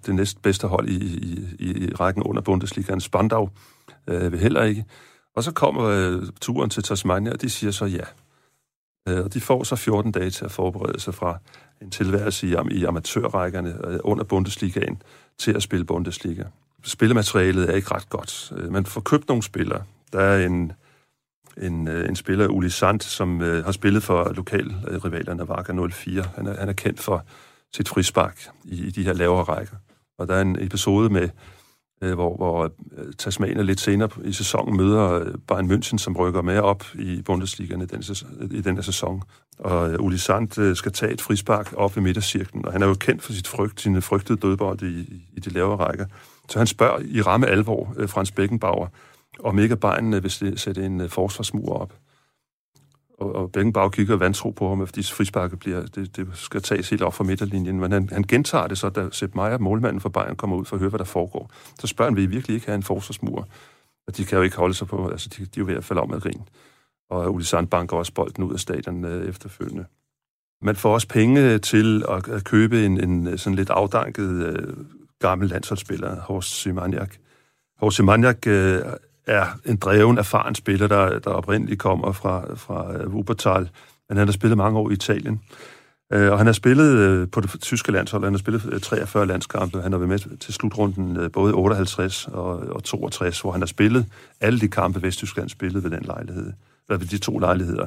Det 0.06 0.14
næstbedste 0.14 0.66
hold 0.66 0.88
i, 0.88 0.96
i, 1.58 1.84
i 1.84 1.94
rækken 1.94 2.22
under 2.22 2.42
Bundesligaen, 2.42 3.00
Spandau, 3.00 3.50
øh, 4.06 4.32
vil 4.32 4.40
heller 4.40 4.62
ikke. 4.62 4.84
Og 5.36 5.44
så 5.44 5.52
kommer 5.52 5.82
øh, 5.82 6.22
turen 6.40 6.70
til 6.70 6.82
Tasmania, 6.82 7.32
og 7.32 7.40
de 7.40 7.50
siger 7.50 7.70
så 7.70 7.84
ja. 7.84 8.04
Øh, 9.08 9.24
og 9.24 9.34
de 9.34 9.40
får 9.40 9.64
så 9.64 9.76
14 9.76 10.12
dage 10.12 10.30
til 10.30 10.44
at 10.44 10.52
forberede 10.52 11.00
sig 11.00 11.14
fra 11.14 11.38
en 11.82 11.90
tilværelse 11.90 12.46
i, 12.48 12.54
i 12.70 12.84
amatørrækkerne 12.84 13.86
øh, 13.86 13.98
under 14.04 14.24
Bundesligaen 14.24 15.02
til 15.38 15.52
at 15.52 15.62
spille 15.62 15.84
Bundesliga. 15.84 16.44
Spillematerialet 16.84 17.70
er 17.70 17.74
ikke 17.74 17.94
ret 17.94 18.08
godt. 18.08 18.52
Øh, 18.56 18.72
man 18.72 18.86
får 18.86 19.00
købt 19.00 19.28
nogle 19.28 19.42
spillere. 19.42 19.82
Der 20.12 20.20
er 20.20 20.46
en 20.46 20.72
en, 21.62 21.88
øh, 21.88 22.08
en 22.08 22.16
spiller, 22.16 22.48
Uli 22.48 22.70
Sand, 22.70 23.00
som 23.00 23.42
øh, 23.42 23.64
har 23.64 23.72
spillet 23.72 24.02
for 24.02 24.32
lokalrivalerne 24.32 25.48
Varka 25.48 25.72
04. 25.72 26.24
Han 26.36 26.46
er, 26.46 26.58
han 26.58 26.68
er 26.68 26.72
kendt 26.72 27.00
for 27.00 27.24
sit 27.76 27.88
frispark 27.88 28.48
i, 28.64 28.86
i 28.86 28.90
de 28.90 29.02
her 29.02 29.12
lavere 29.12 29.42
rækker. 29.42 29.76
Og 30.18 30.28
der 30.28 30.34
er 30.34 30.42
en 30.42 30.56
episode 30.60 31.10
med, 31.10 31.28
øh, 32.02 32.14
hvor, 32.14 32.36
hvor 32.36 32.64
øh, 32.96 33.12
Tasmania 33.18 33.62
lidt 33.62 33.80
senere 33.80 34.08
i 34.24 34.32
sæsonen 34.32 34.76
møder 34.76 35.10
øh, 35.10 35.34
Bayern 35.48 35.72
München, 35.72 35.98
som 35.98 36.16
rykker 36.16 36.42
med 36.42 36.58
op 36.58 36.84
i 36.94 37.22
Bundesligaen 37.22 37.82
i 37.82 37.86
den, 37.86 38.02
i 38.50 38.60
den 38.60 38.74
her 38.74 38.82
sæson. 38.82 39.22
Og 39.58 39.92
øh, 39.92 40.00
Uli 40.00 40.18
Sand 40.18 40.58
øh, 40.58 40.76
skal 40.76 40.92
tage 40.92 41.12
et 41.12 41.20
frispark 41.20 41.74
op 41.76 41.96
i 41.96 42.00
midtercirklen, 42.00 42.66
og 42.66 42.72
han 42.72 42.82
er 42.82 42.86
jo 42.86 42.94
kendt 42.94 43.22
for 43.22 43.32
sit 43.32 43.48
frygt, 43.48 43.80
sine 43.80 44.02
frygtede 44.02 44.38
dødbold 44.38 44.82
i, 44.82 45.00
i, 45.00 45.22
i 45.36 45.40
de 45.40 45.50
lavere 45.50 45.76
rækker. 45.76 46.06
Så 46.48 46.58
han 46.58 46.66
spørger 46.66 46.98
i 47.04 47.20
ramme 47.20 47.46
alvor 47.46 47.94
øh, 47.96 48.08
Frans 48.08 48.30
Beckenbauer, 48.30 48.88
om 49.40 49.58
ikke 49.58 49.76
Bayern 49.76 50.12
vil 50.12 50.58
sætte 50.58 50.86
en 50.86 51.00
øh, 51.00 51.08
forsvarsmur 51.08 51.72
op. 51.72 51.94
Og, 53.18 53.34
og 53.34 53.52
Beckenbauer 53.52 53.88
kigger 53.88 54.16
vantro 54.16 54.50
på 54.50 54.68
ham, 54.68 54.86
fordi 54.86 55.02
frisparket 55.02 55.58
bliver, 55.58 55.86
det, 55.86 56.16
det 56.16 56.28
skal 56.34 56.62
tages 56.62 56.90
helt 56.90 57.02
op 57.02 57.14
fra 57.14 57.24
midterlinjen. 57.24 57.80
Men 57.80 57.92
han, 57.92 58.08
han 58.12 58.22
gentager 58.22 58.66
det 58.66 58.78
så, 58.78 58.88
da 58.88 59.08
Sepp 59.12 59.34
Meier, 59.34 59.58
målmanden 59.58 60.00
for 60.00 60.08
Bayern, 60.08 60.36
kommer 60.36 60.56
ud 60.56 60.64
for 60.64 60.76
at 60.76 60.80
høre, 60.80 60.90
hvad 60.90 60.98
der 60.98 61.04
foregår. 61.04 61.50
Så 61.78 61.86
spørger 61.86 62.10
han, 62.10 62.16
vil 62.16 62.24
I 62.24 62.26
virkelig 62.26 62.54
ikke 62.54 62.66
have 62.66 62.76
en 62.76 62.82
forsvarsmur? 62.82 63.48
Og 64.06 64.16
de 64.16 64.24
kan 64.24 64.38
jo 64.38 64.42
ikke 64.42 64.56
holde 64.56 64.74
sig 64.74 64.86
på, 64.86 65.08
altså 65.08 65.28
de, 65.28 65.44
de 65.44 65.60
er 65.60 65.60
jo 65.60 65.66
ved 65.66 65.74
at 65.74 65.84
falde 65.84 66.02
om 66.02 66.10
med 66.10 66.20
grin. 66.20 66.42
Og 67.10 67.34
Uli 67.34 67.44
Sand 67.44 67.68
banker 67.68 67.96
også 67.96 68.12
bolden 68.12 68.44
ud 68.44 68.52
af 68.52 68.60
stadion 68.60 69.04
øh, 69.04 69.28
efterfølgende. 69.28 69.84
Man 70.62 70.76
får 70.76 70.94
også 70.94 71.08
penge 71.08 71.52
øh, 71.52 71.60
til 71.60 72.04
at, 72.08 72.28
at 72.28 72.44
købe 72.44 72.86
en, 72.86 73.00
en 73.00 73.26
øh, 73.26 73.38
sådan 73.38 73.56
lidt 73.56 73.70
afdanket 73.70 74.46
øh, 74.46 74.76
gammel 75.18 75.48
landsholdsspiller, 75.48 76.20
Horst 76.20 76.60
Simaniak. 76.60 77.16
Horst 77.78 77.96
Simaniak 77.96 78.46
øh, 78.46 78.82
er 79.26 79.46
en 79.64 79.76
dreven, 79.76 80.18
erfaren 80.18 80.54
spiller, 80.54 80.86
der, 80.86 81.18
der 81.18 81.30
oprindeligt 81.30 81.80
kommer 81.80 82.12
fra, 82.12 82.54
fra 82.54 82.96
øh, 82.96 83.08
Wuppertal, 83.08 83.70
men 84.08 84.18
han 84.18 84.26
har 84.26 84.32
spillet 84.32 84.58
mange 84.58 84.78
år 84.78 84.90
i 84.90 84.92
Italien. 84.92 85.40
Øh, 86.12 86.32
og 86.32 86.38
han 86.38 86.46
har 86.46 86.52
spillet 86.52 86.98
øh, 86.98 87.28
på 87.30 87.40
det 87.40 87.60
tyske 87.60 87.92
landshold, 87.92 88.24
han 88.24 88.32
har 88.32 88.38
spillet 88.38 88.82
43 88.82 89.26
landskampe, 89.26 89.82
han 89.82 89.92
har 89.92 89.98
været 89.98 90.08
med 90.08 90.36
til 90.38 90.54
slutrunden 90.54 91.30
både 91.30 91.54
58 91.54 92.28
og, 92.28 92.58
og 92.58 92.84
62, 92.84 93.40
hvor 93.40 93.52
han 93.52 93.60
har 93.60 93.66
spillet 93.66 94.06
alle 94.40 94.60
de 94.60 94.68
kampe, 94.68 95.02
Vesttyskland 95.02 95.48
spillede 95.48 95.84
ved 95.84 95.90
den 95.90 96.02
lejlighed, 96.02 96.52
eller 96.88 96.98
ved 96.98 97.06
de 97.06 97.18
to 97.18 97.38
lejligheder. 97.38 97.86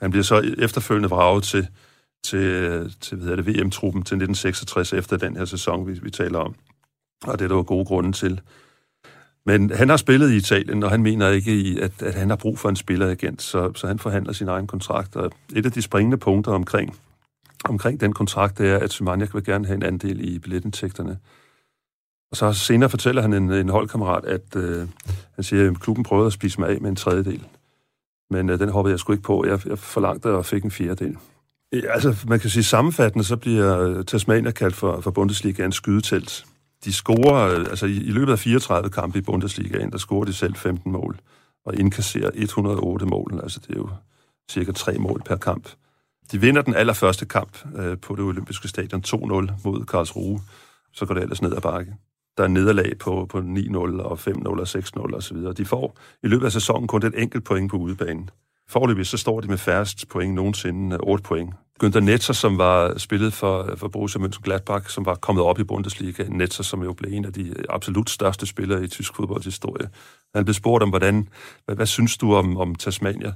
Han 0.00 0.10
bliver 0.10 0.24
så 0.24 0.54
efterfølgende 0.58 1.08
vraget 1.08 1.44
til, 1.44 1.68
til, 2.24 2.96
til 3.00 3.16
hvad 3.18 3.36
det, 3.36 3.46
VM-truppen 3.46 4.02
til 4.02 4.14
1966 4.16 4.92
efter 4.92 5.16
den 5.16 5.36
her 5.36 5.44
sæson, 5.44 5.86
vi, 5.86 5.98
vi 6.02 6.10
taler 6.10 6.38
om. 6.38 6.54
Og 7.26 7.38
det 7.38 7.44
er 7.44 7.48
der 7.48 7.54
var 7.54 7.62
gode 7.62 7.84
grunde 7.84 8.12
til. 8.12 8.40
Men 9.46 9.70
han 9.70 9.88
har 9.88 9.96
spillet 9.96 10.30
i 10.30 10.36
Italien, 10.36 10.82
og 10.82 10.90
han 10.90 11.02
mener 11.02 11.28
ikke, 11.28 11.78
at, 11.82 12.02
at 12.02 12.14
han 12.14 12.28
har 12.28 12.36
brug 12.36 12.58
for 12.58 12.68
en 12.68 12.76
spilleragent, 12.76 13.42
så, 13.42 13.72
så 13.74 13.86
han 13.86 13.98
forhandler 13.98 14.32
sin 14.32 14.48
egen 14.48 14.66
kontrakt. 14.66 15.16
Og 15.16 15.30
et 15.54 15.66
af 15.66 15.72
de 15.72 15.82
springende 15.82 16.16
punkter 16.16 16.52
omkring, 16.52 16.96
omkring 17.64 18.00
den 18.00 18.12
kontrakt, 18.12 18.58
det 18.58 18.70
er, 18.70 18.78
at 18.78 18.92
Symaniak 18.92 19.34
vil 19.34 19.44
gerne 19.44 19.66
have 19.66 19.74
en 19.74 19.82
andel 19.82 20.34
i 20.34 20.38
billetindtægterne. 20.38 21.18
Og 22.30 22.36
så 22.36 22.52
senere 22.52 22.90
fortæller 22.90 23.22
han 23.22 23.32
en, 23.32 23.52
en 23.52 23.68
holdkammerat, 23.68 24.24
at 24.24 24.56
øh, 24.56 24.88
han 25.34 25.44
siger, 25.44 25.70
at 25.70 25.80
klubben 25.80 26.04
prøvede 26.04 26.26
at 26.26 26.32
spise 26.32 26.60
mig 26.60 26.68
af 26.68 26.80
med 26.80 26.90
en 26.90 26.96
tredjedel. 26.96 27.44
Men 28.30 28.50
øh, 28.50 28.58
den 28.58 28.68
hoppede 28.68 28.92
jeg 28.92 28.98
sgu 28.98 29.12
ikke 29.12 29.22
på. 29.22 29.46
Jeg, 29.46 29.66
jeg 29.66 29.78
forlangte 29.78 30.26
og 30.26 30.46
fik 30.46 30.64
en 30.64 30.70
fjerdedel. 30.70 31.16
Ja, 31.72 31.92
altså, 31.92 32.24
man 32.28 32.40
kan 32.40 32.50
sige 32.50 32.64
sammenfattende, 32.64 33.24
så 33.24 33.36
bliver 33.36 33.80
øh, 33.80 34.04
Tasmania 34.04 34.50
kaldt 34.50 34.74
for, 34.74 35.00
for 35.00 35.10
Bundesligaens 35.10 35.74
skydetelt 35.74 36.44
de 36.84 36.92
scorer, 36.92 37.68
altså 37.68 37.86
i, 37.86 37.96
i 37.96 38.10
løbet 38.10 38.32
af 38.32 38.38
34 38.38 38.90
kampe 38.90 39.18
i 39.18 39.22
Bundesligaen, 39.22 39.92
der 39.92 39.98
scorer 39.98 40.24
de 40.24 40.32
selv 40.32 40.54
15 40.54 40.92
mål, 40.92 41.18
og 41.64 41.78
indkasserer 41.78 42.30
108 42.34 43.06
mål, 43.06 43.40
altså 43.42 43.60
det 43.60 43.70
er 43.70 43.78
jo 43.78 43.88
cirka 44.50 44.72
tre 44.72 44.98
mål 44.98 45.22
per 45.24 45.36
kamp. 45.36 45.68
De 46.32 46.40
vinder 46.40 46.62
den 46.62 46.74
allerførste 46.74 47.26
kamp 47.26 47.58
øh, 47.76 47.98
på 47.98 48.14
det 48.14 48.24
olympiske 48.24 48.68
stadion 48.68 49.02
2-0 49.06 49.12
mod 49.64 49.84
Karlsruhe, 49.84 50.40
så 50.92 51.06
går 51.06 51.14
det 51.14 51.22
ellers 51.22 51.42
ned 51.42 51.56
ad 51.56 51.60
bakke. 51.60 51.96
Der 52.36 52.44
er 52.44 52.48
nederlag 52.48 52.98
på, 52.98 53.26
på 53.30 53.38
9-0 53.38 53.78
og 54.02 54.18
5-0 54.18 54.46
og 54.46 54.62
6-0 54.62 55.16
osv. 55.16 55.36
De 55.36 55.64
får 55.64 55.98
i 56.22 56.28
løbet 56.28 56.46
af 56.46 56.52
sæsonen 56.52 56.88
kun 56.88 57.06
et 57.06 57.22
enkelt 57.22 57.44
point 57.44 57.70
på 57.70 57.76
udebanen. 57.76 58.30
Forløbig 58.68 59.06
så 59.06 59.16
står 59.16 59.40
de 59.40 59.48
med 59.48 59.58
færrest 59.58 60.08
point 60.08 60.34
nogensinde, 60.34 60.96
8 60.96 61.22
point. 61.22 61.54
Günther 61.84 62.00
Netzer, 62.00 62.32
som 62.32 62.58
var 62.58 62.98
spillet 62.98 63.32
for, 63.32 63.74
for 63.76 63.88
Borussia 63.88 64.20
Mönchengladbach, 64.20 64.88
som 64.88 65.06
var 65.06 65.14
kommet 65.14 65.44
op 65.44 65.58
i 65.58 65.64
Bundesliga. 65.64 66.24
Netzer, 66.28 66.62
som 66.62 66.82
jo 66.82 66.92
blev 66.92 67.12
en 67.12 67.24
af 67.24 67.32
de 67.32 67.54
absolut 67.68 68.10
største 68.10 68.46
spillere 68.46 68.84
i 68.84 68.88
tysk 68.88 69.16
fodboldhistorie. 69.16 69.88
Han 70.34 70.44
blev 70.44 70.54
spurgt 70.54 70.82
om, 70.82 70.88
hvordan, 70.88 71.28
hvad, 71.64 71.76
hvad 71.76 71.86
synes 71.86 72.16
du 72.16 72.34
om, 72.34 72.56
om 72.56 72.74
Tasmania 72.74 73.32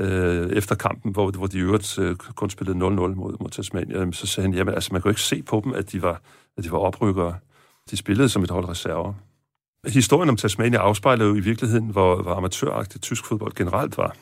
øh, 0.00 0.50
efter 0.50 0.74
kampen, 0.74 1.12
hvor, 1.12 1.30
hvor 1.30 1.46
de 1.46 1.58
øvrigt 1.58 1.98
øh, 1.98 2.16
kun 2.16 2.50
spillede 2.50 2.78
0-0 2.78 2.80
mod, 2.80 3.36
mod 3.40 3.50
Tasmania. 3.50 4.12
Så 4.12 4.26
sagde 4.26 4.48
han, 4.48 4.56
jamen 4.56 4.74
altså, 4.74 4.88
man 4.92 5.02
kunne 5.02 5.10
ikke 5.10 5.20
se 5.20 5.42
på 5.42 5.60
dem, 5.64 5.74
at 5.74 5.92
de 5.92 6.02
var, 6.02 6.20
at 6.58 6.64
de 6.64 6.72
var 6.72 6.78
oprykkere. 6.78 7.36
De 7.90 7.96
spillede 7.96 8.28
som 8.28 8.42
et 8.42 8.50
hold 8.50 8.68
reserver. 8.68 9.14
Historien 9.86 10.28
om 10.28 10.36
Tasmania 10.36 10.78
afspejler 10.78 11.24
jo 11.24 11.34
i 11.34 11.40
virkeligheden, 11.40 11.88
hvor, 11.88 12.22
hvor 12.22 12.34
amatøragtigt 12.34 13.04
tysk 13.04 13.26
fodbold 13.26 13.52
generelt 13.54 13.98
var. 13.98 14.16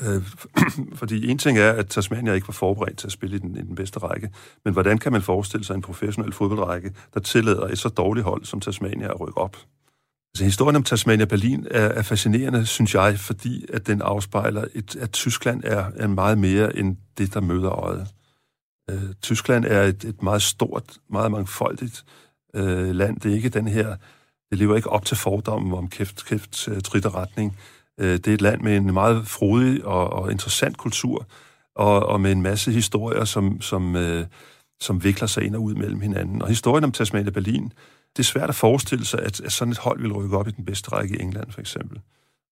Øh, 0.00 0.22
fordi 1.00 1.30
en 1.30 1.38
ting 1.38 1.58
er, 1.58 1.72
at 1.72 1.86
Tasmania 1.86 2.32
ikke 2.32 2.48
var 2.48 2.52
forberedt 2.52 2.98
til 2.98 3.06
at 3.06 3.12
spille 3.12 3.36
i 3.36 3.38
den, 3.38 3.56
i 3.56 3.60
den 3.60 3.74
bedste 3.74 3.98
række, 3.98 4.30
men 4.64 4.72
hvordan 4.72 4.98
kan 4.98 5.12
man 5.12 5.22
forestille 5.22 5.64
sig 5.64 5.74
en 5.74 5.82
professionel 5.82 6.32
fodboldrække, 6.32 6.92
der 7.14 7.20
tillader 7.20 7.66
et 7.66 7.78
så 7.78 7.88
dårligt 7.88 8.24
hold 8.24 8.44
som 8.44 8.60
Tasmania 8.60 9.08
at 9.08 9.20
rykke 9.20 9.38
op? 9.38 9.56
Altså, 10.34 10.44
historien 10.44 10.76
om 10.76 10.82
Tasmania 10.82 11.24
Berlin 11.24 11.66
er, 11.70 11.86
er 11.86 12.02
fascinerende, 12.02 12.66
synes 12.66 12.94
jeg, 12.94 13.18
fordi 13.18 13.66
at 13.72 13.86
den 13.86 14.02
afspejler, 14.02 14.64
et, 14.74 14.96
at 14.96 15.12
Tyskland 15.12 15.64
er, 15.64 15.90
er 15.96 16.06
meget 16.06 16.38
mere 16.38 16.76
end 16.76 16.96
det, 17.18 17.34
der 17.34 17.40
møder 17.40 17.70
øjet. 17.70 18.08
Øh, 18.90 19.14
Tyskland 19.22 19.64
er 19.64 19.82
et, 19.82 20.04
et 20.04 20.22
meget 20.22 20.42
stort, 20.42 20.84
meget 21.10 21.30
mangfoldigt 21.30 22.04
øh, 22.54 22.90
land. 22.94 23.20
Det 23.20 23.30
er 23.30 23.34
ikke 23.34 23.48
den 23.48 23.68
her, 23.68 23.96
det 24.50 24.58
lever 24.58 24.76
ikke 24.76 24.90
op 24.90 25.04
til 25.04 25.16
fordommen 25.16 25.72
om 25.72 25.88
kæft, 25.88 26.24
kæft, 26.26 26.68
øh, 26.68 26.80
trit 26.80 27.06
og 27.06 27.14
retning. 27.14 27.58
Øh, 28.00 28.12
det 28.12 28.28
er 28.28 28.34
et 28.34 28.40
land 28.40 28.60
med 28.60 28.76
en 28.76 28.92
meget 28.92 29.26
frodig 29.26 29.84
og, 29.84 30.12
og 30.12 30.32
interessant 30.32 30.76
kultur, 30.76 31.26
og, 31.76 32.06
og 32.06 32.20
med 32.20 32.32
en 32.32 32.42
masse 32.42 32.72
historier, 32.72 33.24
som, 33.24 33.60
som, 33.60 33.96
øh, 33.96 34.26
som 34.80 35.04
vikler 35.04 35.26
sig 35.26 35.42
ind 35.44 35.56
og 35.56 35.62
ud 35.62 35.74
mellem 35.74 36.00
hinanden. 36.00 36.42
Og 36.42 36.48
historien 36.48 36.84
om 36.84 36.92
Tasmania 36.92 37.30
Berlin, 37.30 37.72
det 38.16 38.22
er 38.22 38.24
svært 38.24 38.48
at 38.48 38.54
forestille 38.54 39.04
sig, 39.04 39.20
at, 39.22 39.40
at 39.40 39.52
sådan 39.52 39.72
et 39.72 39.78
hold 39.78 40.00
vil 40.00 40.12
rykke 40.12 40.36
op 40.36 40.48
i 40.48 40.50
den 40.50 40.64
bedste 40.64 40.92
række 40.92 41.16
i 41.16 41.22
England, 41.22 41.52
for 41.52 41.60
eksempel. 41.60 42.00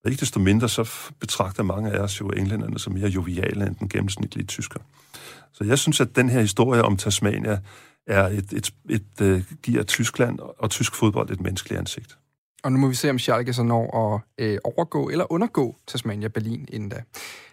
Og 0.05 0.11
ikke 0.11 0.20
desto 0.20 0.40
mindre, 0.40 0.68
så 0.68 1.12
betragter 1.20 1.62
mange 1.62 1.90
af 1.90 1.99
os 1.99 2.20
jo 2.20 2.28
englænderne 2.28 2.78
som 2.78 2.93
mere 2.93 3.09
joviale 3.09 3.66
end 3.66 3.74
den 3.74 3.88
gennemsnitlige 3.88 4.47
tysker. 4.47 4.80
Så 5.53 5.64
jeg 5.64 5.78
synes, 5.78 6.01
at 6.01 6.16
den 6.16 6.28
her 6.28 6.40
historie 6.40 6.82
om 6.82 6.97
Tasmania 6.97 7.59
er 8.07 8.26
et, 8.26 8.53
et, 8.53 8.74
et, 8.90 9.20
et, 9.20 9.45
giver 9.62 9.82
Tyskland 9.82 10.38
og 10.38 10.70
tysk 10.70 10.95
fodbold 10.95 11.30
et 11.30 11.40
menneskeligt 11.40 11.78
ansigt. 11.78 12.18
Og 12.62 12.72
nu 12.72 12.78
må 12.78 12.88
vi 12.88 12.94
se, 12.94 13.10
om 13.10 13.18
Schalke 13.18 13.52
så 13.52 13.62
når 13.62 14.14
at 14.14 14.20
øh, 14.44 14.58
overgå 14.64 15.08
eller 15.08 15.32
undergå 15.32 15.76
Tasmania 15.86 16.28
Berlin 16.28 16.68
inden 16.68 16.88
da. 16.88 17.02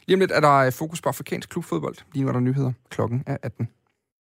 Lige 0.08 0.16
om 0.16 0.20
lidt 0.20 0.32
er 0.32 0.40
der 0.40 0.54
øh, 0.54 0.72
fokus 0.72 1.02
på 1.02 1.10
afrikansk 1.10 1.50
klubfodbold. 1.50 1.96
Lige 2.14 2.24
nu 2.24 2.30
er 2.30 2.34
der 2.34 2.40
nyheder. 2.40 2.72
Klokken 2.90 3.24
er 3.26 3.38
18. 3.44 3.68